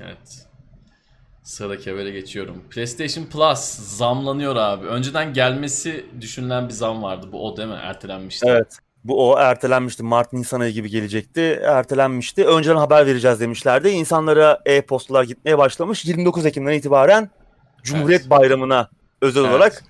Evet. 0.00 0.46
Sıradaki 1.42 1.90
habere 1.90 2.10
geçiyorum. 2.10 2.64
PlayStation 2.70 3.24
Plus 3.24 3.60
zamlanıyor 3.96 4.56
abi. 4.56 4.86
Önceden 4.86 5.32
gelmesi 5.32 6.06
düşünülen 6.20 6.68
bir 6.68 6.72
zam 6.72 7.02
vardı. 7.02 7.28
Bu 7.32 7.48
o 7.48 7.56
değil 7.56 7.68
mi? 7.68 7.78
Ertelenmişti. 7.82 8.46
Evet. 8.48 8.78
Bu 9.04 9.30
o 9.30 9.38
ertelenmişti. 9.38 10.02
Mart 10.02 10.32
Nisan 10.32 10.60
ayı 10.60 10.72
gibi 10.72 10.90
gelecekti. 10.90 11.60
Ertelenmişti. 11.62 12.44
Önceden 12.44 12.76
haber 12.76 13.06
vereceğiz 13.06 13.40
demişlerdi. 13.40 13.88
İnsanlara 13.88 14.60
e-postalar 14.66 15.24
gitmeye 15.24 15.58
başlamış. 15.58 16.04
29 16.04 16.46
Ekim'den 16.46 16.72
itibaren 16.72 17.30
Cumhuriyet 17.82 18.20
evet. 18.20 18.30
Bayramı'na 18.30 18.90
özel 19.20 19.40
evet. 19.40 19.50
olarak 19.50 19.84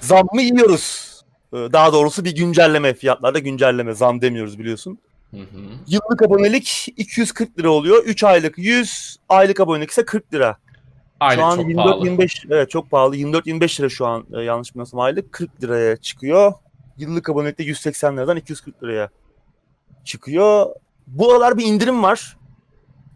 zam 0.00 0.26
mı 0.32 0.42
yiyoruz? 0.42 1.12
Ee, 1.52 1.56
daha 1.56 1.92
doğrusu 1.92 2.24
bir 2.24 2.34
güncelleme 2.34 2.94
fiyatlarda 2.94 3.38
güncelleme 3.38 3.94
zam 3.94 4.20
demiyoruz 4.20 4.58
biliyorsun. 4.58 4.98
Hı 5.34 5.40
hı. 5.40 5.60
Yıllık 5.86 6.22
abonelik 6.22 6.88
240 6.96 7.58
lira 7.58 7.70
oluyor. 7.70 8.04
3 8.04 8.24
aylık 8.24 8.58
100, 8.58 9.16
aylık 9.28 9.60
abonelik 9.60 9.90
ise 9.90 10.04
40 10.04 10.34
lira. 10.34 10.56
Aylık 11.20 11.40
şu 11.40 11.46
an 11.46 11.58
24 11.58 12.04
25 12.04 12.44
evet 12.50 12.70
çok 12.70 12.90
pahalı. 12.90 13.16
24 13.16 13.46
25 13.46 13.80
lira 13.80 13.88
şu 13.88 14.06
an 14.06 14.26
e, 14.32 14.40
yanlış 14.40 14.70
bilmiyorsam 14.70 15.00
aylık 15.00 15.32
40 15.32 15.62
liraya 15.62 15.96
çıkıyor. 15.96 16.52
Yıllık 16.98 17.28
abonelikte 17.28 17.62
180 17.62 18.16
liradan 18.16 18.36
240 18.36 18.82
liraya 18.82 19.10
çıkıyor. 20.04 20.66
Bu 21.06 21.32
aralar 21.32 21.58
bir 21.58 21.64
indirim 21.64 22.02
var. 22.02 22.36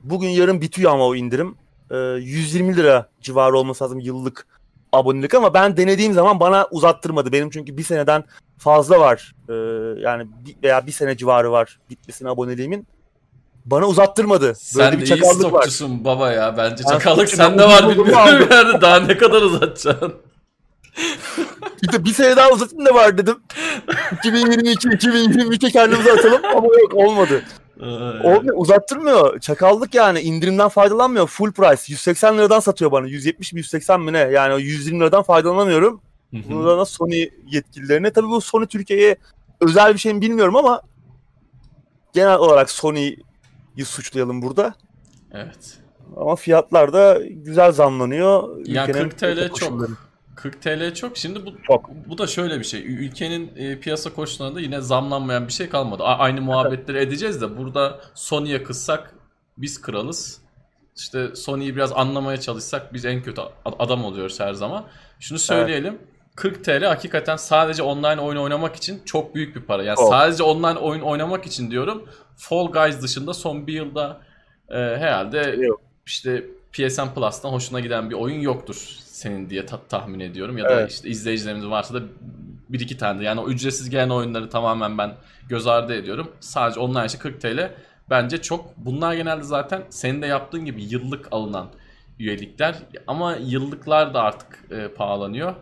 Bugün 0.05 0.29
yarın 0.29 0.61
bitiyor 0.61 0.93
ama 0.93 1.07
o 1.07 1.15
indirim. 1.15 1.57
E, 1.91 1.97
120 1.97 2.77
lira 2.77 3.09
civarı 3.21 3.59
olması 3.59 3.85
lazım 3.85 4.01
yıllık 4.01 4.47
abonelik 4.93 5.35
ama 5.35 5.55
ben 5.55 5.77
denediğim 5.77 6.13
zaman 6.13 6.41
bana 6.41 6.67
uzattırmadı. 6.71 7.33
Benim 7.33 7.51
çünkü 7.51 7.77
bir 7.77 7.83
seneden 7.83 8.25
fazla 8.59 9.01
var. 9.01 9.35
Ee, 9.49 9.53
yani 10.01 10.27
bir, 10.47 10.57
veya 10.63 10.87
bir 10.87 10.93
sene 10.93 11.17
civarı 11.17 11.53
var 11.53 11.79
bitmesine 11.91 12.29
aboneliğimin. 12.29 12.87
Bana 13.65 13.87
uzattırmadı. 13.87 14.45
Böyle 14.45 14.55
Sen 14.55 14.93
bir 14.93 15.07
iyi 15.07 15.25
stokçusun 15.25 15.91
var. 15.91 16.05
baba 16.05 16.33
ya. 16.33 16.57
Bence 16.57 16.85
ben 16.85 16.93
çakallık 16.93 17.29
sende 17.29 17.65
var 17.65 17.89
bilmiyorum 17.89 18.49
yani. 18.51 18.81
Daha 18.81 19.01
ne 19.01 19.17
kadar 19.17 19.43
uzatacaksın? 19.43 20.15
İşte 21.83 22.05
bir 22.05 22.13
sene 22.13 22.37
daha 22.37 22.51
uzatayım 22.51 22.87
da 22.87 22.95
var 22.95 23.19
dedim. 23.19 23.37
2022 24.19 24.89
2023'e 24.89 25.71
kendimizi 25.71 26.13
atalım 26.13 26.45
ama 26.45 26.67
yok 26.67 26.95
olmadı. 26.95 27.43
Olmuyor, 28.25 28.55
uzattırmıyor. 28.57 29.41
Çakallık 29.41 29.95
yani 29.95 30.21
indirimden 30.21 30.69
faydalanmıyor. 30.69 31.27
Full 31.27 31.53
price. 31.53 31.83
180 31.89 32.39
liradan 32.39 32.61
satıyor 32.61 32.93
bana. 32.93 33.07
170 33.07 33.53
mi 33.53 33.59
180 33.59 34.01
mi 34.01 34.13
ne? 34.13 34.19
Yani 34.19 34.55
o 34.55 34.59
120 34.59 35.01
liradan 35.01 35.23
faydalanamıyorum. 35.23 36.01
Burada 36.33 36.79
da 36.79 36.85
Sony 36.85 37.29
yetkililerine. 37.47 38.13
Tabii 38.13 38.29
bu 38.29 38.41
Sony 38.41 38.67
Türkiye'ye 38.67 39.17
özel 39.61 39.95
bir 39.95 39.99
şey 39.99 40.15
mi 40.15 40.21
bilmiyorum 40.21 40.57
ama 40.57 40.83
genel 42.13 42.39
olarak 42.39 42.71
Sony'yi 42.71 43.85
suçlayalım 43.85 44.43
burada. 44.43 44.75
Evet. 45.33 45.79
Ama 46.17 46.37
fiyatlar 46.37 46.93
da 46.93 47.19
güzel 47.27 47.73
zamlanıyor. 47.73 48.67
Ya 48.67 48.87
40 48.87 49.19
TL 49.19 49.49
çok. 49.55 49.89
40 50.37 50.63
TL 50.63 50.95
çok. 50.95 51.17
Şimdi 51.17 51.47
bu 51.47 51.51
çok. 51.67 51.91
bu 52.09 52.19
da 52.19 52.27
şöyle 52.27 52.59
bir 52.59 52.65
şey. 52.65 52.83
Ülkenin 52.83 53.53
e, 53.57 53.81
piyasa 53.81 54.15
koşullarında 54.15 54.61
yine 54.61 54.81
zamlanmayan 54.81 55.49
bir 55.49 55.53
şey 55.53 55.69
kalmadı. 55.69 56.03
A- 56.03 56.19
aynı 56.19 56.41
muhabbetleri 56.41 56.99
edeceğiz 56.99 57.41
de 57.41 57.59
burada 57.59 58.01
Sony'ye 58.15 58.63
kızsak 58.63 59.15
biz 59.59 59.81
kralız. 59.81 60.41
İşte 60.97 61.35
Sony'yi 61.37 61.77
biraz 61.77 61.93
anlamaya 61.93 62.41
çalışsak 62.41 62.95
biz 62.95 63.05
en 63.05 63.23
kötü 63.23 63.43
adam 63.65 64.05
oluyoruz 64.05 64.41
her 64.41 64.53
zaman. 64.55 64.85
Şunu 65.21 65.39
söyleyelim. 65.39 65.95
Evet. 66.01 66.16
40 66.37 66.65
TL 66.65 66.85
hakikaten 66.85 67.37
sadece 67.37 67.83
online 67.83 68.21
oyun 68.21 68.39
oynamak 68.39 68.77
için 68.77 69.03
çok 69.05 69.35
büyük 69.35 69.57
bir 69.57 69.61
para. 69.61 69.83
Yani 69.83 69.99
oh. 69.99 70.11
sadece 70.11 70.43
online 70.43 70.79
oyun 70.79 71.01
oynamak 71.01 71.47
için 71.47 71.71
diyorum. 71.71 72.09
Fall 72.37 72.67
Guys 72.67 73.03
dışında 73.03 73.35
son 73.35 73.67
bir 73.67 73.73
yılda 73.73 74.21
e, 74.69 74.77
herhalde 74.77 75.39
Yok. 75.39 75.81
işte 76.07 76.45
PSN 76.73 77.15
Plus'tan 77.15 77.51
hoşuna 77.51 77.81
giden 77.81 78.11
bir 78.11 78.15
oyun 78.15 78.41
yoktur 78.41 78.75
senin 79.05 79.51
diye 79.51 79.67
ta- 79.67 79.81
tahmin 79.89 80.21
ediyorum. 80.21 80.59
Ya 80.59 80.65
da 80.65 80.81
evet. 80.81 80.93
işte 80.93 81.09
izleyicilerimiz 81.09 81.67
varsa 81.67 81.95
da 81.95 82.03
bir 82.69 82.81
iki 82.81 82.99
tane 82.99 83.21
de. 83.21 83.25
Yani 83.25 83.41
o 83.41 83.49
ücretsiz 83.49 83.91
gelen 83.91 84.09
oyunları 84.09 84.51
tamamen 84.51 84.99
ben 84.99 85.15
göz 85.49 85.67
ardı 85.67 85.95
ediyorum. 85.95 86.33
Sadece 86.41 86.81
online 86.81 87.09
şey 87.09 87.21
40 87.21 87.41
TL 87.41 87.71
bence 88.11 88.43
çok. 88.43 88.77
Bunlar 88.77 89.15
genelde 89.15 89.43
zaten 89.43 89.83
senin 89.91 90.23
de 90.23 90.27
yaptığın 90.27 90.65
gibi 90.65 90.85
yıllık 90.85 91.29
alınan 91.31 91.67
üyelikler. 92.19 92.75
Ama 93.07 93.37
yıllıklar 93.37 94.15
da 94.15 94.23
artık 94.23 94.65
e, 94.71 94.89
pahalanıyor. 94.89 95.55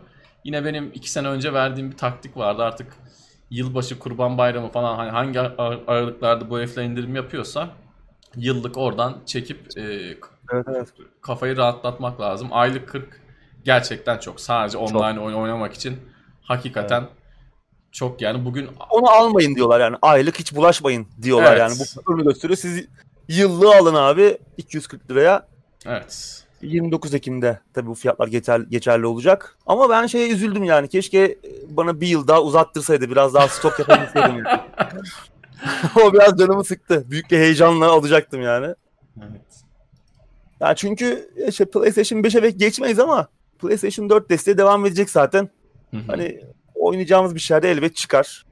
Yine 0.45 0.65
benim 0.65 0.91
iki 0.93 1.11
sene 1.11 1.27
önce 1.27 1.53
verdiğim 1.53 1.91
bir 1.91 1.97
taktik 1.97 2.37
vardı 2.37 2.63
artık 2.63 2.93
yılbaşı, 3.49 3.99
kurban 3.99 4.37
bayramı 4.37 4.71
falan 4.71 4.95
hani 4.95 5.11
hangi 5.11 5.39
aralıklarda 5.39 6.49
bu 6.49 6.59
herifler 6.59 6.83
indirim 6.83 7.15
yapıyorsa 7.15 7.69
yıllık 8.35 8.77
oradan 8.77 9.17
çekip 9.25 9.77
e, 9.77 9.81
evet, 10.53 10.65
evet. 10.67 10.87
kafayı 11.21 11.57
rahatlatmak 11.57 12.21
lazım. 12.21 12.47
Aylık 12.51 12.89
40 12.89 13.21
gerçekten 13.63 14.17
çok. 14.17 14.41
Sadece 14.41 14.77
online 14.77 15.15
çok. 15.15 15.23
oyun 15.23 15.35
oynamak 15.35 15.73
için 15.73 15.97
hakikaten 16.41 17.01
evet. 17.01 17.11
çok 17.91 18.21
yani 18.21 18.45
bugün 18.45 18.69
onu 18.89 19.09
almayın 19.09 19.55
diyorlar 19.55 19.79
yani 19.79 19.97
aylık 20.01 20.39
hiç 20.39 20.55
bulaşmayın 20.55 21.07
diyorlar 21.21 21.51
evet. 21.51 21.59
yani 21.59 21.73
bu 21.79 22.01
fırını 22.01 22.23
gösteriyor. 22.23 22.57
Siz 22.57 22.85
yıllığı 23.27 23.75
alın 23.75 23.95
abi 23.95 24.37
240 24.57 25.11
liraya. 25.11 25.47
Evet. 25.85 26.44
29 26.65 27.13
Ekim'de 27.13 27.59
tabii 27.73 27.87
bu 27.87 27.95
fiyatlar 27.95 28.27
geçer, 28.27 28.59
geçerli 28.59 29.05
olacak. 29.05 29.57
Ama 29.65 29.89
ben 29.89 30.07
şeye 30.07 30.29
üzüldüm 30.29 30.63
yani. 30.63 30.87
Keşke 30.87 31.37
bana 31.69 32.01
bir 32.01 32.07
yıl 32.07 32.27
daha 32.27 32.41
uzattırsaydı. 32.41 33.09
Biraz 33.09 33.33
daha 33.33 33.47
stok 33.47 33.79
yapabilseydim. 33.79 34.45
o 36.03 36.13
biraz 36.13 36.37
canımı 36.39 36.63
sıktı. 36.63 37.05
Büyük 37.11 37.31
bir 37.31 37.37
heyecanla 37.37 37.87
alacaktım 37.87 38.41
yani. 38.41 38.75
Evet. 39.17 39.41
Yani 40.59 40.75
çünkü 40.75 41.29
işte 41.47 41.65
PlayStation 41.65 42.19
5'e 42.19 42.49
geçmeyiz 42.49 42.99
ama 42.99 43.27
PlayStation 43.59 44.09
4 44.09 44.29
desteği 44.29 44.57
devam 44.57 44.85
edecek 44.85 45.09
zaten. 45.09 45.49
Hani 46.07 46.41
oynayacağımız 46.75 47.35
bir 47.35 47.39
şeyler 47.39 47.63
elbet 47.63 47.95
çıkar. 47.95 48.45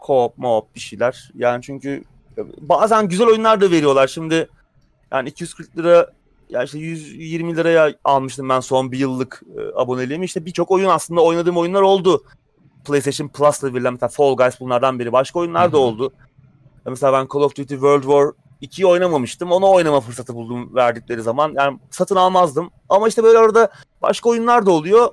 Co-op, 0.00 0.32
mo 0.36 0.68
bir 0.74 0.80
şeyler. 0.80 1.30
Yani 1.34 1.62
çünkü 1.62 2.04
bazen 2.60 3.08
güzel 3.08 3.26
oyunlar 3.26 3.60
da 3.60 3.70
veriyorlar. 3.70 4.06
Şimdi 4.06 4.48
yani 5.12 5.28
240 5.28 5.78
lira 5.78 6.10
ya 6.50 6.62
işte 6.62 6.78
120 6.78 7.56
liraya 7.56 7.94
almıştım 8.04 8.48
ben 8.48 8.60
son 8.60 8.92
bir 8.92 8.98
yıllık 8.98 9.42
e, 9.56 9.80
aboneliğimi. 9.80 10.24
İşte 10.24 10.46
birçok 10.46 10.70
oyun 10.70 10.88
aslında 10.88 11.20
oynadığım 11.20 11.56
oyunlar 11.56 11.82
oldu. 11.82 12.24
PlayStation 12.84 13.28
Plus'la 13.28 13.74
verilen 13.74 13.92
mesela 13.92 14.08
Fall 14.08 14.36
Guys 14.36 14.60
bunlardan 14.60 14.98
biri. 14.98 15.12
Başka 15.12 15.38
oyunlar 15.38 15.72
da 15.72 15.78
oldu. 15.78 16.12
Mesela 16.86 17.12
ben 17.12 17.28
Call 17.34 17.40
of 17.40 17.56
Duty 17.56 17.74
World 17.74 18.02
War 18.02 18.32
2'yi 18.62 18.86
oynamamıştım. 18.86 19.52
Onu 19.52 19.70
oynama 19.70 20.00
fırsatı 20.00 20.34
buldum 20.34 20.74
verdikleri 20.74 21.22
zaman. 21.22 21.52
Yani 21.56 21.78
satın 21.90 22.16
almazdım. 22.16 22.70
Ama 22.88 23.08
işte 23.08 23.22
böyle 23.22 23.38
orada 23.38 23.68
başka 24.02 24.28
oyunlar 24.28 24.66
da 24.66 24.70
oluyor. 24.70 25.08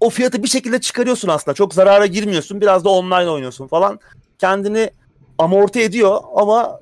O 0.00 0.10
fiyatı 0.10 0.42
bir 0.42 0.48
şekilde 0.48 0.80
çıkarıyorsun 0.80 1.28
aslında. 1.28 1.54
Çok 1.54 1.74
zarara 1.74 2.06
girmiyorsun. 2.06 2.60
Biraz 2.60 2.84
da 2.84 2.88
online 2.88 3.30
oynuyorsun 3.30 3.66
falan. 3.66 4.00
Kendini 4.38 4.90
amorti 5.38 5.80
ediyor 5.80 6.20
ama 6.34 6.80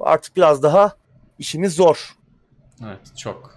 artık 0.00 0.36
biraz 0.36 0.62
daha 0.62 0.92
işimiz 1.38 1.74
zor. 1.74 2.21
Evet 2.84 3.16
çok. 3.16 3.56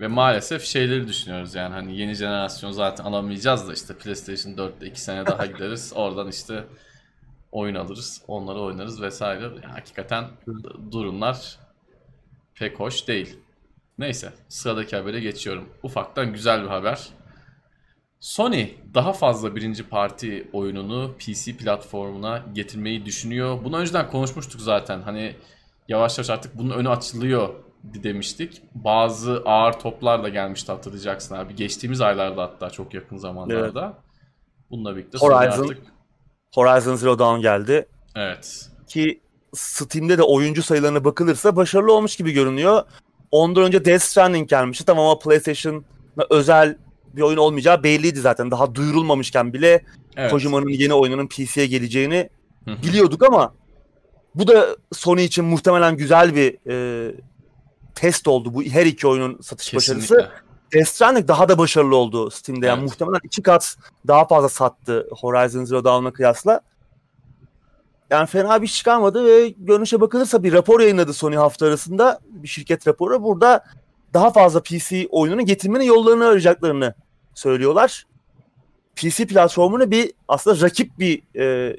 Ve 0.00 0.06
maalesef 0.06 0.64
şeyleri 0.64 1.08
düşünüyoruz 1.08 1.54
yani 1.54 1.74
hani 1.74 1.96
yeni 1.98 2.14
jenerasyon 2.14 2.70
zaten 2.70 3.04
alamayacağız 3.04 3.68
da 3.68 3.72
işte 3.72 3.94
PlayStation 3.94 4.52
4'te 4.52 4.86
2 4.86 5.00
sene 5.00 5.26
daha 5.26 5.46
gideriz. 5.46 5.92
Oradan 5.94 6.28
işte 6.28 6.64
oyun 7.52 7.74
alırız, 7.74 8.22
onları 8.28 8.60
oynarız 8.60 9.02
vesaire. 9.02 9.42
Yani 9.42 9.72
hakikaten 9.72 10.24
durumlar 10.90 11.58
pek 12.54 12.80
hoş 12.80 13.08
değil. 13.08 13.38
Neyse 13.98 14.32
sıradaki 14.48 14.96
habere 14.96 15.20
geçiyorum. 15.20 15.68
Ufaktan 15.82 16.32
güzel 16.32 16.62
bir 16.62 16.68
haber. 16.68 17.08
Sony 18.20 18.68
daha 18.94 19.12
fazla 19.12 19.56
birinci 19.56 19.88
parti 19.88 20.48
oyununu 20.52 21.14
PC 21.18 21.56
platformuna 21.56 22.44
getirmeyi 22.52 23.04
düşünüyor. 23.04 23.64
Bunu 23.64 23.76
önceden 23.76 24.10
konuşmuştuk 24.10 24.60
zaten. 24.60 25.02
Hani 25.02 25.36
yavaş 25.88 26.18
yavaş 26.18 26.30
artık 26.30 26.58
bunun 26.58 26.70
önü 26.70 26.88
açılıyor 26.88 27.54
demiştik. 27.84 28.62
Bazı 28.74 29.42
ağır 29.44 29.72
toplar 29.72 30.22
da 30.22 30.28
gelmişti 30.28 30.72
hatırlayacaksın 30.72 31.34
abi. 31.34 31.54
Geçtiğimiz 31.54 32.00
aylarda 32.00 32.42
hatta 32.42 32.70
çok 32.70 32.94
yakın 32.94 33.16
zamanlarda. 33.16 33.84
Evet. 33.84 34.04
Bununla 34.70 34.96
birlikte 34.96 35.18
Horizon, 35.18 35.62
artık... 35.62 35.82
Horizon 36.54 36.96
Zero 36.96 37.18
Dawn 37.18 37.40
geldi. 37.40 37.88
Evet. 38.16 38.70
Ki 38.88 39.20
Steam'de 39.54 40.18
de 40.18 40.22
oyuncu 40.22 40.62
sayılarına 40.62 41.04
bakılırsa 41.04 41.56
başarılı 41.56 41.92
olmuş 41.92 42.16
gibi 42.16 42.32
görünüyor. 42.32 42.82
Ondan 43.30 43.64
önce 43.64 43.84
Death 43.84 44.02
Stranding 44.02 44.48
gelmişti. 44.48 44.84
Tamam 44.84 45.04
ama 45.04 45.18
PlayStation'a 45.18 46.26
özel 46.30 46.76
bir 47.16 47.22
oyun 47.22 47.36
olmayacağı 47.36 47.82
belliydi 47.82 48.20
zaten. 48.20 48.50
Daha 48.50 48.74
duyurulmamışken 48.74 49.52
bile 49.52 49.84
evet. 50.16 50.30
Kojima'nın 50.30 50.68
yeni 50.68 50.94
oyununun 50.94 51.26
PC'ye 51.26 51.66
geleceğini 51.66 52.30
biliyorduk 52.66 53.22
ama 53.22 53.54
bu 54.34 54.46
da 54.46 54.76
Sony 54.92 55.24
için 55.24 55.44
muhtemelen 55.44 55.96
güzel 55.96 56.34
bir 56.34 56.56
e, 56.70 57.14
test 58.00 58.28
oldu 58.28 58.54
bu 58.54 58.62
her 58.62 58.86
iki 58.86 59.06
oyunun 59.06 59.40
satış 59.40 59.70
Kesinlikle. 59.70 60.16
başarısı. 60.16 60.30
Death 60.74 60.88
Stranding 60.88 61.28
daha 61.28 61.48
da 61.48 61.58
başarılı 61.58 61.96
oldu 61.96 62.30
Steam'de. 62.30 62.66
Yani 62.66 62.78
evet. 62.78 62.90
muhtemelen 62.90 63.20
iki 63.24 63.42
kat 63.42 63.76
daha 64.06 64.26
fazla 64.26 64.48
sattı 64.48 65.08
Horizon 65.10 65.64
Zero 65.64 65.84
Dawn'a 65.84 66.12
kıyasla. 66.12 66.60
Yani 68.10 68.26
fena 68.26 68.62
bir 68.62 68.66
iş 68.66 68.76
çıkarmadı 68.76 69.24
ve 69.24 69.48
görünüşe 69.48 70.00
bakılırsa 70.00 70.42
bir 70.42 70.52
rapor 70.52 70.80
yayınladı 70.80 71.12
Sony 71.12 71.36
hafta 71.36 71.66
arasında. 71.66 72.20
Bir 72.28 72.48
şirket 72.48 72.86
raporu. 72.86 73.22
Burada 73.22 73.64
daha 74.14 74.30
fazla 74.30 74.62
PC 74.62 75.08
oyununu 75.10 75.46
getirmenin 75.46 75.84
yollarını 75.84 76.26
arayacaklarını 76.26 76.94
söylüyorlar. 77.34 78.06
PC 78.96 79.26
platformunu 79.26 79.90
bir 79.90 80.12
aslında 80.28 80.60
rakip 80.60 80.98
bir 80.98 81.22
e, 81.36 81.76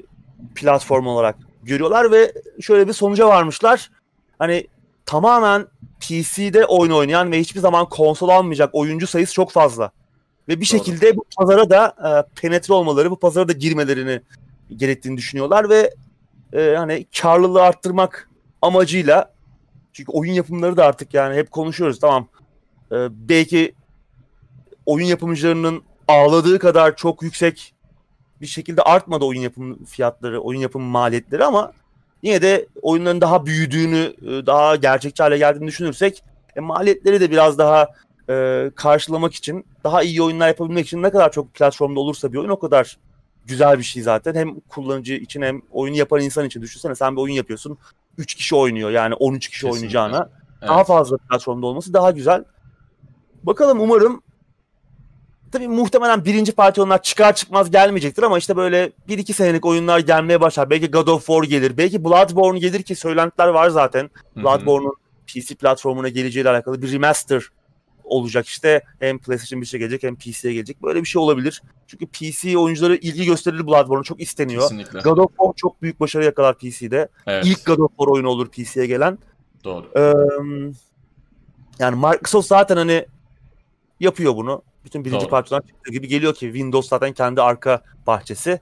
platform 0.54 1.06
olarak 1.06 1.36
görüyorlar 1.62 2.12
ve 2.12 2.32
şöyle 2.60 2.88
bir 2.88 2.92
sonuca 2.92 3.28
varmışlar. 3.28 3.90
Hani 4.38 4.66
tamamen 5.10 5.66
PC'de 6.00 6.66
oyun 6.66 6.92
oynayan 6.92 7.32
ve 7.32 7.40
hiçbir 7.40 7.60
zaman 7.60 7.88
konsol 7.88 8.28
almayacak 8.28 8.70
oyuncu 8.72 9.06
sayısı 9.06 9.34
çok 9.34 9.50
fazla. 9.50 9.90
Ve 10.48 10.60
bir 10.60 10.70
Doğru. 10.70 10.78
şekilde 10.78 11.16
bu 11.16 11.24
pazara 11.38 11.70
da 11.70 11.94
e, 12.04 12.40
penetre 12.40 12.74
olmaları, 12.74 13.10
bu 13.10 13.18
pazara 13.18 13.48
da 13.48 13.52
girmelerini 13.52 14.20
gerektiğini 14.76 15.16
düşünüyorlar 15.16 15.68
ve 15.68 15.94
e, 16.52 16.74
hani 16.76 17.06
karlılığı 17.20 17.62
arttırmak 17.62 18.30
amacıyla 18.62 19.32
çünkü 19.92 20.12
oyun 20.12 20.32
yapımları 20.32 20.76
da 20.76 20.84
artık 20.86 21.14
yani 21.14 21.36
hep 21.36 21.50
konuşuyoruz 21.50 22.00
tamam. 22.00 22.28
E, 22.92 22.96
belki 23.10 23.74
oyun 24.86 25.06
yapımcılarının 25.06 25.82
ağladığı 26.08 26.58
kadar 26.58 26.96
çok 26.96 27.22
yüksek 27.22 27.74
bir 28.40 28.46
şekilde 28.46 28.82
artmadı 28.82 29.24
oyun 29.24 29.40
yapım 29.40 29.84
fiyatları, 29.84 30.40
oyun 30.40 30.60
yapım 30.60 30.82
maliyetleri 30.82 31.44
ama 31.44 31.72
yine 32.22 32.42
de 32.42 32.66
oyunların 32.82 33.20
daha 33.20 33.46
büyüdüğünü, 33.46 34.14
e, 34.22 34.46
daha 34.46 34.76
gerçekçi 34.76 35.22
hale 35.22 35.38
geldiğini 35.38 35.66
düşünürsek 35.66 36.24
e, 36.56 36.60
maliyetleri 36.60 37.20
de 37.20 37.30
biraz 37.30 37.58
daha 37.58 37.88
e, 38.28 38.70
karşılamak 38.74 39.34
için, 39.34 39.64
daha 39.84 40.02
iyi 40.02 40.22
oyunlar 40.22 40.48
yapabilmek 40.48 40.86
için 40.86 41.02
ne 41.02 41.10
kadar 41.10 41.32
çok 41.32 41.54
platformda 41.54 42.00
olursa 42.00 42.32
bir 42.32 42.38
oyun 42.38 42.48
o 42.48 42.58
kadar 42.58 42.98
güzel 43.46 43.78
bir 43.78 43.84
şey 43.84 44.02
zaten. 44.02 44.34
Hem 44.34 44.60
kullanıcı 44.60 45.14
için 45.14 45.42
hem 45.42 45.62
oyunu 45.70 45.96
yapan 45.96 46.20
insan 46.20 46.46
için. 46.46 46.62
Düşünsene 46.62 46.94
sen 46.94 47.16
bir 47.16 47.20
oyun 47.20 47.34
yapıyorsun. 47.34 47.78
3 48.18 48.34
kişi 48.34 48.56
oynuyor 48.56 48.90
yani 48.90 49.14
13 49.14 49.48
kişi 49.48 49.66
Kesinlikle. 49.66 49.76
oynayacağına. 49.76 50.30
Evet. 50.60 50.70
Daha 50.70 50.84
fazla 50.84 51.16
platformda 51.16 51.66
olması 51.66 51.94
daha 51.94 52.10
güzel. 52.10 52.44
Bakalım 53.42 53.80
umarım 53.80 54.22
Tabii 55.52 55.68
muhtemelen 55.68 56.24
birinci 56.24 56.52
parti 56.52 56.80
oyunlar 56.80 57.02
çıkar 57.02 57.34
çıkmaz 57.34 57.70
gelmeyecektir 57.70 58.22
ama 58.22 58.38
işte 58.38 58.56
böyle 58.56 58.92
bir 59.08 59.18
iki 59.18 59.32
senelik 59.32 59.66
oyunlar 59.66 59.98
gelmeye 59.98 60.40
başlar. 60.40 60.70
Belki 60.70 60.90
God 60.90 61.06
of 61.06 61.26
War 61.26 61.42
gelir. 61.42 61.76
Belki 61.76 62.04
Bloodborne 62.04 62.58
gelir 62.58 62.82
ki 62.82 62.94
söylentiler 62.94 63.48
var 63.48 63.68
zaten. 63.68 64.10
Bloodborne'un 64.36 64.94
PC 65.26 65.54
platformuna 65.54 66.08
geleceğiyle 66.08 66.50
alakalı 66.50 66.82
bir 66.82 66.92
remaster 66.92 67.48
olacak 68.04 68.46
işte. 68.46 68.82
Hem 69.00 69.18
PlayStation 69.18 69.60
5'e 69.60 69.78
gelecek 69.78 70.02
hem 70.02 70.16
PC'ye 70.16 70.54
gelecek. 70.54 70.82
Böyle 70.82 71.00
bir 71.00 71.06
şey 71.06 71.22
olabilir. 71.22 71.62
Çünkü 71.86 72.06
PC 72.06 72.58
oyuncuları 72.58 72.96
ilgi 72.96 73.24
gösterir 73.24 73.66
Bloodborne 73.66 74.02
çok 74.02 74.20
isteniyor. 74.20 74.62
Kesinlikle. 74.62 75.00
God 75.00 75.18
of 75.18 75.30
War 75.30 75.52
çok 75.56 75.82
büyük 75.82 76.00
başarı 76.00 76.24
yakalar 76.24 76.58
PC'de. 76.58 77.08
Evet. 77.26 77.46
İlk 77.46 77.66
God 77.66 77.78
of 77.78 77.90
War 77.90 78.06
oyunu 78.06 78.28
olur 78.28 78.48
PC'ye 78.48 78.86
gelen. 78.86 79.18
Doğru. 79.64 79.86
Ee, 79.96 80.12
yani 81.78 81.96
Microsoft 81.96 82.48
zaten 82.48 82.76
hani 82.76 83.06
yapıyor 84.00 84.36
bunu. 84.36 84.62
Bütün 84.84 85.04
birinci 85.04 85.20
Doğru. 85.20 85.30
parçadan 85.30 85.60
çıktığı 85.60 85.92
gibi 85.92 86.08
geliyor 86.08 86.34
ki 86.34 86.46
Windows 86.46 86.88
zaten 86.88 87.12
kendi 87.12 87.42
arka 87.42 87.82
bahçesi. 88.06 88.60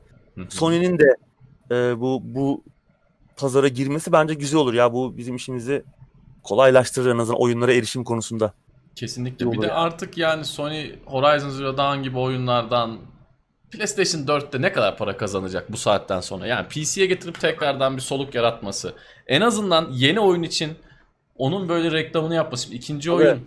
Sony'nin 0.48 0.98
de 0.98 1.16
e, 1.70 2.00
bu 2.00 2.20
bu 2.24 2.64
pazara 3.36 3.68
girmesi 3.68 4.12
bence 4.12 4.34
güzel 4.34 4.60
olur 4.60 4.74
ya. 4.74 4.92
Bu 4.92 5.16
bizim 5.16 5.36
işimizi 5.36 5.84
kolaylaştırır 6.42 7.14
en 7.14 7.18
azından 7.18 7.40
oyunlara 7.40 7.72
erişim 7.72 8.04
konusunda. 8.04 8.52
Kesinlikle. 8.94 9.52
Bir 9.52 9.62
de 9.62 9.72
artık 9.72 10.18
yani 10.18 10.44
Sony 10.44 10.90
Horizon 11.04 11.50
Zero 11.50 11.76
Dawn 11.76 12.02
gibi 12.02 12.18
oyunlardan 12.18 12.98
PlayStation 13.70 14.20
4'te 14.22 14.62
ne 14.62 14.72
kadar 14.72 14.96
para 14.96 15.16
kazanacak 15.16 15.72
bu 15.72 15.76
saatten 15.76 16.20
sonra? 16.20 16.46
Yani 16.46 16.68
PC'ye 16.68 17.06
getirip 17.06 17.40
tekrardan 17.40 17.96
bir 17.96 18.02
soluk 18.02 18.34
yaratması. 18.34 18.94
En 19.26 19.40
azından 19.40 19.88
yeni 19.92 20.20
oyun 20.20 20.42
için 20.42 20.72
onun 21.36 21.68
böyle 21.68 21.90
reklamını 21.90 22.34
yapması. 22.34 22.64
Şimdi 22.64 22.76
ikinci 22.76 23.12
oyun 23.12 23.26
evet. 23.26 23.40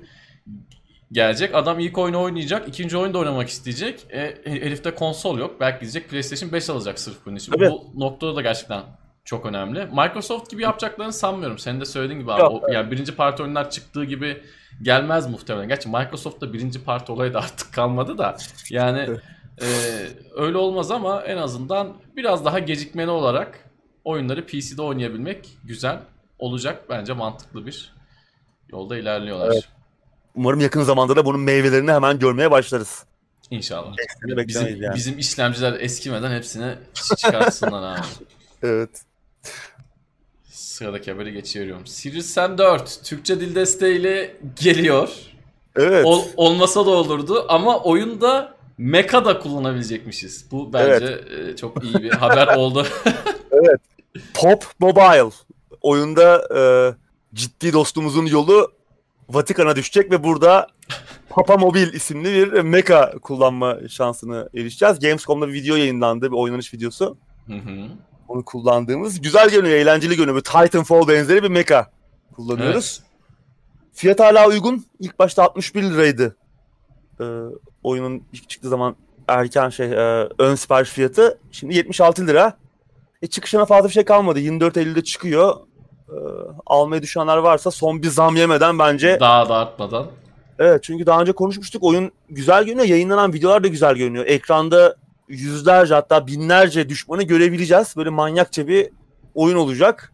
Gelecek. 1.12 1.56
Adam 1.56 1.80
ilk 1.80 1.98
oyunu 1.98 2.22
oynayacak. 2.22 2.68
ikinci 2.68 2.98
oyunda 2.98 3.18
oynamak 3.18 3.50
isteyecek. 3.50 4.06
E, 4.10 4.36
herifte 4.46 4.96
konsol 4.96 5.40
yok. 5.40 5.60
Belki 5.60 5.80
gidecek 5.80 6.10
PlayStation 6.10 6.52
5 6.52 6.70
alacak 6.70 7.00
sırf 7.00 7.26
bunun 7.26 7.36
için. 7.36 7.54
Evet. 7.58 7.72
Bu 7.72 8.00
noktada 8.00 8.36
da 8.36 8.42
gerçekten 8.42 8.84
çok 9.26 9.46
önemli. 9.46 9.86
Microsoft 9.86 10.52
gibi 10.52 10.64
yapacaklarını 10.64 11.14
sanmıyorum. 11.14 11.58
Senin 11.60 11.82
de 11.82 11.86
söylediğin 11.86 12.20
gibi 12.20 12.32
abi. 12.32 12.42
Yok, 12.42 12.52
o, 12.52 12.62
evet. 12.64 12.76
Yani 12.76 12.92
birinci 12.92 13.16
parti 13.16 13.44
oyunlar 13.44 13.70
çıktığı 13.70 14.06
gibi 14.06 14.44
gelmez 14.82 15.28
muhtemelen. 15.28 15.68
Gerçi 15.68 15.90
Microsoft'ta 15.90 16.54
birinci 16.54 16.84
parti 16.84 17.12
olayı 17.12 17.34
da 17.34 17.40
artık 17.44 17.74
kalmadı 17.74 18.18
da. 18.18 18.36
Yani 18.70 19.08
e, 19.62 19.68
öyle 20.36 20.58
olmaz 20.58 20.92
ama 20.92 21.22
en 21.22 21.38
azından 21.38 21.94
biraz 22.16 22.46
daha 22.46 22.60
gecikmeli 22.60 23.10
olarak 23.10 23.70
oyunları 24.04 24.46
PC'de 24.46 24.82
oynayabilmek 24.82 25.50
güzel 25.64 26.00
olacak. 26.40 26.84
Bence 26.90 27.14
mantıklı 27.14 27.66
bir 27.66 27.94
yolda 28.70 28.98
ilerliyorlar. 28.98 29.52
Evet. 29.54 29.81
Umarım 30.36 30.60
yakın 30.60 30.84
zamanda 30.84 31.16
da 31.16 31.26
bunun 31.26 31.40
meyvelerini 31.40 31.92
hemen 31.92 32.20
görmeye 32.20 32.52
başlarız. 32.52 33.06
İnşallah. 33.52 33.96
Bizim, 34.48 34.82
yani. 34.82 34.96
bizim 34.96 35.20
işlemciler 35.20 35.80
eskimeden 35.80 36.32
hepsini 36.32 36.76
çıkartsınlar 37.18 37.98
abi. 37.98 38.06
evet. 38.64 38.90
Sıradaki 40.52 41.12
haberi 41.12 41.34
geçiyorum. 41.34 41.88
Sirius 41.88 42.26
Sam 42.26 42.58
4 42.58 43.04
Türkçe 43.04 43.40
dil 43.40 43.56
desteğiyle 43.56 44.38
geliyor. 44.62 45.10
Evet. 45.76 46.06
Ol, 46.06 46.24
olmasa 46.38 46.86
da 46.86 46.90
olurdu 46.90 47.46
ama 47.50 47.80
oyunda 47.80 48.56
Mecha 48.78 49.26
da 49.26 49.40
kullanabilecekmişiz. 49.40 50.52
Bu 50.52 50.74
bence 50.74 51.06
evet. 51.06 51.54
E, 51.54 51.56
çok 51.56 51.84
iyi 51.84 51.94
bir 51.94 52.12
haber 52.12 52.48
oldu. 52.58 52.88
evet. 53.52 53.80
Pop 54.34 54.66
Mobile 54.80 55.30
oyunda 55.82 56.48
e, 56.58 56.62
ciddi 57.36 57.74
dostumuzun 57.74 58.26
yolu 58.26 58.72
Vatikan'a 59.34 59.76
düşecek 59.76 60.12
ve 60.12 60.24
burada 60.24 60.68
Papa 61.30 61.58
Mobil 61.58 61.94
isimli 61.94 62.34
bir 62.34 62.62
Mecha 62.62 63.12
kullanma 63.22 63.78
şansını 63.90 64.50
erişeceğiz. 64.56 65.00
Gamescom'da 65.00 65.48
bir 65.48 65.54
video 65.54 65.76
yayınlandı, 65.76 66.32
bir 66.32 66.38
oynanış 66.38 66.74
videosu. 66.74 67.18
Hı 67.48 67.54
hı 67.54 67.88
onu 68.32 68.46
kullandığımız. 68.46 69.22
Güzel 69.22 69.50
görünüyor, 69.50 69.76
eğlenceli 69.76 70.16
görünüyor. 70.16 70.38
Bir 70.38 70.44
Titanfall 70.44 71.08
benzeri 71.08 71.44
bir 71.44 71.50
mecha 71.50 71.92
kullanıyoruz. 72.36 73.02
Evet. 73.02 73.12
Fiyat 73.94 74.20
hala 74.20 74.48
uygun. 74.48 74.86
İlk 75.00 75.20
başta 75.20 75.44
61 75.44 75.84
liraydı. 75.84 76.36
Ee, 77.20 77.24
oyunun 77.84 78.24
ilk 78.34 78.50
çıktığı 78.50 78.70
zaman 78.70 78.96
erken 79.28 79.70
şey 79.70 79.94
e, 79.94 80.30
ön 80.40 80.56
sipariş 80.56 80.90
fiyatı. 80.90 81.40
Şimdi 81.52 81.76
76 81.76 82.28
lira. 82.28 82.58
E, 83.22 83.28
çıkışına 83.28 83.66
fazla 83.66 83.88
bir 83.88 83.94
şey 83.94 84.06
kalmadı. 84.06 84.40
24 84.40 84.78
Eylül'de 84.78 85.04
çıkıyor. 85.04 85.56
Almayı 86.66 87.02
düşünenler 87.02 87.38
varsa 87.38 87.72
son 87.72 88.04
bir 88.04 88.08
zam 88.08 88.36
yemeden 88.36 88.80
bence. 88.80 89.18
Daha 89.20 89.50
da 89.50 89.56
artmadan. 89.56 90.08
Evet 90.60 90.84
çünkü 90.84 91.06
daha 91.06 91.22
önce 91.22 91.32
konuşmuştuk. 91.32 91.84
Oyun 91.84 92.12
güzel 92.30 92.64
görünüyor. 92.64 92.88
Yayınlanan 92.88 93.34
videolar 93.34 93.64
da 93.64 93.68
güzel 93.68 93.96
görünüyor. 93.96 94.26
Ekranda 94.26 94.96
yüzlerce 95.28 95.94
hatta 95.94 96.28
binlerce 96.28 96.90
düşmanı 96.90 97.24
görebileceğiz. 97.24 97.94
Böyle 97.98 98.10
manyakça 98.10 98.68
bir 98.68 98.90
oyun 99.36 99.56
olacak. 99.56 100.14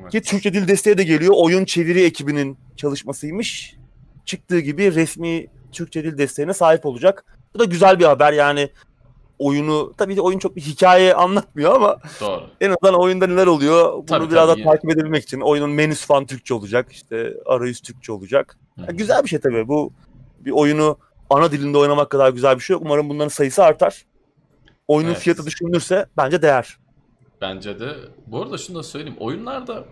Evet. 0.00 0.12
Ki 0.12 0.22
Türkçe 0.22 0.52
dil 0.52 0.68
desteği 0.68 0.98
de 0.98 1.04
geliyor. 1.04 1.34
Oyun 1.36 1.64
çeviri 1.64 2.02
ekibinin 2.02 2.58
çalışmasıymış. 2.76 3.76
Çıktığı 4.24 4.60
gibi 4.60 4.94
resmi 4.94 5.46
Türkçe 5.72 6.04
dil 6.04 6.18
desteğine 6.18 6.54
sahip 6.54 6.86
olacak. 6.86 7.24
Bu 7.54 7.58
da 7.58 7.64
güzel 7.64 7.98
bir 7.98 8.04
haber 8.04 8.32
yani 8.32 8.70
oyunu 9.40 9.94
tabii 9.98 10.16
de 10.16 10.20
oyun 10.20 10.38
çok 10.38 10.56
bir 10.56 10.60
hikaye 10.60 11.14
anlatmıyor 11.14 11.74
ama 11.74 11.98
Doğru. 12.20 12.42
en 12.60 12.70
azından 12.70 13.00
oyunda 13.00 13.26
neler 13.26 13.46
oluyor 13.46 13.92
bunu 13.92 14.06
tabii, 14.06 14.30
biraz 14.30 14.48
tabii, 14.48 14.64
da 14.64 14.70
takip 14.70 14.90
edebilmek 14.90 15.22
için 15.22 15.40
oyunun 15.40 15.70
menüsü 15.70 16.06
falan 16.06 16.26
Türkçe 16.26 16.54
olacak 16.54 16.92
işte 16.92 17.34
arayüz 17.46 17.80
Türkçe 17.80 18.12
olacak. 18.12 18.58
Yani 18.78 18.96
güzel 18.96 19.22
bir 19.24 19.28
şey 19.28 19.40
tabii 19.40 19.68
bu 19.68 19.92
bir 20.40 20.50
oyunu 20.50 20.98
ana 21.30 21.52
dilinde 21.52 21.78
oynamak 21.78 22.10
kadar 22.10 22.30
güzel 22.30 22.56
bir 22.56 22.60
şey 22.60 22.74
yok. 22.74 22.82
Umarım 22.86 23.08
bunların 23.08 23.28
sayısı 23.28 23.64
artar. 23.64 24.04
Oyunun 24.88 25.10
evet. 25.10 25.20
fiyatı 25.20 25.46
düşünülürse 25.46 26.06
bence 26.16 26.42
değer. 26.42 26.76
Bence 27.40 27.80
de. 27.80 27.96
Bu 28.26 28.42
arada 28.42 28.58
şunu 28.58 28.78
da 28.78 28.82
söyleyeyim. 28.82 29.16
Oyunlarda 29.20 29.84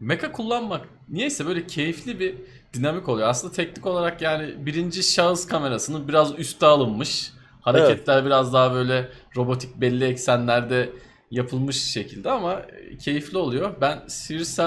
mecha 0.00 0.32
kullanmak 0.32 0.88
niyeyse 1.08 1.46
böyle 1.46 1.66
keyifli 1.66 2.20
bir 2.20 2.34
dinamik 2.74 3.08
oluyor. 3.08 3.28
Aslında 3.28 3.52
teknik 3.52 3.86
olarak 3.86 4.22
yani 4.22 4.66
birinci 4.66 5.02
şahıs 5.02 5.46
kamerasının 5.46 6.08
biraz 6.08 6.38
üste 6.38 6.66
alınmış. 6.66 7.32
Hareketler 7.74 8.14
evet. 8.14 8.26
biraz 8.26 8.52
daha 8.52 8.74
böyle 8.74 9.08
robotik 9.36 9.80
belli 9.80 10.04
eksenlerde 10.04 10.90
yapılmış 11.30 11.82
şekilde 11.82 12.30
ama 12.30 12.62
keyifli 13.04 13.38
oluyor. 13.38 13.70
Ben 13.80 14.02
Serious 14.06 14.58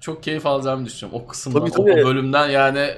çok 0.00 0.22
keyif 0.22 0.46
alacağımı 0.46 0.86
düşünüyorum. 0.86 1.24
O 1.24 1.28
kısımdan, 1.28 1.60
tabii, 1.60 1.70
tabii. 1.70 2.02
o 2.02 2.06
bölümden 2.06 2.48
yani 2.48 2.90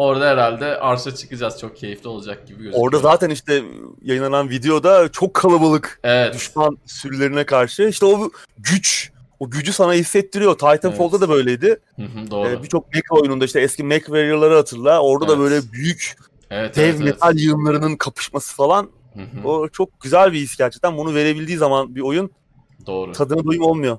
Orada 0.00 0.26
herhalde 0.26 0.80
arşa 0.80 1.14
çıkacağız. 1.14 1.60
Çok 1.60 1.76
keyifli 1.76 2.08
olacak 2.08 2.46
gibi 2.46 2.58
gözüküyor. 2.58 2.84
Orada 2.84 2.98
zaten 2.98 3.30
işte 3.30 3.62
yayınlanan 4.02 4.50
videoda 4.50 5.08
çok 5.12 5.34
kalabalık 5.34 6.00
evet. 6.04 6.34
düşman 6.34 6.78
sürülerine 6.86 7.44
karşı. 7.44 7.82
işte 7.82 8.06
o 8.06 8.30
güç, 8.58 9.12
o 9.40 9.50
gücü 9.50 9.72
sana 9.72 9.92
hissettiriyor. 9.92 10.52
Titanfall'da 10.52 11.16
evet. 11.16 11.20
da 11.20 11.28
böyleydi. 11.28 11.80
Hı 11.96 12.02
hı, 12.02 12.30
doğru. 12.30 12.48
Ee, 12.48 12.62
Birçok 12.62 12.94
Mac 12.94 13.02
oyununda 13.10 13.44
işte 13.44 13.60
eski 13.60 13.84
Mac 13.84 14.00
Warrior'ları 14.00 14.54
hatırla. 14.54 15.00
Orada 15.00 15.24
evet. 15.26 15.36
da 15.36 15.40
böyle 15.40 15.72
büyük 15.72 16.16
evet, 16.50 16.76
dev 16.76 16.82
evet, 16.82 17.00
metal 17.00 17.32
evet. 17.32 17.44
yığınlarının 17.44 17.96
kapışması 17.96 18.56
falan. 18.56 18.90
Hı 19.14 19.20
hı. 19.20 19.48
O 19.48 19.68
çok 19.68 20.00
güzel 20.00 20.32
bir 20.32 20.38
his 20.38 20.56
gerçekten. 20.56 20.96
Bunu 20.96 21.14
verebildiği 21.14 21.58
zaman 21.58 21.94
bir 21.94 22.00
oyun 22.00 22.30
Doğru. 22.86 23.12
tadına 23.12 23.44
doyum 23.44 23.62
olmuyor. 23.62 23.98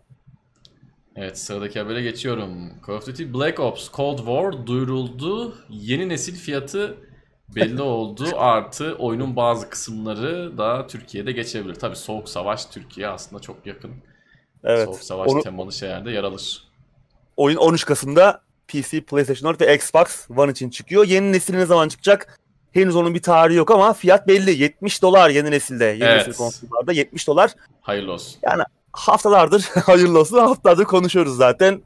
Evet 1.16 1.40
sıradaki 1.40 1.80
habere 1.80 2.02
geçiyorum. 2.02 2.74
Call 2.88 2.94
of 2.94 3.08
Duty 3.08 3.24
Black 3.34 3.60
Ops 3.60 3.92
Cold 3.92 4.18
War 4.18 4.68
duyuruldu. 4.68 5.58
Yeni 5.70 6.10
nesil 6.10 6.36
fiyatı 6.36 6.98
belli 7.56 7.82
oldu. 7.82 8.26
Artı 8.38 8.96
oyunun 9.00 9.36
bazı 9.36 9.70
kısımları 9.70 10.58
da 10.58 10.88
Türkiye'de 10.88 11.32
geçebilir. 11.32 11.76
Tabi 11.76 11.96
Soğuk 11.96 12.30
Savaş 12.30 12.66
Türkiye 12.66 13.08
aslında 13.08 13.42
çok 13.42 13.66
yakın. 13.66 13.92
Evet. 14.64 14.86
Soğuk 14.86 15.04
Savaş 15.04 15.32
Onu... 15.32 15.42
temalı 15.42 15.72
şeylerde 15.72 16.12
yer 16.12 16.24
alır. 16.24 16.64
Oyun 17.38 17.58
13 17.58 17.86
Kasım'da 17.86 18.42
PC, 18.68 19.02
PlayStation 19.02 19.54
4 19.54 19.62
ve 19.62 19.76
Xbox 19.76 20.30
One 20.38 20.52
için 20.52 20.70
çıkıyor. 20.70 21.08
Yeni 21.08 21.32
nesil 21.32 21.54
ne 21.54 21.66
zaman 21.66 21.88
çıkacak? 21.88 22.40
Henüz 22.72 22.96
onun 22.96 23.14
bir 23.14 23.22
tarihi 23.22 23.58
yok 23.58 23.72
ama 23.72 23.94
fiyat 23.94 24.28
belli. 24.28 24.62
70 24.62 25.02
dolar 25.02 25.30
yeni 25.30 25.52
nesilde. 25.52 25.86
Yeni 25.86 26.04
evet. 26.04 26.28
nesil 26.28 26.38
konsollarda 26.38 26.94
70 26.94 27.28
dolar. 27.28 27.52
Hayırlı 27.82 28.12
olsun. 28.12 28.40
Yani 28.44 28.64
haftalardır 28.92 29.62
hayırlı 29.86 30.20
olsun 30.20 30.38
haftalardır 30.38 30.86
konuşuyoruz 30.86 31.38
zaten. 31.38 31.82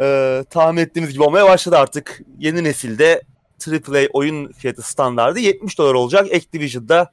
Ee, 0.00 0.44
tahmin 0.50 0.80
ettiğimiz 0.80 1.12
gibi 1.12 1.22
olmaya 1.22 1.46
başladı 1.46 1.76
artık. 1.78 2.20
Yeni 2.38 2.64
nesilde 2.64 3.22
AAA 3.68 4.06
oyun 4.12 4.52
fiyatı 4.52 4.82
standardı 4.82 5.38
70 5.38 5.78
dolar 5.78 5.94
olacak. 5.94 6.34
Activision'da 6.34 7.10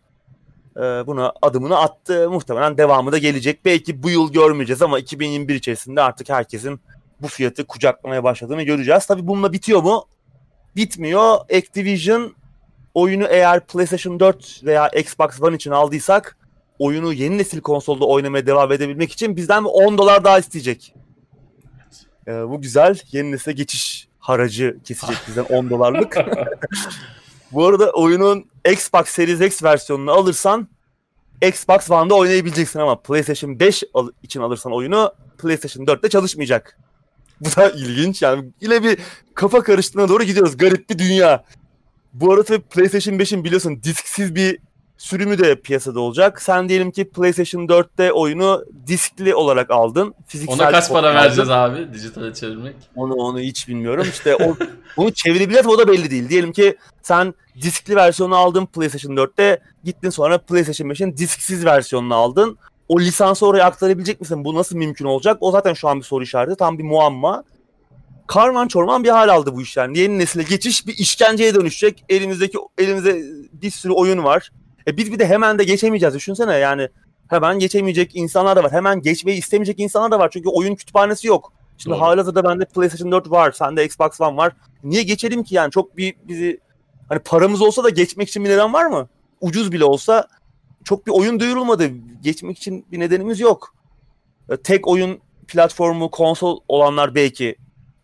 e, 0.77 0.81
buna 0.81 1.33
adımını 1.41 1.77
attı. 1.79 2.29
Muhtemelen 2.29 2.77
devamı 2.77 3.11
da 3.11 3.17
gelecek. 3.17 3.65
Belki 3.65 4.03
bu 4.03 4.09
yıl 4.09 4.33
görmeyeceğiz 4.33 4.81
ama 4.81 4.99
2021 4.99 5.55
içerisinde 5.55 6.01
artık 6.01 6.29
herkesin 6.29 6.79
bu 7.21 7.27
fiyatı 7.27 7.65
kucaklamaya 7.65 8.23
başladığını 8.23 8.63
göreceğiz. 8.63 9.05
Tabii 9.05 9.27
bununla 9.27 9.53
bitiyor 9.53 9.81
mu? 9.83 10.05
Bitmiyor. 10.75 11.37
Activision 11.39 12.35
oyunu 12.93 13.25
eğer 13.29 13.59
PlayStation 13.67 14.19
4 14.19 14.61
veya 14.63 14.87
Xbox 14.87 15.41
One 15.41 15.55
için 15.55 15.71
aldıysak 15.71 16.37
oyunu 16.79 17.13
yeni 17.13 17.37
nesil 17.37 17.61
konsolda 17.61 18.05
oynamaya 18.05 18.45
devam 18.47 18.71
edebilmek 18.71 19.11
için 19.11 19.35
bizden 19.35 19.63
10 19.63 19.97
dolar 19.97 20.23
daha 20.23 20.39
isteyecek. 20.39 20.95
Ee, 22.27 22.31
bu 22.31 22.61
güzel. 22.61 22.99
Yeni 23.11 23.31
nesile 23.31 23.53
geçiş 23.53 24.07
haracı 24.19 24.77
kesecek 24.83 25.17
bizden 25.27 25.43
10 25.43 25.69
dolarlık. 25.69 26.17
bu 27.51 27.65
arada 27.67 27.91
oyunun 27.91 28.45
Xbox 28.71 29.07
Series 29.07 29.41
X 29.41 29.63
versiyonunu 29.63 30.11
alırsan 30.11 30.67
Xbox 31.41 31.91
One'da 31.91 32.15
oynayabileceksin 32.15 32.79
ama 32.79 33.01
PlayStation 33.01 33.59
5 33.59 33.83
al- 33.93 34.09
için 34.23 34.41
alırsan 34.41 34.73
oyunu 34.73 35.13
PlayStation 35.37 35.85
4'te 35.85 36.09
çalışmayacak. 36.09 36.77
Bu 37.41 37.45
da 37.45 37.69
ilginç 37.69 38.21
yani 38.21 38.51
yine 38.61 38.83
bir 38.83 38.99
kafa 39.33 39.63
karıştığına 39.63 40.09
doğru 40.09 40.23
gidiyoruz. 40.23 40.57
Garip 40.57 40.89
bir 40.89 40.99
dünya. 40.99 41.43
Bu 42.13 42.33
arada 42.33 42.61
PlayStation 42.61 43.15
5'in 43.15 43.43
biliyorsun 43.43 43.79
disksiz 43.83 44.35
bir 44.35 44.59
sürümü 44.97 45.37
de 45.37 45.55
piyasada 45.55 45.99
olacak. 45.99 46.41
Sen 46.41 46.69
diyelim 46.69 46.91
ki 46.91 47.09
PlayStation 47.09 47.61
4'te 47.61 48.11
oyunu 48.11 48.65
diskli 48.87 49.35
olarak 49.35 49.71
aldın. 49.71 50.13
Fiziksel 50.27 50.59
Ona 50.59 50.71
kaç 50.71 50.89
para 50.89 51.15
vereceğiz 51.15 51.49
abi 51.49 51.93
dijitale 51.93 52.33
çevirmek? 52.33 52.75
Onu 52.95 53.13
onu 53.13 53.39
hiç 53.39 53.67
bilmiyorum. 53.67 54.05
İşte 54.09 54.35
o, 54.35 54.57
bunu 54.97 55.13
çevirebiliriz 55.13 55.67
o 55.67 55.77
da 55.77 55.87
belli 55.87 56.11
değil. 56.11 56.29
Diyelim 56.29 56.51
ki 56.51 56.77
sen 57.01 57.33
diskli 57.61 57.95
versiyonu 57.95 58.35
aldın 58.35 58.65
PlayStation 58.65 59.15
4'te. 59.15 59.59
Gittin 59.83 60.09
sonra 60.09 60.37
PlayStation 60.37 60.87
5'in 60.87 61.17
disksiz 61.17 61.65
versiyonunu 61.65 62.15
aldın. 62.15 62.57
O 62.87 62.99
lisansı 62.99 63.45
oraya 63.47 63.65
aktarabilecek 63.65 64.21
misin? 64.21 64.45
Bu 64.45 64.55
nasıl 64.55 64.75
mümkün 64.75 65.05
olacak? 65.05 65.37
O 65.39 65.51
zaten 65.51 65.73
şu 65.73 65.89
an 65.89 65.99
bir 65.99 66.03
soru 66.03 66.23
işareti. 66.23 66.55
Tam 66.55 66.77
bir 66.77 66.83
muamma. 66.83 67.43
Karman 68.33 68.67
çorman 68.67 69.03
bir 69.03 69.09
hal 69.09 69.29
aldı 69.29 69.55
bu 69.55 69.61
iş 69.61 69.77
yani. 69.77 69.99
Yeni 69.99 70.19
nesile 70.19 70.43
geçiş 70.43 70.87
bir 70.87 70.97
işkenceye 70.97 71.55
dönüşecek. 71.55 72.05
Elimizdeki 72.09 72.57
elimizde 72.77 73.23
bir 73.53 73.71
sürü 73.71 73.93
oyun 73.93 74.23
var. 74.23 74.51
E 74.87 74.97
biz 74.97 75.11
bir 75.11 75.19
de 75.19 75.27
hemen 75.27 75.59
de 75.59 75.63
geçemeyeceğiz. 75.63 76.15
Düşünsene 76.15 76.53
yani 76.53 76.89
hemen 77.29 77.59
geçemeyecek 77.59 78.15
insanlar 78.15 78.55
da 78.55 78.63
var. 78.63 78.71
Hemen 78.71 79.01
geçmeyi 79.01 79.37
istemeyecek 79.37 79.79
insanlar 79.79 80.11
da 80.11 80.19
var. 80.19 80.29
Çünkü 80.33 80.49
oyun 80.49 80.75
kütüphanesi 80.75 81.27
yok. 81.27 81.53
Şimdi 81.77 81.95
Doğru. 81.95 82.01
halihazırda 82.01 82.43
bende 82.43 82.65
PlayStation 82.65 83.11
4 83.11 83.31
var. 83.31 83.51
Sende 83.51 83.85
Xbox 83.85 84.21
One 84.21 84.37
var. 84.37 84.53
Niye 84.83 85.03
geçelim 85.03 85.43
ki 85.43 85.55
yani? 85.55 85.71
Çok 85.71 85.97
bir 85.97 86.15
bizi 86.23 86.59
hani 87.09 87.19
paramız 87.19 87.61
olsa 87.61 87.83
da 87.83 87.89
geçmek 87.89 88.29
için 88.29 88.45
bir 88.45 88.49
neden 88.49 88.73
var 88.73 88.85
mı? 88.85 89.07
Ucuz 89.41 89.71
bile 89.71 89.85
olsa 89.85 90.27
çok 90.83 91.07
bir 91.07 91.11
oyun 91.11 91.39
duyurulmadı. 91.39 91.89
Geçmek 92.21 92.57
için 92.57 92.85
bir 92.91 92.99
nedenimiz 92.99 93.39
yok. 93.39 93.75
E, 94.49 94.57
tek 94.57 94.87
oyun 94.87 95.19
platformu 95.47 96.11
konsol 96.11 96.59
olanlar 96.67 97.15
belki 97.15 97.55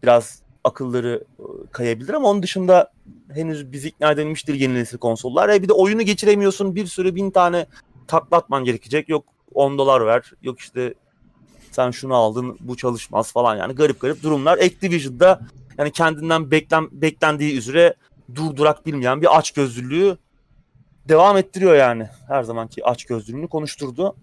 biraz 0.03 0.41
akılları 0.63 1.23
e, 1.39 1.43
kayabilir 1.71 2.13
ama 2.13 2.27
onun 2.29 2.43
dışında 2.43 2.91
henüz 3.33 3.71
biz 3.71 3.85
ikna 3.85 4.11
edilmiştir 4.11 4.53
yeni 4.53 4.73
nesil 4.73 4.97
konsollar. 4.97 5.49
E 5.49 5.63
bir 5.63 5.67
de 5.67 5.73
oyunu 5.73 6.01
geçiremiyorsun 6.01 6.75
bir 6.75 6.85
sürü 6.85 7.15
bin 7.15 7.31
tane 7.31 7.65
taklatman 8.07 8.63
gerekecek. 8.63 9.09
Yok 9.09 9.25
10 9.53 9.77
dolar 9.77 10.05
ver. 10.05 10.31
Yok 10.41 10.59
işte 10.59 10.93
sen 11.71 11.91
şunu 11.91 12.15
aldın 12.15 12.57
bu 12.59 12.77
çalışmaz 12.77 13.31
falan 13.31 13.55
yani 13.55 13.75
garip 13.75 14.01
garip 14.01 14.23
durumlar. 14.23 14.57
Activision'da 14.57 15.39
yani 15.77 15.91
kendinden 15.91 16.51
beklen, 16.51 16.87
beklendiği 16.91 17.57
üzere 17.57 17.95
durdurak 18.35 18.85
bilmeyen 18.85 19.21
bir 19.21 19.37
aç 19.37 19.51
gözlülüğü 19.51 20.17
devam 21.09 21.37
ettiriyor 21.37 21.75
yani. 21.75 22.09
Her 22.27 22.43
zamanki 22.43 22.85
aç 22.85 23.05
gözlülüğünü 23.05 23.47
konuşturdu. 23.47 24.15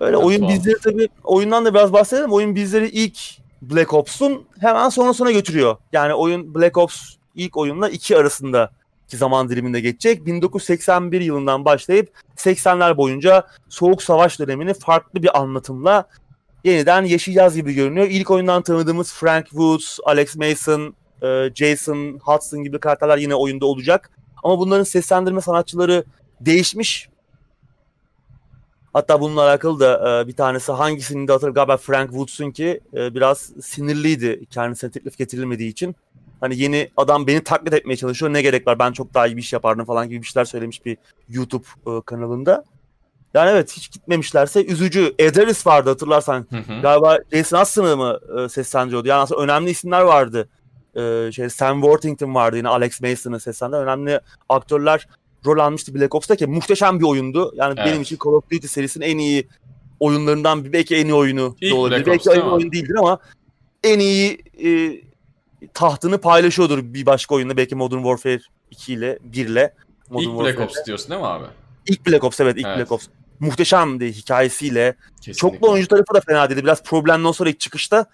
Böyle 0.00 0.16
oyun 0.16 0.48
bizleri 0.48 0.78
tabii 0.84 1.08
oyundan 1.24 1.64
da 1.64 1.74
biraz 1.74 1.92
bahsedelim. 1.92 2.32
Oyun 2.32 2.54
bizleri 2.54 2.88
ilk 2.88 3.41
Black 3.62 3.94
Ops'un 3.94 4.44
hemen 4.60 4.88
sonrasına 4.88 5.32
götürüyor. 5.32 5.76
Yani 5.92 6.14
oyun 6.14 6.54
Black 6.54 6.78
Ops 6.78 7.14
ilk 7.34 7.56
oyunla 7.56 7.88
iki 7.88 8.16
arasında 8.16 8.70
ki 9.08 9.16
zaman 9.16 9.48
diliminde 9.48 9.80
geçecek. 9.80 10.26
1981 10.26 11.20
yılından 11.20 11.64
başlayıp 11.64 12.10
80'ler 12.36 12.96
boyunca 12.96 13.46
Soğuk 13.68 14.02
Savaş 14.02 14.38
dönemini 14.38 14.74
farklı 14.74 15.22
bir 15.22 15.40
anlatımla 15.40 16.04
yeniden 16.64 17.04
yaşayacağız 17.04 17.56
gibi 17.56 17.74
görünüyor. 17.74 18.06
İlk 18.10 18.30
oyundan 18.30 18.62
tanıdığımız 18.62 19.12
Frank 19.12 19.46
Woods, 19.46 19.98
Alex 20.04 20.36
Mason, 20.36 20.94
e, 21.22 21.50
Jason 21.54 22.18
Hudson 22.22 22.64
gibi 22.64 22.78
karakterler 22.80 23.18
yine 23.18 23.34
oyunda 23.34 23.66
olacak. 23.66 24.10
Ama 24.42 24.58
bunların 24.58 24.84
seslendirme 24.84 25.40
sanatçıları 25.40 26.04
değişmiş. 26.40 27.08
Hatta 28.92 29.20
bununla 29.20 29.42
alakalı 29.42 29.80
da 29.80 30.20
e, 30.20 30.28
bir 30.28 30.32
tanesi 30.32 30.72
hangisini 30.72 31.28
de 31.28 31.32
hatırlıyorum 31.32 31.54
galiba 31.54 31.76
Frank 31.76 32.10
Woods'un 32.10 32.50
ki 32.50 32.80
e, 32.94 33.14
biraz 33.14 33.52
sinirliydi 33.62 34.46
kendisine 34.50 34.90
teklif 34.90 35.18
getirilmediği 35.18 35.70
için. 35.70 35.96
Hani 36.40 36.58
yeni 36.58 36.90
adam 36.96 37.26
beni 37.26 37.44
taklit 37.44 37.74
etmeye 37.74 37.96
çalışıyor 37.96 38.32
ne 38.32 38.42
gerek 38.42 38.66
var 38.66 38.78
ben 38.78 38.92
çok 38.92 39.14
daha 39.14 39.26
iyi 39.26 39.36
bir 39.36 39.42
iş 39.42 39.52
yapardım 39.52 39.84
falan 39.84 40.08
gibi 40.08 40.22
bir 40.22 40.26
şeyler 40.26 40.44
söylemiş 40.44 40.86
bir 40.86 40.96
YouTube 41.28 41.64
e, 41.86 41.90
kanalında. 42.06 42.64
Yani 43.34 43.50
evet 43.50 43.72
hiç 43.72 43.90
gitmemişlerse 43.90 44.64
üzücü. 44.64 45.14
Edaris 45.18 45.66
vardı 45.66 45.90
hatırlarsan. 45.90 46.46
Hı 46.50 46.56
hı. 46.56 46.80
Galiba 46.82 47.18
Jason 47.32 47.58
Aston'ı 47.58 47.96
mı 47.96 48.18
e, 48.38 48.48
seslendiriyordu? 48.48 49.08
Yani 49.08 49.20
aslında 49.20 49.40
önemli 49.40 49.70
isimler 49.70 50.00
vardı. 50.00 50.48
E, 50.96 51.32
şey 51.32 51.48
Sam 51.48 51.80
Worthington 51.80 52.34
vardı 52.34 52.56
yine 52.56 52.68
Alex 52.68 53.00
Mason'ı 53.00 53.40
seslendiren 53.40 53.82
önemli 53.82 54.20
aktörler 54.48 55.08
rol 55.46 55.58
almıştı 55.58 55.94
Black 55.94 56.14
Ops'ta 56.14 56.36
ki 56.36 56.46
muhteşem 56.46 57.00
bir 57.00 57.04
oyundu. 57.04 57.52
Yani 57.56 57.74
evet. 57.76 57.86
benim 57.86 58.02
için 58.02 58.18
Call 58.24 58.32
of 58.32 58.50
Duty 58.50 58.66
serisinin 58.66 59.04
en 59.04 59.18
iyi 59.18 59.48
oyunlarından 60.00 60.64
bir 60.64 60.72
belki 60.72 60.96
en 60.96 61.06
iyi 61.06 61.14
oyunu 61.14 61.56
İlk 61.60 61.72
da 61.72 61.76
olabilir. 61.76 62.06
belki 62.06 62.30
en 62.30 62.34
iyi 62.34 62.42
oyun 62.42 62.72
değildir 62.72 62.94
ama 62.98 63.18
en 63.84 63.98
iyi 63.98 64.42
e, 64.64 65.00
tahtını 65.74 66.18
paylaşıyordur 66.18 66.94
bir 66.94 67.06
başka 67.06 67.34
oyunda 67.34 67.56
belki 67.56 67.74
Modern 67.74 67.98
Warfare 67.98 68.40
2 68.70 68.92
ile 68.92 69.18
1 69.22 69.46
ile. 69.46 69.74
Modern 70.10 70.28
ilk 70.28 70.40
Black 70.40 70.60
Ops 70.60 70.86
diyorsun 70.86 71.10
değil 71.10 71.20
mi 71.20 71.26
abi? 71.26 71.44
İlk 71.86 72.06
Black 72.06 72.24
Ops 72.24 72.40
evet 72.40 72.56
ilk 72.56 72.66
evet. 72.66 72.78
Black 72.78 72.92
Ops. 72.92 73.06
Muhteşemdi 73.40 74.12
hikayesiyle. 74.12 74.94
Kesinlikle. 75.16 75.38
Çoklu 75.38 75.70
oyuncu 75.70 75.88
tarafı 75.88 76.14
da 76.14 76.20
fena 76.20 76.50
değildi. 76.50 76.64
Biraz 76.64 76.82
problemden 76.82 77.32
sonra 77.32 77.50
ilk 77.50 77.60
çıkışta 77.60 78.06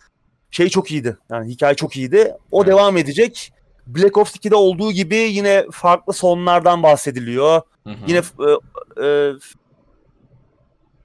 şey 0.51 0.69
çok 0.69 0.91
iyiydi. 0.91 1.17
Yani 1.31 1.51
hikaye 1.51 1.75
çok 1.75 1.97
iyiydi. 1.97 2.33
O 2.51 2.63
evet. 2.63 2.73
devam 2.73 2.97
edecek. 2.97 3.53
Black 3.89 4.17
Ops 4.17 4.37
2'de 4.37 4.55
olduğu 4.55 4.93
gibi 4.93 5.17
yine 5.17 5.67
farklı 5.73 6.13
sonlardan 6.13 6.83
bahsediliyor. 6.83 7.63
Hı 7.85 7.91
hı. 7.91 7.97
Yine 8.07 8.19
e, 8.19 9.07
e, 9.07 9.33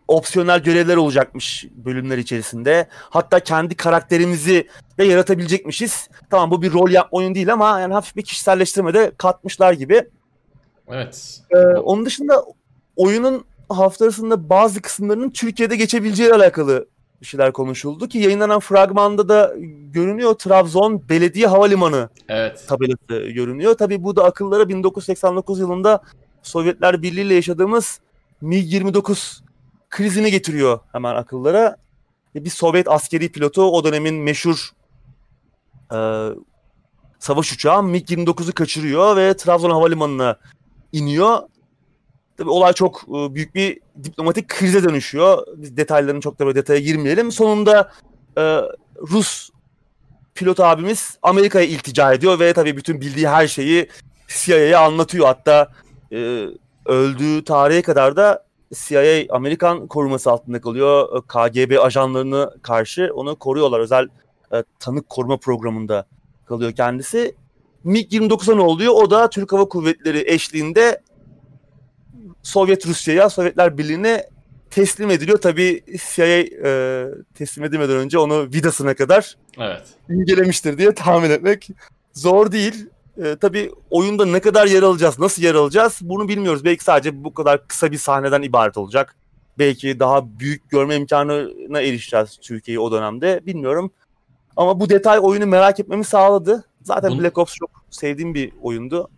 opsiyonel 0.08 0.64
görevler 0.64 0.96
olacakmış 0.96 1.66
bölümler 1.72 2.18
içerisinde. 2.18 2.88
Hatta 2.92 3.40
kendi 3.40 3.76
karakterimizi 3.76 4.68
de 4.98 5.04
yaratabilecekmişiz. 5.04 6.10
Tamam 6.30 6.52
bu 6.52 6.62
bir 6.62 6.74
rol 6.74 6.90
yapma 6.90 7.18
oyun 7.18 7.36
değil 7.36 7.54
ama 7.54 7.80
yani 7.80 7.94
hafif 7.94 8.16
bir 8.16 8.22
kişiselleştirme 8.22 8.94
de 8.94 9.12
katmışlar 9.18 9.74
gibi. 9.74 10.10
Evet. 10.88 11.42
Ee, 11.52 11.58
onun 11.58 12.06
dışında 12.06 12.46
oyunun 12.96 13.46
haftasında 13.70 14.50
bazı 14.50 14.82
kısımlarının 14.82 15.30
Türkiye'de 15.30 15.76
geçebileceği 15.76 16.34
alakalı 16.34 16.88
bir 17.24 17.28
şeyler 17.28 17.54
konuşuldu 17.54 18.08
ki 18.08 18.18
yayınlanan 18.18 18.60
fragmanda 18.60 19.30
da 19.30 19.54
görünüyor 19.92 20.34
Trabzon 20.34 21.10
Belediye 21.10 21.48
Havalimanı 21.48 22.10
evet. 22.30 22.66
tabelası 22.68 23.32
görünüyor. 23.32 23.74
Tabii 23.74 24.04
bu 24.04 24.16
da 24.16 24.24
akıllara 24.24 24.70
1989 24.70 25.60
yılında 25.60 26.02
Sovyetler 26.42 27.02
Birliği 27.02 27.22
ile 27.22 27.34
yaşadığımız 27.34 28.00
MiG-29 28.42 29.40
krizini 29.90 30.32
getiriyor 30.32 30.80
hemen 30.92 31.16
akıllara. 31.16 31.78
Bir 32.36 32.50
Sovyet 32.50 32.88
askeri 32.88 33.32
pilotu 33.32 33.62
o 33.62 33.84
dönemin 33.84 34.16
meşhur 34.16 34.70
e, 35.94 35.98
savaş 37.20 37.54
uçağı 37.54 37.80
MiG-29'u 37.80 38.54
kaçırıyor 38.54 39.16
ve 39.16 39.38
Trabzon 39.38 39.72
Havalimanı'na 39.72 40.38
iniyor. 40.92 41.40
Tabii 42.38 42.50
olay 42.50 42.74
çok 42.74 43.04
e, 43.08 43.36
büyük 43.36 43.56
bir 43.56 43.80
diplomatik 44.04 44.48
krize 44.48 44.84
dönüşüyor. 44.84 45.48
Biz 45.58 45.78
detaylarını 45.78 46.22
çok 46.22 46.40
da 46.40 46.46
böyle 46.46 46.56
detaya 46.56 46.80
girmeyelim. 46.80 47.32
Sonunda 47.32 47.92
e, 48.38 48.42
Rus 49.12 49.50
pilot 50.36 50.60
abimiz 50.60 51.18
Amerika'ya 51.22 51.66
iltica 51.66 52.14
ediyor 52.14 52.40
ve 52.40 52.54
tabii 52.54 52.78
bütün 52.78 53.02
bildiği 53.02 53.28
her 53.28 53.48
şeyi 53.48 53.90
CIA'ya 54.28 54.80
anlatıyor. 54.82 55.26
Hatta 55.26 55.72
e, 56.12 56.48
öldüğü 56.86 57.44
tarihe 57.44 57.82
kadar 57.82 58.16
da 58.16 58.46
CIA 58.74 59.26
Amerikan 59.30 59.88
koruması 59.88 60.32
altında 60.32 60.62
kalıyor. 60.62 61.22
KGB 61.28 61.80
ajanlarını 61.80 62.58
karşı 62.62 63.12
onu 63.14 63.36
koruyorlar. 63.36 63.80
Özel 63.80 64.08
e, 64.54 64.64
tanık 64.80 65.10
koruma 65.10 65.38
programında 65.38 66.06
kalıyor 66.46 66.72
kendisi. 66.72 67.36
MiG-29'a 67.86 68.56
ne 68.56 68.62
oluyor? 68.62 68.94
O 68.94 69.12
da 69.12 69.30
Türk 69.30 69.54
Hava 69.54 69.66
Kuvvetleri 69.66 70.24
eşliğinde 70.28 71.02
Sovyet 72.44 72.88
Rusya'ya, 72.88 73.30
Sovyetler 73.30 73.78
Birliği'ne 73.78 74.28
teslim 74.70 75.10
ediliyor. 75.10 75.42
Tabii 75.42 75.84
CIA 76.14 76.26
e, 76.26 77.06
teslim 77.36 77.64
edilmeden 77.64 77.96
önce 77.96 78.20
onu 78.20 78.44
vidasına 78.54 78.94
kadar 78.94 79.38
evet. 79.60 79.84
incelemiştir 80.10 80.78
diye 80.78 80.94
tahmin 80.94 81.30
etmek 81.30 81.70
zor 82.14 82.52
değil. 82.52 82.90
E, 83.24 83.36
tabii 83.36 83.72
oyunda 83.90 84.26
ne 84.26 84.40
kadar 84.40 84.68
yer 84.68 84.84
alacağız, 84.84 85.20
nasıl 85.20 85.42
yer 85.42 85.56
alacağız 85.56 86.00
bunu 86.02 86.28
bilmiyoruz. 86.28 86.66
Belki 86.66 86.84
sadece 86.84 87.24
bu 87.24 87.34
kadar 87.34 87.68
kısa 87.68 87.92
bir 87.92 87.98
sahneden 87.98 88.42
ibaret 88.42 88.78
olacak. 88.78 89.16
Belki 89.60 90.00
daha 90.00 90.40
büyük 90.40 90.70
görme 90.70 90.96
imkanına 90.96 91.82
erişeceğiz 91.82 92.38
Türkiye'yi 92.42 92.80
o 92.80 92.92
dönemde 92.92 93.42
bilmiyorum. 93.46 93.92
Ama 94.56 94.80
bu 94.80 94.90
detay 94.90 95.20
oyunu 95.22 95.46
merak 95.46 95.80
etmemi 95.80 96.04
sağladı. 96.04 96.66
Zaten 96.84 97.12
Bunu... 97.12 97.22
Black 97.22 97.38
Ops 97.38 97.54
çok 97.56 97.70
sevdiğim 97.90 98.34
bir 98.34 98.52
oyundu. 98.62 99.10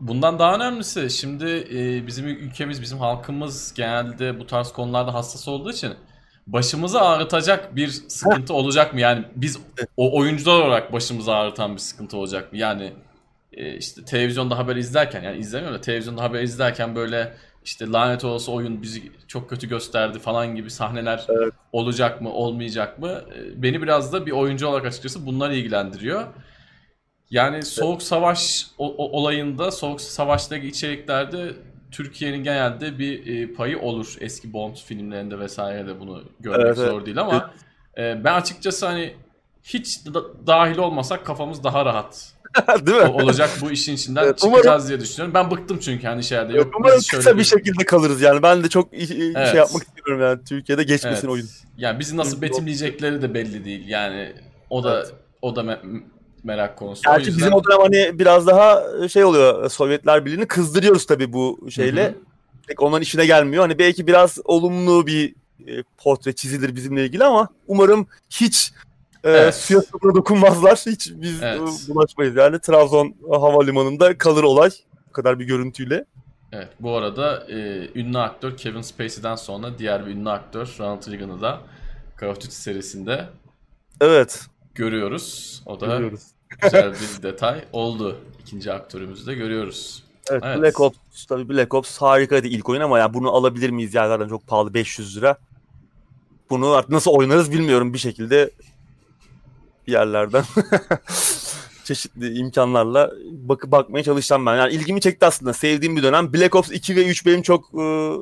Bundan 0.00 0.38
daha 0.38 0.54
önemlisi 0.54 1.10
şimdi 1.10 1.68
e, 1.74 2.06
bizim 2.06 2.26
ülkemiz, 2.26 2.82
bizim 2.82 2.98
halkımız 2.98 3.74
genelde 3.74 4.40
bu 4.40 4.46
tarz 4.46 4.72
konularda 4.72 5.14
hassas 5.14 5.48
olduğu 5.48 5.70
için 5.70 5.92
başımızı 6.46 7.00
ağrıtacak 7.00 7.76
bir 7.76 7.88
sıkıntı 7.88 8.54
olacak 8.54 8.94
mı? 8.94 9.00
Yani 9.00 9.24
biz 9.36 9.58
o 9.96 10.18
oyuncular 10.18 10.60
olarak 10.60 10.92
başımızı 10.92 11.34
ağrıtan 11.34 11.74
bir 11.74 11.80
sıkıntı 11.80 12.16
olacak 12.16 12.52
mı? 12.52 12.58
Yani 12.58 12.92
e, 13.52 13.76
işte 13.76 14.04
televizyonda 14.04 14.58
haber 14.58 14.76
izlerken 14.76 15.22
yani 15.22 15.38
izlemiyorum 15.38 15.78
da 15.78 15.80
televizyonda 15.80 16.22
haber 16.22 16.42
izlerken 16.42 16.96
böyle 16.96 17.36
işte 17.64 17.86
lanet 17.86 18.24
olası 18.24 18.52
oyun 18.52 18.82
bizi 18.82 19.12
çok 19.28 19.50
kötü 19.50 19.68
gösterdi 19.68 20.18
falan 20.18 20.54
gibi 20.54 20.70
sahneler 20.70 21.26
evet. 21.28 21.52
olacak 21.72 22.20
mı 22.20 22.32
olmayacak 22.32 22.98
mı? 22.98 23.08
E, 23.36 23.62
beni 23.62 23.82
biraz 23.82 24.12
da 24.12 24.26
bir 24.26 24.32
oyuncu 24.32 24.66
olarak 24.66 24.86
açıkçası 24.86 25.26
bunlar 25.26 25.50
ilgilendiriyor. 25.50 26.24
Yani 27.30 27.62
Soğuk 27.62 28.02
Savaş 28.02 28.66
olayında, 28.78 29.70
Soğuk 29.70 30.00
Savaş'taki 30.00 30.66
içeriklerde 30.66 31.52
Türkiye'nin 31.90 32.44
genelde 32.44 32.98
bir 32.98 33.26
e, 33.26 33.52
payı 33.54 33.80
olur. 33.80 34.16
Eski 34.20 34.52
Bond 34.52 34.76
filmlerinde 34.76 35.38
vesairede 35.38 36.00
bunu 36.00 36.22
görmek 36.40 36.66
evet, 36.66 36.76
zor 36.76 36.96
evet. 36.96 37.06
değil 37.06 37.20
ama 37.20 37.54
e, 37.98 38.24
ben 38.24 38.34
açıkçası 38.34 38.86
hani 38.86 39.14
hiç 39.64 40.06
da, 40.06 40.46
dahil 40.46 40.78
olmasak 40.78 41.26
kafamız 41.26 41.64
daha 41.64 41.84
rahat. 41.84 42.32
değil 42.86 43.02
mi? 43.02 43.08
olacak 43.08 43.50
bu 43.60 43.70
işin 43.70 43.94
içinden 43.94 44.22
evet, 44.24 44.38
çıkacağız 44.38 44.66
umarım, 44.66 44.88
diye 44.88 45.00
düşünüyorum. 45.00 45.34
Ben 45.34 45.50
bıktım 45.50 45.78
çünkü 45.78 46.06
hani 46.06 46.24
şeylerde. 46.24 46.56
Yok, 46.56 46.74
umarım 46.78 47.00
kısa 47.10 47.38
bir, 47.38 47.44
şekilde 47.44 47.84
kalırız 47.84 48.20
yani. 48.20 48.42
Ben 48.42 48.64
de 48.64 48.68
çok 48.68 48.94
evet. 48.94 49.08
şey 49.08 49.56
yapmak 49.56 49.82
istiyorum 49.82 50.20
yani. 50.22 50.44
Türkiye'de 50.44 50.82
geçmesin 50.82 51.20
evet. 51.20 51.28
oyun. 51.28 51.48
Yani 51.78 51.98
bizi 51.98 52.16
nasıl 52.16 52.42
betimleyecekleri 52.42 53.22
de 53.22 53.34
belli 53.34 53.64
değil. 53.64 53.88
Yani 53.88 54.32
o 54.70 54.84
da 54.84 54.98
evet. 54.98 55.12
o 55.42 55.56
da 55.56 55.62
merak 56.46 56.76
konusu. 56.76 57.02
Gerçi 57.02 57.26
yüzden... 57.26 57.38
bizim 57.38 57.52
o 57.52 57.64
dönem 57.64 57.80
hani 57.80 58.18
biraz 58.18 58.46
daha 58.46 58.82
şey 59.08 59.24
oluyor 59.24 59.70
Sovyetler 59.70 60.24
Birliği'ni 60.24 60.46
kızdırıyoruz 60.46 61.06
tabii 61.06 61.32
bu 61.32 61.70
şeyle. 61.70 62.04
Hı 62.04 62.08
hı. 62.08 62.14
Pek 62.66 62.82
onların 62.82 63.02
işine 63.02 63.26
gelmiyor. 63.26 63.62
Hani 63.62 63.78
belki 63.78 64.06
biraz 64.06 64.38
olumlu 64.44 65.06
bir 65.06 65.34
e, 65.66 65.82
portre 65.98 66.32
çizilir 66.32 66.76
bizimle 66.76 67.04
ilgili 67.04 67.24
ama 67.24 67.48
umarım 67.66 68.06
hiç 68.30 68.72
e, 69.24 69.30
evet. 69.30 69.54
suya 69.54 69.80
sabuna 69.80 70.14
dokunmazlar. 70.14 70.82
Hiç 70.86 71.12
biz 71.14 71.42
evet. 71.42 71.60
bulaşmayız. 71.88 72.36
Yani 72.36 72.60
Trabzon 72.60 73.14
havalimanında 73.30 74.18
kalır 74.18 74.44
olay. 74.44 74.70
Bu 75.08 75.12
kadar 75.12 75.38
bir 75.38 75.44
görüntüyle. 75.44 76.04
Evet 76.52 76.68
bu 76.80 76.96
arada 76.96 77.46
e, 77.48 77.88
ünlü 77.94 78.18
aktör 78.18 78.56
Kevin 78.56 78.80
Spacey'den 78.80 79.36
sonra 79.36 79.78
diğer 79.78 80.06
bir 80.06 80.10
ünlü 80.10 80.30
aktör 80.30 80.76
Ronald 80.78 81.12
Reagan'ı 81.12 81.40
da 81.40 81.60
Call 82.20 82.28
of 82.28 82.36
Duty 82.36 82.48
serisinde 82.48 83.28
Evet. 84.00 84.46
Görüyoruz. 84.74 85.62
O 85.66 85.80
da 85.80 85.86
görüyoruz. 85.86 86.22
Güzel 86.62 86.92
bir 86.92 87.22
detay 87.22 87.64
oldu. 87.72 88.20
İkinci 88.42 88.72
aktörümüzü 88.72 89.26
de 89.26 89.34
görüyoruz. 89.34 90.04
Evet, 90.30 90.42
evet. 90.46 90.62
Black 90.62 90.80
Ops 90.80 91.26
tabii 91.28 91.48
Black 91.48 91.74
Ops 91.74 91.98
harikaydı 91.98 92.46
ilk 92.46 92.68
oyun 92.68 92.80
ama 92.80 92.98
ya 92.98 93.14
bunu 93.14 93.30
alabilir 93.30 93.70
miyiz 93.70 93.94
yerlerden 93.94 94.28
çok 94.28 94.46
pahalı 94.46 94.74
500 94.74 95.16
lira. 95.16 95.36
Bunu 96.50 96.70
artık 96.70 96.90
nasıl 96.90 97.10
oynarız 97.10 97.52
bilmiyorum 97.52 97.92
bir 97.94 97.98
şekilde 97.98 98.50
bir 99.86 99.92
yerlerden 99.92 100.44
çeşitli 101.84 102.38
imkanlarla 102.38 103.12
bakıp 103.30 103.72
bakmaya 103.72 104.04
çalışacağım 104.04 104.46
ben. 104.46 104.56
Yani 104.56 104.72
ilgimi 104.72 105.00
çekti 105.00 105.26
aslında. 105.26 105.52
Sevdiğim 105.52 105.96
bir 105.96 106.02
dönem. 106.02 106.32
Black 106.32 106.54
Ops 106.54 106.70
2 106.70 106.96
ve 106.96 107.06
3 107.06 107.26
benim 107.26 107.42
çok 107.42 107.74
e, 107.74 108.12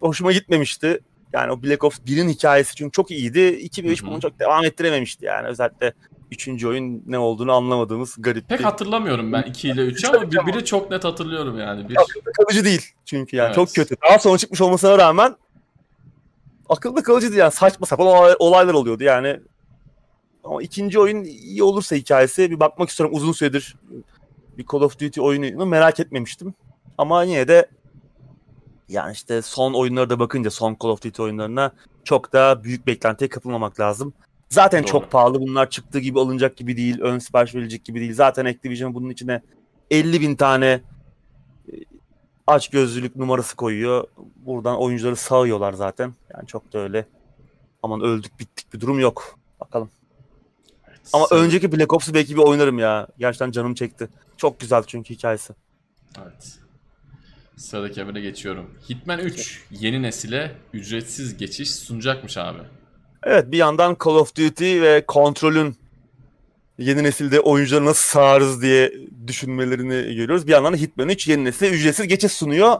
hoşuma 0.00 0.32
gitmemişti. 0.32 1.00
Yani 1.32 1.52
o 1.52 1.62
Black 1.62 1.84
Ops 1.84 1.98
1'in 1.98 2.28
hikayesi 2.28 2.74
çünkü 2.74 2.92
çok 2.92 3.10
iyiydi. 3.10 3.46
2 3.46 3.84
ve 3.84 3.88
3 3.88 4.04
bunu 4.04 4.20
çok 4.20 4.38
devam 4.38 4.64
ettirememişti 4.64 5.24
yani. 5.24 5.48
Özellikle 5.48 5.92
üçüncü 6.36 6.68
oyun 6.68 7.02
ne 7.06 7.18
olduğunu 7.18 7.52
anlamadığımız 7.52 8.14
garip 8.18 8.48
Pek 8.48 8.58
bir... 8.58 8.64
hatırlamıyorum 8.64 9.32
ben 9.32 9.42
2 9.42 9.68
ile 9.68 9.80
3'ü 9.80 10.16
ama 10.16 10.30
bir, 10.30 10.46
biri 10.46 10.64
çok 10.64 10.90
net 10.90 11.04
hatırlıyorum 11.04 11.58
yani. 11.58 11.88
Bir... 11.88 11.96
Akılda 11.96 12.32
kalıcı 12.32 12.64
değil 12.64 12.92
çünkü 13.04 13.36
yani 13.36 13.46
evet. 13.46 13.54
çok 13.54 13.74
kötü. 13.74 13.96
Daha 14.10 14.18
sonra 14.18 14.38
çıkmış 14.38 14.60
olmasına 14.60 14.98
rağmen 14.98 15.36
akılda 16.68 17.02
kalıcı 17.02 17.26
değil 17.26 17.38
yani 17.38 17.52
saçma 17.52 17.86
sapan 17.86 18.06
olaylar 18.38 18.74
oluyordu 18.74 19.04
yani. 19.04 19.40
Ama 20.44 20.62
ikinci 20.62 21.00
oyun 21.00 21.24
iyi 21.24 21.62
olursa 21.62 21.96
hikayesi 21.96 22.50
bir 22.50 22.60
bakmak 22.60 22.88
istiyorum 22.88 23.16
uzun 23.16 23.32
süredir 23.32 23.76
bir 24.58 24.66
Call 24.72 24.80
of 24.80 25.00
Duty 25.00 25.20
oyunu 25.20 25.66
merak 25.66 26.00
etmemiştim. 26.00 26.54
Ama 26.98 27.24
yine 27.24 27.48
de 27.48 27.66
yani 28.88 29.12
işte 29.12 29.42
son 29.42 29.74
oyunlara 29.74 30.10
da 30.10 30.18
bakınca 30.18 30.50
son 30.50 30.76
Call 30.82 30.90
of 30.90 31.02
Duty 31.02 31.22
oyunlarına 31.22 31.72
çok 32.04 32.32
da 32.32 32.64
büyük 32.64 32.86
beklentiye 32.86 33.28
kapılmamak 33.28 33.80
lazım. 33.80 34.12
Zaten 34.48 34.82
Doğru. 34.82 34.90
çok 34.90 35.10
pahalı 35.10 35.40
bunlar 35.40 35.70
çıktığı 35.70 35.98
gibi 35.98 36.20
alınacak 36.20 36.56
gibi 36.56 36.76
değil. 36.76 37.00
Ön 37.00 37.18
sipariş 37.18 37.54
verilecek 37.54 37.84
gibi 37.84 38.00
değil. 38.00 38.14
Zaten 38.14 38.44
Activision 38.44 38.94
bunun 38.94 39.10
içine 39.10 39.42
50 39.90 40.20
bin 40.20 40.36
tane 40.36 40.66
e, 40.66 41.74
aç 42.46 42.68
gözlülük 42.68 43.16
numarası 43.16 43.56
koyuyor. 43.56 44.04
Buradan 44.36 44.78
oyuncuları 44.80 45.16
sağıyorlar 45.16 45.72
zaten. 45.72 46.14
Yani 46.34 46.46
çok 46.46 46.72
da 46.72 46.78
öyle 46.78 47.06
aman 47.82 48.00
öldük 48.00 48.40
bittik 48.40 48.74
bir 48.74 48.80
durum 48.80 49.00
yok. 49.00 49.38
Bakalım. 49.60 49.90
Evet, 50.88 51.00
Ama 51.12 51.26
sen... 51.26 51.38
önceki 51.38 51.72
Black 51.72 51.92
Ops'u 51.92 52.14
belki 52.14 52.36
bir 52.36 52.42
oynarım 52.42 52.78
ya. 52.78 53.08
Gerçekten 53.18 53.50
canım 53.50 53.74
çekti. 53.74 54.08
Çok 54.36 54.60
güzel 54.60 54.82
çünkü 54.86 55.14
hikayesi. 55.14 55.52
Evet. 56.22 56.58
Sıradaki 57.56 58.00
habere 58.00 58.20
geçiyorum. 58.20 58.70
Hitman 58.90 59.18
3 59.18 59.64
yeni 59.70 60.02
nesile 60.02 60.56
ücretsiz 60.72 61.36
geçiş 61.36 61.74
sunacakmış 61.74 62.36
abi. 62.36 62.58
Evet 63.28 63.52
bir 63.52 63.58
yandan 63.58 63.96
Call 64.04 64.14
of 64.14 64.36
Duty 64.36 64.82
ve 64.82 65.06
kontrolün 65.06 65.76
yeni 66.78 67.02
nesilde 67.02 67.40
oyuncuları 67.40 67.84
nasıl 67.84 68.08
sağarız 68.08 68.62
diye 68.62 68.92
düşünmelerini 69.26 70.14
görüyoruz. 70.14 70.46
Bir 70.46 70.52
yandan 70.52 70.72
da 70.72 70.76
Hitman 70.76 71.08
3 71.08 71.28
yeni 71.28 71.44
nesil 71.44 71.72
ücretsiz 71.72 72.08
geçiş 72.08 72.32
sunuyor. 72.32 72.76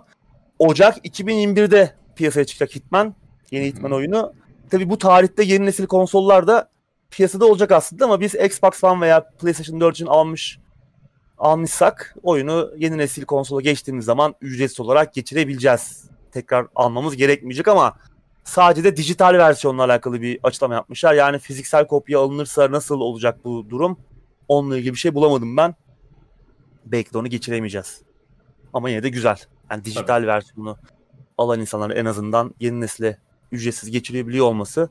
Ocak 0.59 1.07
2021'de 1.07 1.95
piyasaya 2.17 2.45
çıkacak 2.45 2.75
Hitman. 2.75 3.15
Yeni 3.51 3.67
Hitman 3.67 3.93
oyunu. 3.93 4.33
Tabi 4.71 4.91
bu 4.91 4.99
tarihte 4.99 5.43
yeni 5.43 5.67
nesil 5.67 5.87
konsollar 5.87 6.47
da 6.47 6.71
piyasada 7.11 7.47
olacak 7.47 7.73
aslında 7.73 8.05
ama 8.05 8.21
biz 8.21 8.35
Xbox 8.35 8.85
One 8.85 9.01
veya 9.01 9.31
PlayStation 9.31 9.81
4 9.81 9.95
için 9.95 10.07
almış 10.07 10.59
almışsak 11.39 12.17
oyunu 12.23 12.71
yeni 12.77 12.99
nesil 12.99 13.25
konsola 13.25 13.61
geçtiğimiz 13.61 14.05
zaman 14.05 14.35
ücretsiz 14.41 14.81
olarak 14.81 15.15
geçirebileceğiz. 15.15 16.05
Tekrar 16.33 16.67
almamız 16.75 17.17
gerekmeyecek 17.17 17.69
ama 17.69 17.97
sadece 18.47 18.85
de 18.85 18.97
dijital 18.97 19.35
versiyonla 19.35 19.85
alakalı 19.85 20.23
bir 20.23 20.39
açıklama 20.43 20.75
yapmışlar. 20.75 21.15
Yani 21.15 21.39
fiziksel 21.39 21.87
kopya 21.87 22.21
alınırsa 22.21 22.71
nasıl 22.73 23.01
olacak 23.01 23.45
bu 23.45 23.71
durum? 23.71 23.99
Onunla 24.49 24.79
ilgili 24.79 24.93
bir 24.93 24.99
şey 24.99 25.15
bulamadım 25.15 25.57
ben. 25.57 25.75
Belki 26.87 27.13
de 27.13 27.19
onu 27.19 27.29
geçiremeyeceğiz. 27.29 28.03
Ama 28.73 28.91
yine 28.91 29.03
de 29.03 29.09
güzel. 29.09 29.37
Yani 29.71 29.85
dijital 29.85 30.07
Tabii. 30.07 30.27
versiyonu 30.27 30.77
alan 31.39 31.61
insanlar 31.61 31.91
en 31.91 32.05
azından 32.05 32.55
yeni 32.61 32.81
nesile 32.81 33.19
ücretsiz 33.53 33.91
geçirebiliyor 33.91 34.47
olması 34.47 34.89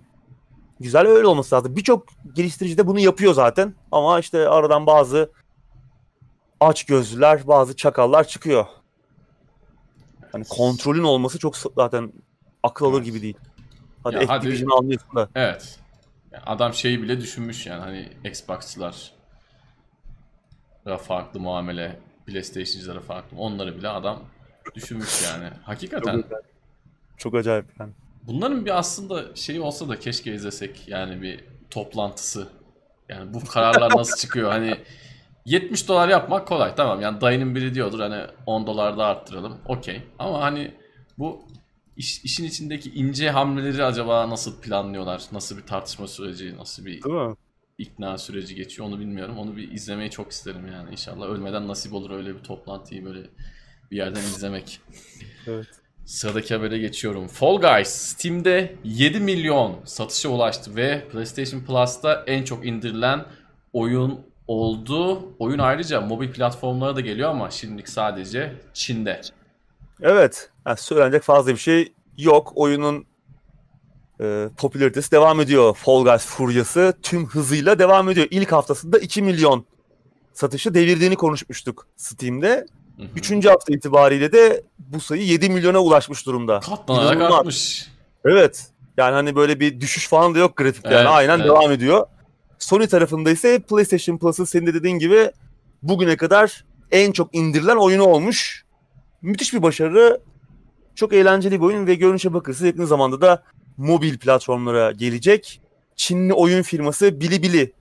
güzel 0.80 1.08
öyle 1.08 1.28
olması 1.28 1.56
lazım. 1.56 1.76
Birçok 1.76 2.06
geliştirici 2.34 2.78
de 2.78 2.88
bunu 2.88 3.00
yapıyor 3.00 3.34
zaten. 3.34 3.74
Ama 3.92 4.20
işte 4.20 4.50
aradan 4.50 4.86
bazı 4.86 5.32
aç 6.60 6.84
gözlüler, 6.84 7.48
bazı 7.48 7.76
çakallar 7.76 8.28
çıkıyor. 8.28 8.66
Hani 10.32 10.46
kontrolün 10.50 11.04
olması 11.04 11.40
çok 11.40 11.58
zaten 11.58 12.14
akıl 12.66 12.86
alır 12.86 12.98
evet. 12.98 13.06
gibi 13.06 13.22
değil. 13.22 13.38
Hadi 14.04 14.16
ya 14.16 14.22
Activision'ı 14.22 14.72
hadi... 14.72 14.80
anlıyorsun 14.80 15.16
da. 15.16 15.30
Evet. 15.36 15.80
adam 16.46 16.74
şeyi 16.74 17.02
bile 17.02 17.22
düşünmüş 17.22 17.66
yani 17.66 17.80
hani 17.82 18.10
Xbox'çılar 18.24 19.12
farklı 20.98 21.40
muamele, 21.40 22.00
PlayStation'cılara 22.26 23.00
farklı. 23.00 23.38
Onları 23.38 23.78
bile 23.78 23.90
adam 23.90 24.24
düşünmüş 24.76 25.24
yani. 25.24 25.50
Hakikaten. 25.64 26.22
Çok, 26.22 26.32
çok 27.18 27.36
acayip 27.36 27.66
yani. 27.80 27.92
Bunların 28.24 28.66
bir 28.66 28.78
aslında 28.78 29.36
şeyi 29.36 29.62
olsa 29.62 29.90
da 29.90 30.00
keşke 30.00 30.34
izlesek. 30.34 30.88
Yani 30.88 31.22
bir 31.22 31.44
toplantısı. 31.70 32.48
Yani 33.10 33.34
bu 33.34 33.46
kararlar 33.46 33.92
nasıl 33.98 34.18
çıkıyor? 34.18 34.52
Hani 34.52 34.78
70 35.46 35.88
dolar 35.88 36.10
yapmak 36.10 36.48
kolay 36.48 36.76
tamam. 36.76 37.02
Yani 37.02 37.22
dayının 37.22 37.56
biri 37.56 37.74
diyordur 37.74 38.00
hani 38.00 38.24
10 38.46 38.68
dolar 38.68 38.98
da 38.98 39.06
arttıralım. 39.06 39.58
Okey. 39.66 40.02
Ama 40.20 40.42
hani 40.42 40.72
bu 41.18 41.48
iş, 41.98 42.24
işin 42.24 42.44
içindeki 42.44 42.90
ince 42.94 43.30
hamleleri 43.30 43.84
acaba 43.84 44.30
nasıl 44.30 44.62
planlıyorlar? 44.62 45.22
Nasıl 45.32 45.58
bir 45.58 45.64
tartışma 45.64 46.08
süreci, 46.08 46.58
nasıl 46.58 46.86
bir 46.86 47.04
Değil 47.04 47.16
mi? 47.16 47.36
ikna 47.78 48.18
süreci 48.18 48.56
geçiyor 48.56 48.88
onu 48.88 49.00
bilmiyorum. 49.00 49.38
Onu 49.38 49.58
bir 49.58 49.72
izlemeyi 49.72 50.10
çok 50.10 50.32
isterim 50.32 50.68
yani. 50.68 50.92
İnşallah 50.92 51.28
ölmeden 51.28 51.68
nasip 51.68 51.94
olur 51.94 52.12
öyle 52.12 52.36
bir 52.36 52.44
toplantıyı 52.44 53.06
böyle 53.06 53.22
bir 53.92 53.98
yerden 53.98 54.22
izlemek. 54.22 54.80
evet. 55.48 55.68
Sıradaki 56.06 56.54
habere 56.54 56.78
geçiyorum. 56.78 57.28
Fall 57.28 57.58
Guys 57.58 57.88
Steam'de 57.88 58.76
7 58.84 59.20
milyon 59.20 59.80
satışa 59.86 60.30
ulaştı 60.30 60.76
ve 60.76 61.08
PlayStation 61.12 61.62
Plus'ta 61.62 62.24
en 62.28 62.44
çok 62.44 62.66
indirilen 62.66 63.26
oyun 63.74 64.20
oldu. 64.48 65.30
Oyun 65.40 65.60
ayrıca 65.60 66.02
mobil 66.02 66.32
platformlara 66.32 66.96
da 66.96 67.02
geliyor 67.02 67.30
ama 67.30 67.52
şimdilik 67.52 67.90
sadece 67.90 68.54
Çin'de. 68.74 69.22
Evet. 70.02 70.50
Yani 70.68 70.78
söylenecek 70.78 71.24
fazla 71.24 71.52
bir 71.52 71.58
şey 71.58 71.94
yok. 72.18 72.52
Oyunun 72.56 73.06
e, 74.22 74.50
popülaritesi 74.58 75.12
devam 75.12 75.42
ediyor. 75.42 75.76
Fall 75.76 76.04
Guys 76.04 76.26
furyası 76.26 76.94
tüm 77.02 77.28
hızıyla 77.28 77.80
devam 77.80 78.10
ediyor. 78.10 78.28
İlk 78.32 78.52
haftasında 78.52 79.00
2 79.00 79.22
milyon 79.22 79.66
satışı 80.34 80.74
devirdiğini 80.74 81.16
konuşmuştuk 81.16 81.88
Steam'de. 81.96 82.66
Hı 82.98 83.04
hı. 83.04 83.08
Üçüncü 83.16 83.50
hafta 83.50 83.74
itibariyle 83.74 84.32
de 84.32 84.64
bu 84.80 85.00
sayı 85.00 85.24
7 85.24 85.50
milyona 85.50 85.80
ulaşmış 85.80 86.26
durumda. 86.26 86.60
Katlanarak 86.60 87.22
artmış. 87.22 87.88
Evet. 88.26 88.68
Yani 88.98 89.14
hani 89.14 89.36
böyle 89.36 89.60
bir 89.60 89.82
düşüş 89.82 90.08
falan 90.08 90.36
da 90.36 90.40
yok 90.40 90.58
grafikte. 90.58 90.90
Evet, 90.90 90.98
yani 90.98 91.08
aynen 91.08 91.40
evet. 91.40 91.46
devam 91.46 91.72
ediyor. 91.72 92.08
Sony 92.60 92.88
tarafında 92.88 93.32
ise 93.32 93.60
PlayStation 93.60 94.18
Plus'ın 94.18 94.44
senin 94.44 94.66
de 94.66 94.74
dediğin 94.74 95.00
gibi 95.00 95.32
bugüne 95.84 96.18
kadar 96.18 96.66
en 96.92 97.12
çok 97.12 97.36
indirilen 97.36 97.76
oyunu 97.76 98.04
olmuş. 98.04 98.65
Müthiş 99.26 99.54
bir 99.54 99.62
başarı. 99.62 100.22
Çok 100.96 101.14
eğlenceli 101.14 101.60
bir 101.60 101.66
oyun 101.66 101.88
ve 101.88 101.96
görünüşe 101.96 102.34
bakırsa 102.34 102.68
yakın 102.68 102.86
zamanda 102.86 103.22
da 103.22 103.44
mobil 103.78 104.18
platformlara 104.18 104.92
gelecek. 104.92 105.62
Çinli 105.96 106.34
oyun 106.34 106.62
firması 106.62 107.22
Bilibili. 107.22 107.74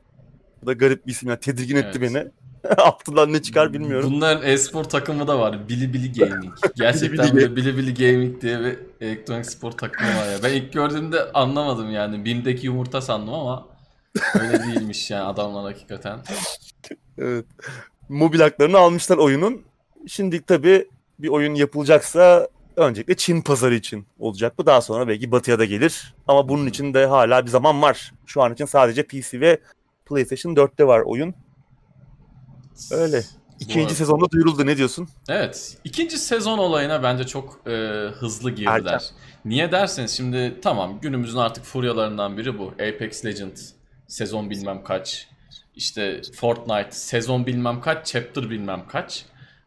Bu 0.63 0.67
da 0.67 0.73
garip 0.73 1.07
bir 1.07 1.13
isim 1.13 1.29
ya. 1.29 1.41
Tedirgin 1.41 1.77
evet. 1.77 1.87
etti 1.87 2.01
beni. 2.01 2.27
Altından 2.79 3.33
ne 3.33 3.43
çıkar 3.43 3.73
bilmiyorum. 3.73 4.11
Bunların 4.13 4.51
e-spor 4.51 4.85
takımı 4.85 5.29
da 5.29 5.39
var. 5.39 5.69
Bilibili 5.69 6.13
Gaming. 6.13 6.55
Gerçekten 6.77 7.37
Bilibili, 7.37 7.57
Bilibili 7.57 7.95
Gaming 7.95 8.43
diye 8.43 8.61
bir 8.61 8.79
elektronik 9.01 9.47
spor 9.47 9.73
takımı 9.73 10.09
var 10.09 10.33
ya. 10.33 10.39
Ben 10.43 10.53
ilk 10.53 10.73
gördüğümde 10.73 11.33
anlamadım 11.33 11.91
yani. 11.91 12.25
Bim'deki 12.25 12.67
yumurta 12.67 13.01
sandım 13.01 13.35
ama 13.35 13.67
öyle 14.41 14.63
değilmiş 14.63 15.11
yani 15.11 15.25
adamlar 15.25 15.65
hakikaten. 15.65 16.19
evet. 17.19 17.45
Mobil 18.09 18.41
haklarını 18.41 18.79
almışlar 18.79 19.17
oyunun. 19.17 19.63
Şimdi 20.07 20.43
tabii 20.43 20.89
bir 21.19 21.29
oyun 21.29 21.55
yapılacaksa 21.55 22.49
öncelikle 22.77 23.17
Çin 23.17 23.41
pazarı 23.41 23.75
için 23.75 24.07
olacak 24.19 24.59
bu. 24.59 24.67
Daha 24.67 24.81
sonra 24.81 25.09
belki 25.09 25.33
batıya 25.33 25.59
da 25.59 25.65
gelir. 25.65 26.15
Ama 26.29 26.49
bunun 26.49 26.67
için 26.67 26.95
de 26.95 27.07
hala 27.07 27.45
bir 27.45 27.51
zaman 27.51 27.83
var. 27.83 28.13
Şu 28.27 28.43
an 28.43 28.53
için 28.53 28.65
sadece 28.65 29.03
PC 29.03 29.41
ve 29.41 29.61
PlayStation 30.07 30.55
4'te 30.55 30.87
var 30.87 31.01
oyun. 31.01 31.35
Öyle. 32.91 33.23
İkinci 33.61 33.95
sezonda 33.95 34.31
duyuruldu. 34.31 34.67
Ne 34.67 34.77
diyorsun? 34.77 35.09
Evet. 35.29 35.79
ikinci 35.85 36.19
sezon 36.19 36.59
olayına 36.59 37.03
bence 37.03 37.25
çok 37.25 37.61
e, 37.67 37.71
hızlı 38.19 38.51
girdiler. 38.51 38.75
Erken. 38.75 39.01
Niye 39.45 39.73
derseniz 39.73 40.11
şimdi 40.11 40.61
tamam 40.63 41.01
günümüzün 41.01 41.39
artık 41.39 41.65
furyalarından 41.65 42.37
biri 42.37 42.59
bu. 42.59 42.67
Apex 42.67 43.25
Legends 43.25 43.71
sezon 44.09 44.51
bilmem 44.51 44.85
kaç. 44.85 45.29
İşte 45.77 46.21
Fortnite 46.37 46.91
sezon 46.91 47.47
bilmem 47.47 47.81
kaç, 47.81 48.07
chapter 48.07 48.51
bilmem 48.51 48.83
kaç. 48.89 49.25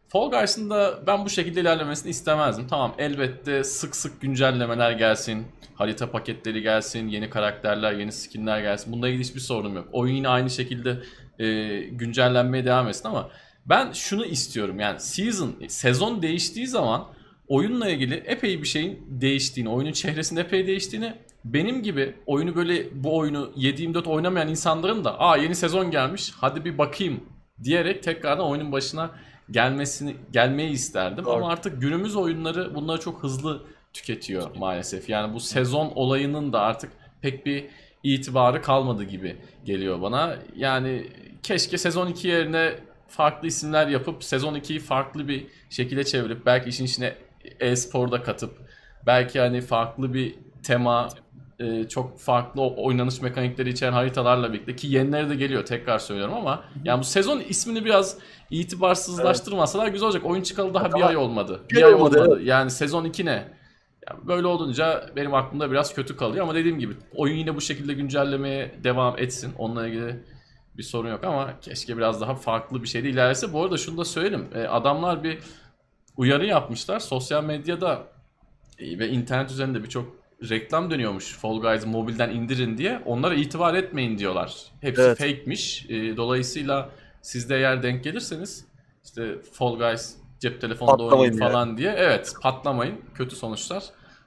Fall 0.08 0.30
Guys'ın 0.30 0.70
da 0.70 1.06
ben 1.06 1.24
bu 1.24 1.30
şekilde 1.30 1.60
ilerlemesini 1.60 2.10
istemezdim. 2.10 2.66
Tamam 2.66 2.94
elbette 2.98 3.64
sık 3.64 3.96
sık 3.96 4.20
güncellemeler 4.20 4.92
gelsin. 4.92 5.46
Harita 5.74 6.10
paketleri 6.10 6.62
gelsin. 6.62 7.08
Yeni 7.08 7.30
karakterler, 7.30 7.92
yeni 7.92 8.12
skinler 8.12 8.60
gelsin. 8.60 8.92
Bunda 8.92 9.08
ilgili 9.08 9.24
hiçbir 9.24 9.40
sorunum 9.40 9.76
yok. 9.76 9.88
Oyun 9.92 10.14
yine 10.14 10.28
aynı 10.28 10.50
şekilde 10.50 10.98
e, 11.38 11.78
güncellenmeye 11.80 12.64
devam 12.64 12.88
etsin 12.88 13.08
ama 13.08 13.30
ben 13.66 13.92
şunu 13.92 14.24
istiyorum. 14.24 14.80
Yani 14.80 15.00
season, 15.00 15.54
sezon 15.68 16.22
değiştiği 16.22 16.66
zaman 16.66 17.04
oyunla 17.48 17.88
ilgili 17.88 18.14
epey 18.14 18.62
bir 18.62 18.68
şeyin 18.68 19.06
değiştiğini, 19.08 19.68
oyunun 19.68 19.92
çehresinin 19.92 20.40
epey 20.40 20.66
değiştiğini 20.66 21.14
benim 21.44 21.82
gibi 21.82 22.14
oyunu 22.26 22.56
böyle 22.56 23.04
bu 23.04 23.16
oyunu 23.16 23.52
7-24 23.56 24.08
oynamayan 24.08 24.48
insanların 24.48 25.04
da 25.04 25.20
aa 25.20 25.36
yeni 25.36 25.54
sezon 25.54 25.90
gelmiş 25.90 26.32
hadi 26.36 26.64
bir 26.64 26.78
bakayım 26.78 27.20
diyerek 27.62 28.02
tekrardan 28.02 28.46
oyunun 28.46 28.72
başına 28.72 29.10
gelmesini 29.50 30.16
gelmeyi 30.32 30.70
isterdim 30.70 31.24
Doğru. 31.24 31.34
ama 31.34 31.48
artık 31.48 31.80
günümüz 31.80 32.16
oyunları 32.16 32.74
bunları 32.74 33.00
çok 33.00 33.22
hızlı 33.22 33.62
tüketiyor 33.92 34.56
maalesef. 34.56 35.08
Yani 35.08 35.34
bu 35.34 35.40
sezon 35.40 35.92
olayının 35.94 36.52
da 36.52 36.60
artık 36.60 36.92
pek 37.20 37.46
bir 37.46 37.66
itibarı 38.02 38.62
kalmadı 38.62 39.04
gibi 39.04 39.36
geliyor 39.64 40.02
bana. 40.02 40.36
Yani 40.56 41.06
keşke 41.42 41.78
sezon 41.78 42.06
2 42.06 42.28
yerine 42.28 42.74
farklı 43.08 43.48
isimler 43.48 43.88
yapıp 43.88 44.24
sezon 44.24 44.54
2'yi 44.54 44.80
farklı 44.80 45.28
bir 45.28 45.46
şekilde 45.70 46.04
çevirip 46.04 46.46
belki 46.46 46.68
işin 46.68 46.84
içine 46.84 47.14
e-sporda 47.60 48.22
katıp 48.22 48.58
belki 49.06 49.40
hani 49.40 49.60
farklı 49.60 50.14
bir 50.14 50.34
tema 50.62 51.08
e, 51.58 51.88
çok 51.88 52.18
farklı 52.18 52.62
oynanış 52.62 53.20
mekanikleri 53.20 53.70
içeren 53.70 53.92
haritalarla 53.92 54.52
birlikte 54.52 54.76
ki 54.76 54.86
yenileri 54.86 55.30
de 55.30 55.34
geliyor 55.34 55.64
tekrar 55.64 55.98
söylüyorum 55.98 56.34
ama 56.34 56.64
yani 56.84 57.00
bu 57.00 57.04
sezon 57.04 57.40
ismini 57.40 57.84
biraz 57.84 58.18
itibarsızlaştırmasalar 58.50 59.84
evet. 59.84 59.92
güzel 59.92 60.06
olacak. 60.06 60.24
Oyun 60.26 60.42
çıkalı 60.42 60.74
daha 60.74 60.92
bir 60.94 61.02
ay 61.02 61.16
olmadı. 61.16 61.60
Bir, 61.70 61.76
bir 61.76 61.82
ay 61.82 61.94
olmadı. 61.94 62.20
olmadı. 62.20 62.34
Evet. 62.36 62.46
Yani 62.46 62.70
sezon 62.70 63.04
2 63.04 63.26
ne? 63.26 63.48
Yani 64.10 64.26
böyle 64.26 64.46
olunca 64.46 65.10
benim 65.16 65.34
aklımda 65.34 65.70
biraz 65.70 65.94
kötü 65.94 66.16
kalıyor 66.16 66.44
ama 66.44 66.54
dediğim 66.54 66.78
gibi 66.78 66.94
oyun 67.14 67.36
yine 67.36 67.56
bu 67.56 67.60
şekilde 67.60 67.94
güncellemeye 67.94 68.74
devam 68.84 69.18
etsin. 69.18 69.52
Onunla 69.58 69.86
ilgili 69.86 70.16
bir 70.78 70.82
sorun 70.82 71.10
yok 71.10 71.24
ama 71.24 71.60
keşke 71.60 71.96
biraz 71.96 72.20
daha 72.20 72.34
farklı 72.34 72.82
bir 72.82 72.88
şeyde 72.88 73.08
ilerlese. 73.08 73.52
Bu 73.52 73.62
arada 73.62 73.76
şunu 73.76 73.98
da 73.98 74.04
söyleyeyim. 74.04 74.48
E, 74.54 74.62
adamlar 74.62 75.24
bir 75.24 75.38
uyarı 76.16 76.46
yapmışlar. 76.46 77.00
Sosyal 77.00 77.44
medyada 77.44 78.02
e, 78.78 78.98
ve 78.98 79.08
internet 79.08 79.50
üzerinde 79.50 79.82
birçok 79.82 80.18
reklam 80.42 80.90
dönüyormuş 80.90 81.36
Fall 81.36 81.60
Guys 81.60 81.86
mobilden 81.86 82.30
indirin 82.30 82.78
diye. 82.78 83.02
Onlara 83.06 83.34
itibar 83.34 83.74
etmeyin 83.74 84.18
diyorlar. 84.18 84.56
Hepsi 84.80 85.02
evet. 85.02 85.18
fake'miş. 85.18 85.86
E, 85.88 86.16
dolayısıyla 86.16 86.90
siz 87.22 87.50
de 87.50 87.56
eğer 87.56 87.82
denk 87.82 88.04
gelirseniz 88.04 88.64
işte 89.04 89.42
Fall 89.52 89.78
Guys 89.78 90.14
cep 90.40 90.60
telefonunda 90.60 91.02
oynayın 91.02 91.38
falan 91.38 91.76
diye. 91.76 91.94
Evet 91.96 92.34
patlamayın. 92.42 92.94
Kötü 93.14 93.36
sonuçlar 93.36 93.84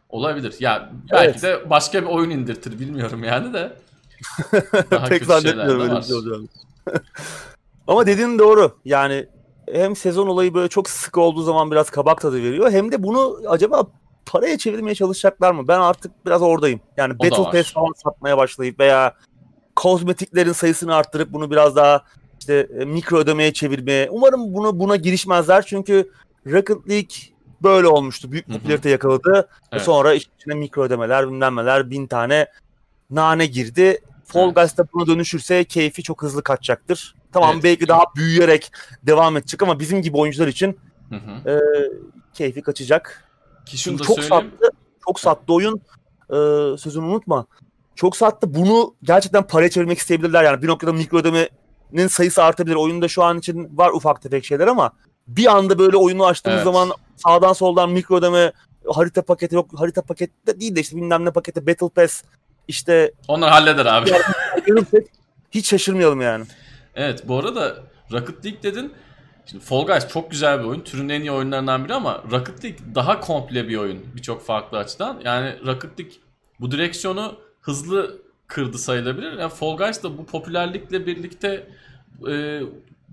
olabilir. 0.10 0.56
Ya 0.60 0.92
belki 1.12 1.32
evet. 1.32 1.44
de 1.44 1.70
başka 1.70 2.02
bir 2.02 2.08
oyun 2.08 2.30
indirtir 2.30 2.80
bilmiyorum 2.80 3.24
yani 3.24 3.54
de. 3.54 3.74
Daha 4.92 5.06
Pek 5.06 5.26
zannetmiyorum 5.26 5.82
öyle 5.82 5.96
bir 5.96 6.02
şey 6.02 6.18
Ama 7.88 8.06
dediğin 8.06 8.40
doğru. 8.40 8.80
Yani 8.86 9.28
hem 9.72 9.96
sezon 9.96 10.28
olayı 10.28 10.54
böyle 10.54 10.68
çok 10.68 10.90
sık 10.90 11.18
olduğu 11.18 11.44
zaman 11.44 11.72
biraz 11.72 11.90
kabak 11.90 12.22
tadı 12.22 12.44
veriyor. 12.44 12.72
Hem 12.72 12.92
de 12.92 13.04
bunu 13.04 13.40
acaba 13.48 13.88
paraya 14.26 14.58
çevirmeye 14.58 14.96
çalışacaklar 14.96 15.52
mı? 15.52 15.68
Ben 15.68 15.80
artık 15.80 16.26
biraz 16.26 16.42
oradayım. 16.42 16.82
Yani 16.98 17.14
o 17.20 17.24
Battle 17.24 17.58
Pass 17.58 17.74
falan 17.74 17.94
satmaya 18.04 18.38
başlayıp 18.38 18.80
veya 18.80 19.16
kozmetiklerin 19.76 20.52
sayısını 20.52 20.96
arttırıp 20.96 21.34
bunu 21.34 21.52
biraz 21.52 21.76
daha 21.76 22.04
işte 22.40 22.68
e, 22.80 22.86
mikro 22.86 23.18
ödemeye 23.18 23.54
çevirmeye. 23.54 24.10
Umarım 24.10 24.54
bunu 24.54 24.80
buna 24.80 24.96
girişmezler 24.96 25.66
çünkü 25.66 26.12
Rocket 26.48 26.90
League 26.90 27.16
böyle 27.64 27.88
olmuştu. 27.88 28.32
Büyük 28.32 28.48
popülarite 28.48 28.90
yakaladı. 28.90 29.50
Evet. 29.72 29.84
Sonra 29.84 30.14
içine 30.14 30.54
mikro 30.54 30.84
ödemeler, 30.84 31.28
bilmem 31.28 31.90
bin 31.90 32.08
tane 32.08 32.48
nane 33.10 33.46
girdi. 33.46 34.02
Fall 34.26 34.46
evet. 34.46 34.56
Guys 34.56 34.78
da 34.78 34.88
buna 34.94 35.08
dönüşürse 35.08 35.64
keyfi 35.64 36.04
çok 36.04 36.22
hızlı 36.24 36.44
kaçacaktır. 36.44 37.16
Tamam 37.34 37.52
evet. 37.54 37.64
belki 37.64 37.88
daha 37.88 38.04
büyüyerek 38.16 38.72
devam 39.04 39.38
edecek 39.38 39.64
ama 39.64 39.80
bizim 39.80 40.02
gibi 40.02 40.18
oyuncular 40.18 40.48
için 40.48 40.80
hı 41.10 41.16
hı. 41.16 41.52
E, 41.52 41.60
keyfi 42.34 42.62
kaçacak. 42.62 43.31
Ki 43.66 43.78
Çünkü 43.78 44.04
çok 44.04 44.20
söyleyeyim. 44.20 44.52
sattı. 44.60 44.76
Çok 45.06 45.20
sattı 45.20 45.54
oyun. 45.54 45.82
E, 46.30 46.38
sözünü 46.78 47.06
unutma. 47.06 47.46
Çok 47.96 48.18
sattı. 48.18 48.54
Bunu 48.54 48.96
gerçekten 49.04 49.48
paraya 49.48 49.70
çevirmek 49.70 49.98
isteyebilirler. 49.98 50.44
Yani 50.44 50.62
bir 50.62 50.68
noktada 50.68 50.94
mikro 50.94 51.18
ödemenin 51.18 52.08
sayısı 52.08 52.44
artabilir. 52.44 52.76
Oyunda 52.76 53.08
şu 53.08 53.24
an 53.24 53.40
için 53.40 53.78
var 53.78 53.92
ufak 53.92 54.22
tefek 54.22 54.46
şeyler 54.46 54.68
ama 54.68 54.92
bir 55.28 55.46
anda 55.46 55.80
böyle 55.80 55.98
oyunu 55.98 56.26
açtığımız 56.26 56.56
evet. 56.56 56.66
zaman 56.66 56.92
sağdan 57.16 57.54
soldan 57.54 57.90
mikro 57.90 58.16
ödeme 58.16 58.52
harita 58.90 59.22
paketi 59.22 59.56
yok 59.56 59.70
harita 59.76 60.02
paketi 60.02 60.34
de 60.48 60.60
değil 60.60 60.76
de 60.76 60.80
işte 60.80 60.96
bilmem 60.96 61.26
ne 61.26 61.32
paketi 61.32 61.68
Battle 61.68 61.90
Pass 61.90 62.24
işte 62.68 63.12
Onlar 63.28 63.50
halleder 63.50 63.86
abi. 63.86 64.12
hiç 65.52 65.70
şaşırmayalım 65.70 66.22
yani. 66.22 66.46
Evet 66.96 67.28
bu 67.28 67.40
arada 67.40 67.78
Rocket 68.12 68.46
League 68.46 68.64
dedin. 68.64 68.94
Şimdi 69.46 69.64
Fall 69.64 69.86
Guys 69.86 70.08
çok 70.08 70.32
güzel 70.32 70.60
bir 70.60 70.66
oyun. 70.66 70.82
Türün 70.82 71.10
en 71.10 71.22
iyi 71.22 71.32
oyunlarından 71.32 71.86
biri 71.86 71.94
ama 71.94 72.24
Rocket 72.32 72.64
League 72.64 72.80
daha 72.96 73.20
komple 73.20 73.68
bir 73.68 73.78
oyun. 73.78 74.00
Birçok 74.16 74.46
farklı 74.46 74.78
açıdan. 74.78 75.22
Yani 75.26 75.56
Rocket 75.66 76.00
League 76.00 76.16
bu 76.60 76.72
direksiyonu 76.72 77.36
hızlı 77.62 78.22
kırdı 78.48 78.78
sayılabilir. 78.78 79.40
Yani 79.40 79.52
Fall 79.52 79.78
Guys 79.78 80.04
da 80.04 80.18
bu 80.18 80.26
popülerlikle 80.26 81.06
birlikte 81.06 81.68
e, 82.28 82.62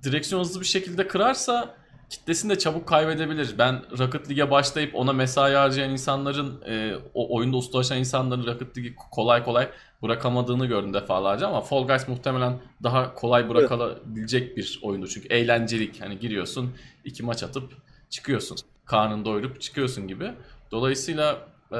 direksiyon 0.03 0.41
hızlı 0.41 0.61
bir 0.61 0.67
şekilde 0.67 1.09
kırarsa 1.09 1.75
kitlesini 2.11 2.51
de 2.51 2.59
çabuk 2.59 2.89
kaybedebilir. 2.89 3.55
Ben 3.59 3.83
Rocket 3.99 4.29
League'e 4.29 4.51
başlayıp 4.51 4.95
ona 4.95 5.13
mesai 5.13 5.55
harcayan 5.55 5.91
insanların, 5.91 6.63
e, 6.67 6.95
o 7.15 7.37
oyunda 7.37 7.57
ustalaşan 7.57 7.99
insanların 7.99 8.47
Rocket 8.47 8.77
League'i 8.77 8.95
kolay 9.11 9.45
kolay 9.45 9.71
bırakamadığını 10.03 10.67
gördüm 10.67 10.95
defalarca 10.95 11.49
ama 11.49 11.61
Fall 11.61 11.87
Guys 11.87 12.09
muhtemelen 12.09 12.59
daha 12.83 13.15
kolay 13.15 13.49
bırakabilecek 13.49 14.57
bir 14.57 14.81
oyundu. 14.83 15.07
Çünkü 15.07 15.29
eğlencelik. 15.29 16.01
Hani 16.01 16.19
giriyorsun, 16.19 16.75
iki 17.05 17.23
maç 17.23 17.43
atıp 17.43 17.73
çıkıyorsun. 18.11 18.59
Karnını 18.85 19.25
doyurup 19.25 19.61
çıkıyorsun 19.61 20.09
gibi. 20.09 20.33
Dolayısıyla 20.71 21.39
e, 21.73 21.79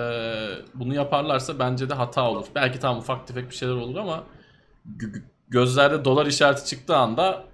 bunu 0.75 0.95
yaparlarsa 0.95 1.59
bence 1.59 1.91
de 1.91 1.95
hata 1.95 2.31
olur. 2.31 2.47
Belki 2.55 2.81
tam 2.81 2.99
ufak 2.99 3.27
tefek 3.27 3.51
bir 3.51 3.55
şeyler 3.55 3.75
olur 3.75 3.97
ama 3.97 4.25
gözlerde 5.49 6.05
dolar 6.05 6.27
işareti 6.27 6.65
çıktığı 6.65 6.97
anda 6.97 7.45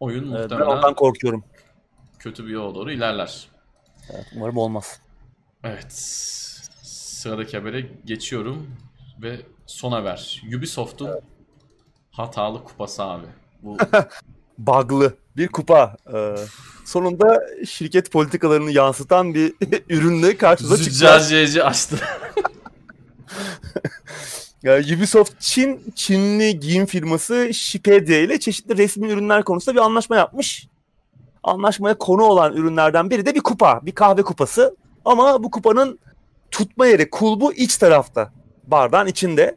oyun 0.00 0.28
muhtemelen... 0.28 0.60
Ben 0.60 0.76
ondan 0.76 0.94
korkuyorum 0.94 1.44
kötü 2.20 2.46
bir 2.46 2.50
yola 2.50 2.74
doğru 2.74 2.92
ilerler. 2.92 3.48
Evet, 4.10 4.26
umarım 4.36 4.56
olmaz. 4.56 5.00
Evet. 5.64 5.92
Sıradaki 6.82 7.56
habere 7.56 7.80
geçiyorum 8.04 8.76
ve 9.22 9.40
son 9.70 9.92
haber. 9.92 10.42
Ubisoft'un 10.56 11.06
evet. 11.06 11.22
hatalı 12.10 12.64
kupası 12.64 13.02
abi. 13.02 13.26
Bu 13.62 13.78
bug'lı 14.58 15.14
bir 15.36 15.48
kupa. 15.48 15.96
Ee, 16.14 16.34
sonunda 16.84 17.42
şirket 17.66 18.10
politikalarını 18.10 18.70
yansıtan 18.70 19.34
bir 19.34 19.54
ürünle 19.88 20.36
karşımıza 20.36 20.76
çıktı. 20.76 20.90
Züccaciyeci 20.90 21.64
açtı. 21.64 21.96
yani 24.62 24.96
Ubisoft 24.96 25.40
Çin, 25.40 25.92
Çinli 25.94 26.60
giyim 26.60 26.86
firması 26.86 27.54
Shipedia 27.54 28.16
ile 28.16 28.40
çeşitli 28.40 28.76
resmi 28.76 29.08
ürünler 29.08 29.44
konusunda 29.44 29.76
bir 29.76 29.84
anlaşma 29.84 30.16
yapmış 30.16 30.66
anlaşmaya 31.42 31.98
konu 31.98 32.22
olan 32.22 32.52
ürünlerden 32.52 33.10
biri 33.10 33.26
de 33.26 33.34
bir 33.34 33.40
kupa. 33.40 33.80
Bir 33.86 33.92
kahve 33.92 34.22
kupası. 34.22 34.76
Ama 35.04 35.42
bu 35.42 35.50
kupanın 35.50 35.98
tutma 36.50 36.86
yeri 36.86 37.10
kulbu 37.10 37.52
iç 37.52 37.76
tarafta. 37.76 38.39
Bardağın 38.70 39.06
içinde. 39.06 39.56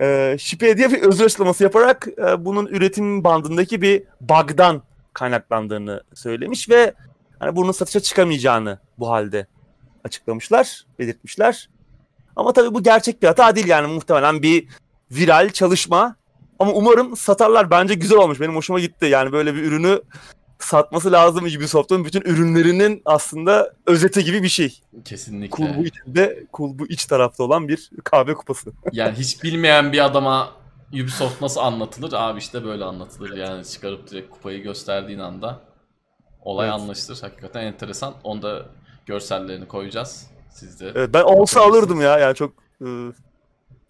Ee, 0.00 0.36
Şipe 0.38 0.76
diye 0.76 0.90
bir 0.90 1.02
özür 1.02 1.24
açıklaması 1.24 1.62
yaparak 1.62 2.08
e, 2.18 2.44
bunun 2.44 2.66
üretim 2.66 3.24
bandındaki 3.24 3.82
bir 3.82 4.02
bug'dan 4.20 4.82
kaynaklandığını 5.12 6.02
söylemiş 6.14 6.70
ve 6.70 6.94
hani 7.38 7.56
bunun 7.56 7.72
satışa 7.72 8.00
çıkamayacağını 8.00 8.78
bu 8.98 9.10
halde 9.10 9.46
açıklamışlar, 10.04 10.84
belirtmişler. 10.98 11.68
Ama 12.36 12.52
tabii 12.52 12.74
bu 12.74 12.82
gerçek 12.82 13.22
bir 13.22 13.26
hata 13.26 13.56
değil 13.56 13.66
yani 13.66 13.86
muhtemelen 13.86 14.42
bir 14.42 14.68
viral 15.10 15.50
çalışma. 15.50 16.16
Ama 16.58 16.72
umarım 16.72 17.16
satarlar. 17.16 17.70
Bence 17.70 17.94
güzel 17.94 18.18
olmuş. 18.18 18.40
Benim 18.40 18.56
hoşuma 18.56 18.80
gitti. 18.80 19.06
Yani 19.06 19.32
böyle 19.32 19.54
bir 19.54 19.62
ürünü 19.62 20.02
satması 20.58 21.12
lazım 21.12 21.44
Ubisoft'un 21.44 22.04
bütün 22.04 22.20
ürünlerinin 22.20 23.02
aslında 23.04 23.72
özeti 23.86 24.24
gibi 24.24 24.42
bir 24.42 24.48
şey. 24.48 24.80
Kesinlikle. 25.04 25.48
Kulbu 25.50 25.86
içinde, 25.86 26.46
kulbu 26.52 26.86
iç 26.86 27.06
tarafta 27.06 27.44
olan 27.44 27.68
bir 27.68 27.90
kahve 28.04 28.34
kupası. 28.34 28.72
Yani 28.92 29.18
hiç 29.18 29.42
bilmeyen 29.42 29.92
bir 29.92 30.04
adama 30.04 30.52
Ubisoft 30.92 31.42
nasıl 31.42 31.60
anlatılır? 31.60 32.12
Abi 32.12 32.38
işte 32.38 32.64
böyle 32.64 32.84
anlatılır. 32.84 33.36
Yani 33.36 33.64
çıkarıp 33.64 34.10
direkt 34.10 34.30
kupayı 34.30 34.62
gösterdiğin 34.62 35.18
anda 35.18 35.60
olay 36.42 36.68
evet. 36.68 36.80
anlaşılır. 36.80 37.18
Hakikaten 37.20 37.62
enteresan. 37.62 38.14
Onda 38.24 38.66
görsellerini 39.06 39.68
koyacağız. 39.68 40.26
Siz 40.50 40.80
de. 40.80 40.92
Evet, 40.94 41.10
ben 41.14 41.22
olsa 41.22 41.60
alırdım 41.60 42.00
ya. 42.00 42.18
Yani 42.18 42.34
çok 42.34 42.52
ıı, 42.82 43.12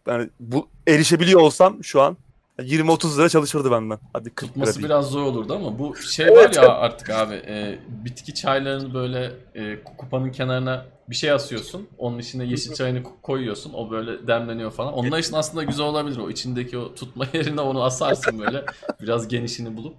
yani 0.07 0.31
bu 0.41 0.69
erişebiliyor 0.89 1.41
olsam 1.41 1.85
şu 1.85 2.03
an 2.03 2.17
20-30 2.59 3.19
lira 3.19 3.29
çalışırdı 3.29 3.71
benden. 3.71 3.99
Hadi 4.13 4.31
40 4.31 4.49
Tutması 4.49 4.79
lira 4.79 4.89
biraz 4.89 5.11
zor 5.11 5.23
olurdu 5.23 5.55
ama 5.55 5.79
bu 5.79 5.97
şey 5.97 6.31
var 6.31 6.53
ya 6.55 6.69
artık 6.69 7.11
abi 7.11 7.35
e, 7.35 7.79
bitki 7.89 8.35
çaylarını 8.35 8.95
böyle 8.95 9.33
e, 9.55 9.83
kupanın 9.83 10.31
kenarına 10.31 10.87
bir 11.09 11.15
şey 11.15 11.31
asıyorsun. 11.31 11.89
Onun 11.99 12.19
içine 12.19 12.45
yeşil 12.45 12.75
çayını 12.75 13.03
koyuyorsun. 13.23 13.73
O 13.73 13.91
böyle 13.91 14.27
demleniyor 14.27 14.71
falan. 14.71 14.93
Onlar 14.93 15.19
için 15.19 15.33
aslında 15.33 15.65
güzel 15.65 15.87
olabilir. 15.87 16.19
O 16.19 16.31
içindeki 16.31 16.79
o 16.79 16.95
tutma 16.95 17.27
yerine 17.33 17.61
onu 17.61 17.83
asarsın 17.83 18.39
böyle. 18.39 18.65
biraz 19.03 19.29
genişini 19.29 19.77
bulup 19.77 19.97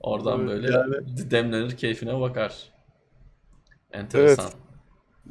oradan 0.00 0.48
böyle 0.48 0.72
yani... 0.72 0.94
demlenir 1.30 1.76
keyfine 1.76 2.20
bakar. 2.20 2.54
Enteresan. 3.92 4.44
Evet. 4.44 4.56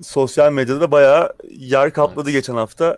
Sosyal 0.06 0.52
medyada 0.52 0.82
da 0.82 0.92
bayağı 0.92 1.34
yer 1.50 1.94
kapladı 1.94 2.30
evet. 2.30 2.34
geçen 2.34 2.56
hafta. 2.56 2.98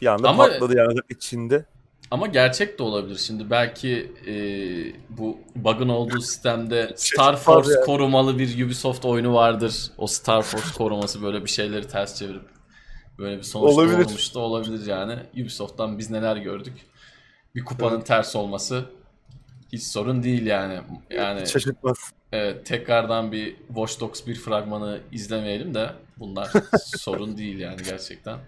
Bir 0.00 0.06
anda 0.06 0.28
Ama... 0.28 0.46
patladı 0.46 0.76
yani 0.76 0.98
içinde. 1.08 1.64
Ama 2.10 2.26
gerçek 2.26 2.78
de 2.78 2.82
olabilir. 2.82 3.18
Şimdi 3.18 3.50
belki 3.50 4.12
e, 4.26 4.34
bu 5.08 5.38
bug'ın 5.56 5.88
olduğu 5.88 6.20
sistemde 6.20 6.92
Star 6.96 7.36
Force 7.36 7.70
yani. 7.70 7.84
korumalı 7.84 8.38
bir 8.38 8.66
Ubisoft 8.66 9.04
oyunu 9.04 9.34
vardır. 9.34 9.90
O 9.98 10.06
Star 10.06 10.42
Force 10.42 10.74
koruması 10.76 11.22
böyle 11.22 11.44
bir 11.44 11.50
şeyleri 11.50 11.88
ters 11.88 12.18
çevirip 12.18 12.42
böyle 13.18 13.38
bir 13.38 13.42
sonuç 13.42 13.72
olabilir. 13.72 14.04
olmuş 14.04 14.34
da 14.34 14.38
olabilir 14.38 14.86
yani. 14.86 15.18
Ubisoft'tan 15.34 15.98
biz 15.98 16.10
neler 16.10 16.36
gördük. 16.36 16.74
Bir 17.54 17.64
kupanın 17.64 17.96
evet. 17.96 18.06
ters 18.06 18.36
olması 18.36 18.84
hiç 19.72 19.82
sorun 19.82 20.22
değil 20.22 20.46
yani. 20.46 20.80
Yani 21.10 21.46
şaşırtmaz. 21.46 22.12
Evet, 22.32 22.66
tekrardan 22.66 23.32
bir 23.32 23.56
Watch 23.66 24.00
Dogs 24.00 24.26
1 24.26 24.34
fragmanı 24.34 25.00
izlemeyelim 25.12 25.74
de 25.74 25.90
bunlar 26.18 26.50
sorun 26.96 27.36
değil 27.36 27.58
yani 27.58 27.82
gerçekten. 27.82 28.38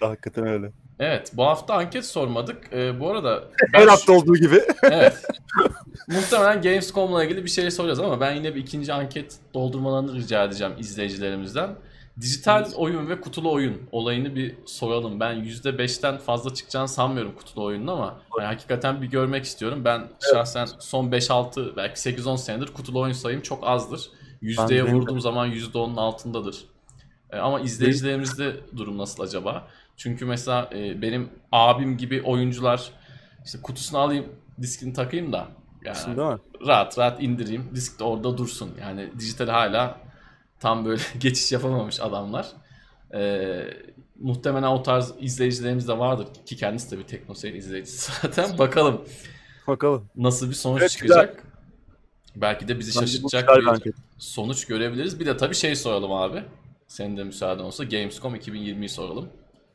Hakikaten 0.00 0.46
öyle. 0.46 0.72
Evet 1.00 1.32
bu 1.32 1.44
hafta 1.44 1.74
anket 1.74 2.06
sormadık. 2.06 2.72
Ee, 2.72 3.00
bu 3.00 3.10
arada... 3.10 3.44
Her 3.72 3.86
hafta 3.86 4.12
olduğu 4.12 4.36
gibi. 4.36 4.62
evet. 4.82 5.26
Muhtemelen 6.08 6.62
Gamescom'la 6.62 7.24
ilgili 7.24 7.44
bir 7.44 7.50
şey 7.50 7.70
soracağız 7.70 8.00
ama 8.00 8.20
ben 8.20 8.34
yine 8.34 8.54
bir 8.54 8.60
ikinci 8.60 8.92
anket 8.92 9.36
doldurmalarını 9.54 10.14
rica 10.14 10.44
edeceğim 10.44 10.72
izleyicilerimizden. 10.78 11.70
Dijital 12.20 12.72
oyun 12.76 13.08
ve 13.08 13.20
kutulu 13.20 13.52
oyun 13.52 13.82
olayını 13.92 14.34
bir 14.34 14.54
soralım. 14.66 15.20
Ben 15.20 15.34
%5'ten 15.34 16.18
fazla 16.18 16.54
çıkacağını 16.54 16.88
sanmıyorum 16.88 17.34
kutulu 17.34 17.64
oyunun 17.64 17.86
ama 17.86 18.20
yani 18.38 18.46
hakikaten 18.46 19.02
bir 19.02 19.06
görmek 19.06 19.44
istiyorum. 19.44 19.84
Ben 19.84 19.98
evet. 19.98 20.32
şahsen 20.32 20.68
son 20.78 21.10
5-6 21.10 21.76
belki 21.76 22.00
8-10 22.00 22.38
senedir 22.38 22.66
kutulu 22.66 23.00
oyun 23.00 23.12
sayım 23.12 23.40
çok 23.40 23.66
azdır. 23.66 24.10
Yüzdeye 24.40 24.82
vurduğum 24.82 25.20
zaman 25.20 25.50
%10'un 25.52 25.96
altındadır. 25.96 26.64
Ee, 27.32 27.36
ama 27.36 27.60
izleyicilerimizde 27.60 28.56
durum 28.76 28.98
nasıl 28.98 29.22
acaba? 29.22 29.68
Çünkü 29.96 30.24
mesela 30.24 30.70
e, 30.74 31.02
benim 31.02 31.28
abim 31.52 31.96
gibi 31.96 32.22
oyuncular 32.22 32.90
işte 33.44 33.58
kutusunu 33.62 34.00
alayım, 34.00 34.26
diskini 34.60 34.92
takayım 34.92 35.32
da 35.32 35.48
yani 35.84 36.38
rahat 36.66 36.98
rahat 36.98 37.22
indireyim, 37.22 37.70
disk 37.74 37.98
de 37.98 38.04
orada 38.04 38.38
dursun. 38.38 38.70
Yani 38.80 39.10
dijital 39.18 39.48
hala 39.48 40.00
tam 40.60 40.84
böyle 40.84 41.02
geçiş 41.20 41.52
yapamamış 41.52 42.00
adamlar. 42.00 42.46
E, 43.14 43.60
muhtemelen 44.20 44.66
o 44.66 44.82
tarz 44.82 45.12
izleyicilerimiz 45.20 45.88
de 45.88 45.98
vardır 45.98 46.26
ki 46.46 46.56
kendisi 46.56 46.90
de 46.90 46.98
bir 46.98 47.04
teknoseyir 47.04 47.54
izleyicisi 47.54 48.12
zaten. 48.22 48.58
Bakalım. 48.58 49.04
Bakalım. 49.66 50.08
Nasıl 50.16 50.48
bir 50.48 50.54
sonuç 50.54 50.80
evet, 50.80 50.90
çıkacak. 50.90 51.36
Güzel. 51.36 51.46
Belki 52.36 52.68
de 52.68 52.78
bizi 52.78 52.92
şaşırtacak 52.92 53.48
bir 53.84 53.94
sonuç 54.18 54.64
görebiliriz. 54.64 55.20
Bir 55.20 55.26
de 55.26 55.36
tabii 55.36 55.54
şey 55.54 55.76
soralım 55.76 56.12
abi. 56.12 56.44
Senin 56.88 57.16
de 57.16 57.24
müsaaden 57.24 57.64
olsa 57.64 57.84
Gamescom 57.84 58.36
2020'yi 58.36 58.88
soralım. 58.88 59.28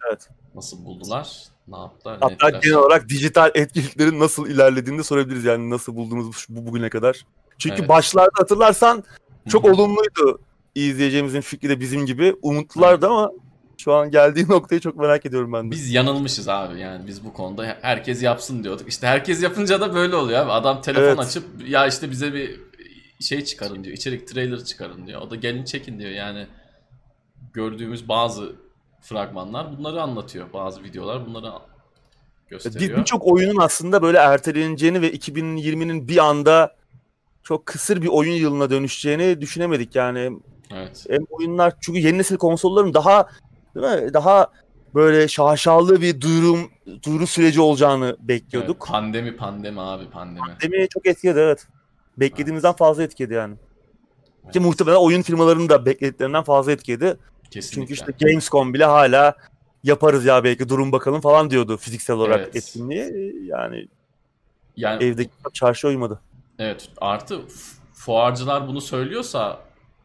Evet. 0.10 0.30
Nasıl 0.56 0.86
buldular? 0.86 1.52
ne 1.72 1.78
yaptılar? 1.78 2.18
Hatta 2.22 2.50
genel 2.50 2.76
olarak 2.76 3.10
dijital 3.10 3.52
etkinliklerin 3.54 4.20
nasıl 4.20 4.48
ilerlediğini 4.48 5.00
de 5.00 5.04
sorabiliriz 5.04 5.46
yani 5.46 5.70
nasıl 5.70 5.96
buldunuz 5.96 6.46
bu 6.50 6.66
bugüne 6.66 6.90
kadar. 6.90 7.26
Çünkü 7.58 7.80
evet. 7.80 7.90
başlarda 7.90 8.32
hatırlarsan 8.38 9.04
çok 9.50 9.64
Hı-hı. 9.64 9.74
olumluydu 9.74 10.40
izleyeceğimizin 10.76 11.42
fikri 11.42 11.70
de 11.70 11.80
bizim 11.80 12.06
gibi. 12.06 12.36
Umutlulardı 12.42 13.08
ama 13.08 13.32
şu 13.78 13.94
an 13.94 14.12
geldiği 14.12 14.48
noktayı 14.50 14.82
çok 14.82 14.96
merak 14.96 15.26
ediyorum 15.26 15.54
ben 15.54 15.68
de. 15.68 15.72
Biz 15.72 15.94
yanılmışız 15.94 16.48
abi 16.48 16.80
yani 16.80 17.08
biz 17.08 17.26
bu 17.26 17.34
konuda 17.34 17.78
herkes 17.82 18.24
yapsın 18.24 18.64
diyorduk. 18.64 18.90
İşte 18.90 19.08
herkes 19.08 19.44
yapınca 19.44 19.82
da 19.82 19.94
böyle 19.94 20.16
oluyor 20.16 20.40
abi. 20.40 20.52
Adam 20.52 20.82
telefon 20.82 21.04
evet. 21.04 21.20
açıp 21.20 21.44
ya 21.68 21.88
işte 21.88 22.12
bize 22.12 22.34
bir 22.34 22.60
şey 23.20 23.44
çıkarın 23.44 23.84
diyor. 23.84 23.98
içerik 23.98 24.28
trailer 24.28 24.64
çıkarın 24.64 25.08
diyor. 25.08 25.22
O 25.22 25.30
da 25.30 25.36
gelin 25.36 25.66
çekin 25.66 26.00
diyor 26.00 26.12
yani. 26.12 26.48
Gördüğümüz 27.54 28.08
bazı 28.08 28.56
fragmanlar 29.02 29.78
bunları 29.78 30.02
anlatıyor. 30.02 30.54
Bazı 30.54 30.84
videolar 30.84 31.26
bunları 31.26 31.52
gösteriyor. 32.48 33.00
Birçok 33.00 33.28
oyunun 33.28 33.62
aslında 33.62 34.02
böyle 34.02 34.18
erteleneceğini 34.18 35.02
ve 35.02 35.14
2020'nin 35.14 36.08
bir 36.08 36.18
anda 36.18 36.76
çok 37.44 37.66
kısır 37.66 38.02
bir 38.02 38.08
oyun 38.08 38.34
yılına 38.34 38.70
dönüşeceğini 38.70 39.42
düşünemedik 39.42 39.96
yani. 39.96 40.40
Evet. 40.74 41.06
Hem 41.10 41.22
oyunlar 41.30 41.74
çünkü 41.82 42.00
yeni 42.00 42.18
nesil 42.18 42.38
konsolların 42.38 42.94
daha 42.94 43.28
değil 43.76 44.04
mi? 44.04 44.14
Daha 44.14 44.48
böyle 44.96 45.28
şaşalı 45.28 46.02
bir 46.02 46.22
duyurum 46.22 46.72
duyuru 47.06 47.28
süreci 47.28 47.62
olacağını 47.62 48.18
bekliyorduk. 48.20 48.78
Evet, 48.82 48.92
pandemi 48.92 49.36
pandemi 49.36 49.82
abi 49.82 50.10
pandemi. 50.10 50.40
Pandemi 50.40 50.88
çok 50.90 51.08
etkiledi 51.08 51.40
evet. 51.40 51.68
Beklediğimizden 52.18 52.70
evet. 52.70 52.78
fazla 52.78 53.04
etkiledi 53.04 53.34
yani. 53.34 53.56
Evet. 54.44 54.54
Ki 54.54 54.60
muhtemelen 54.60 54.98
oyun 54.98 55.22
firmalarının 55.22 55.70
da 55.70 55.86
beklediklerinden 55.86 56.44
fazla 56.44 56.72
etkiledi. 56.72 57.18
Kesinlikle. 57.52 57.82
Çünkü 57.82 57.94
işte 57.94 58.26
Gamescom 58.26 58.74
bile 58.74 58.86
hala 58.86 59.36
yaparız 59.84 60.26
ya 60.26 60.44
belki 60.44 60.70
durun 60.70 60.92
bakalım 60.92 61.22
falan 61.22 61.50
diyordu 61.50 61.78
fiziksel 61.78 62.16
olarak 62.16 62.40
evet. 62.40 62.56
etkinliği. 62.56 63.34
Yani, 63.46 63.88
yani 64.78 65.04
evdeki 65.04 65.32
çarşı 65.54 65.88
uymadı. 65.88 66.20
Evet 66.60 66.90
artı 66.98 67.42
fuarcılar 67.94 68.68
bunu 68.68 68.82
söylüyorsa 68.82 69.60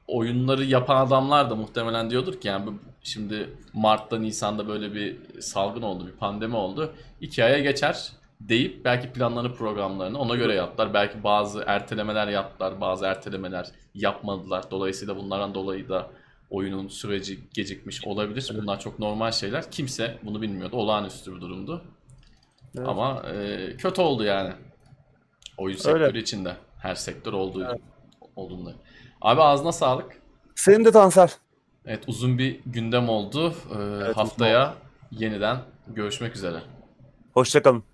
oyunları 0.07 0.65
yapan 0.65 1.07
adamlar 1.07 1.51
da 1.51 1.55
muhtemelen 1.55 2.11
diyordur 2.11 2.41
ki 2.41 2.49
yani 2.49 2.71
şimdi 3.03 3.51
Mart'ta 3.75 4.19
Nisan'da 4.19 4.69
böyle 4.69 4.95
bir 4.95 5.17
salgın 5.41 5.83
oldu, 5.83 6.07
bir 6.07 6.13
pandemi 6.13 6.57
oldu. 6.57 6.93
İki 7.21 7.45
aya 7.45 7.59
geçer 7.59 8.13
deyip 8.41 8.85
belki 8.85 9.13
planlarını 9.13 9.55
programlarını 9.55 10.19
ona 10.19 10.35
göre 10.35 10.55
yaptılar. 10.55 10.95
Belki 10.95 11.25
bazı 11.25 11.65
ertelemeler 11.67 12.29
yaptılar, 12.29 12.81
bazı 12.81 13.07
ertelemeler 13.07 13.67
yapmadılar. 13.95 14.65
Dolayısıyla 14.71 15.17
bunlardan 15.17 15.55
dolayı 15.55 15.89
da 15.89 16.11
oyunun 16.51 16.89
süreci 16.89 17.39
gecikmiş 17.55 18.05
olabilir. 18.05 18.51
Bunlar 18.55 18.81
çok 18.81 18.99
normal 18.99 19.33
şeyler. 19.33 19.71
Kimse 19.71 20.19
bunu 20.23 20.43
bilmiyordu. 20.43 20.77
Olağanüstü 20.77 21.37
bir 21.37 21.41
durumdu. 21.41 21.85
Evet. 22.79 22.89
Ama 22.89 23.23
e, 23.23 23.77
kötü 23.77 24.03
oldu 24.03 24.25
yani. 24.25 24.53
Oyun 25.59 25.75
Öyle. 25.75 25.83
sektörü 25.83 26.19
içinde. 26.19 26.57
Her 26.79 26.95
sektör 26.95 27.33
olduğu 27.33 27.65
evet. 27.65 27.81
olduğunda. 28.37 28.73
Abi 29.21 29.43
ağzına 29.43 29.73
sağlık. 29.73 30.23
Senin 30.55 30.85
de 30.85 30.93
Tansel. 30.93 31.29
Evet 31.87 32.05
uzun 32.07 32.39
bir 32.39 32.61
gündem 32.67 33.09
oldu. 33.09 33.55
Ee, 33.71 33.79
evet, 33.79 34.17
haftaya 34.17 34.75
yeniden 35.11 35.59
görüşmek 35.87 36.37
üzere. 36.37 36.63
Hoşçakalın. 37.35 37.85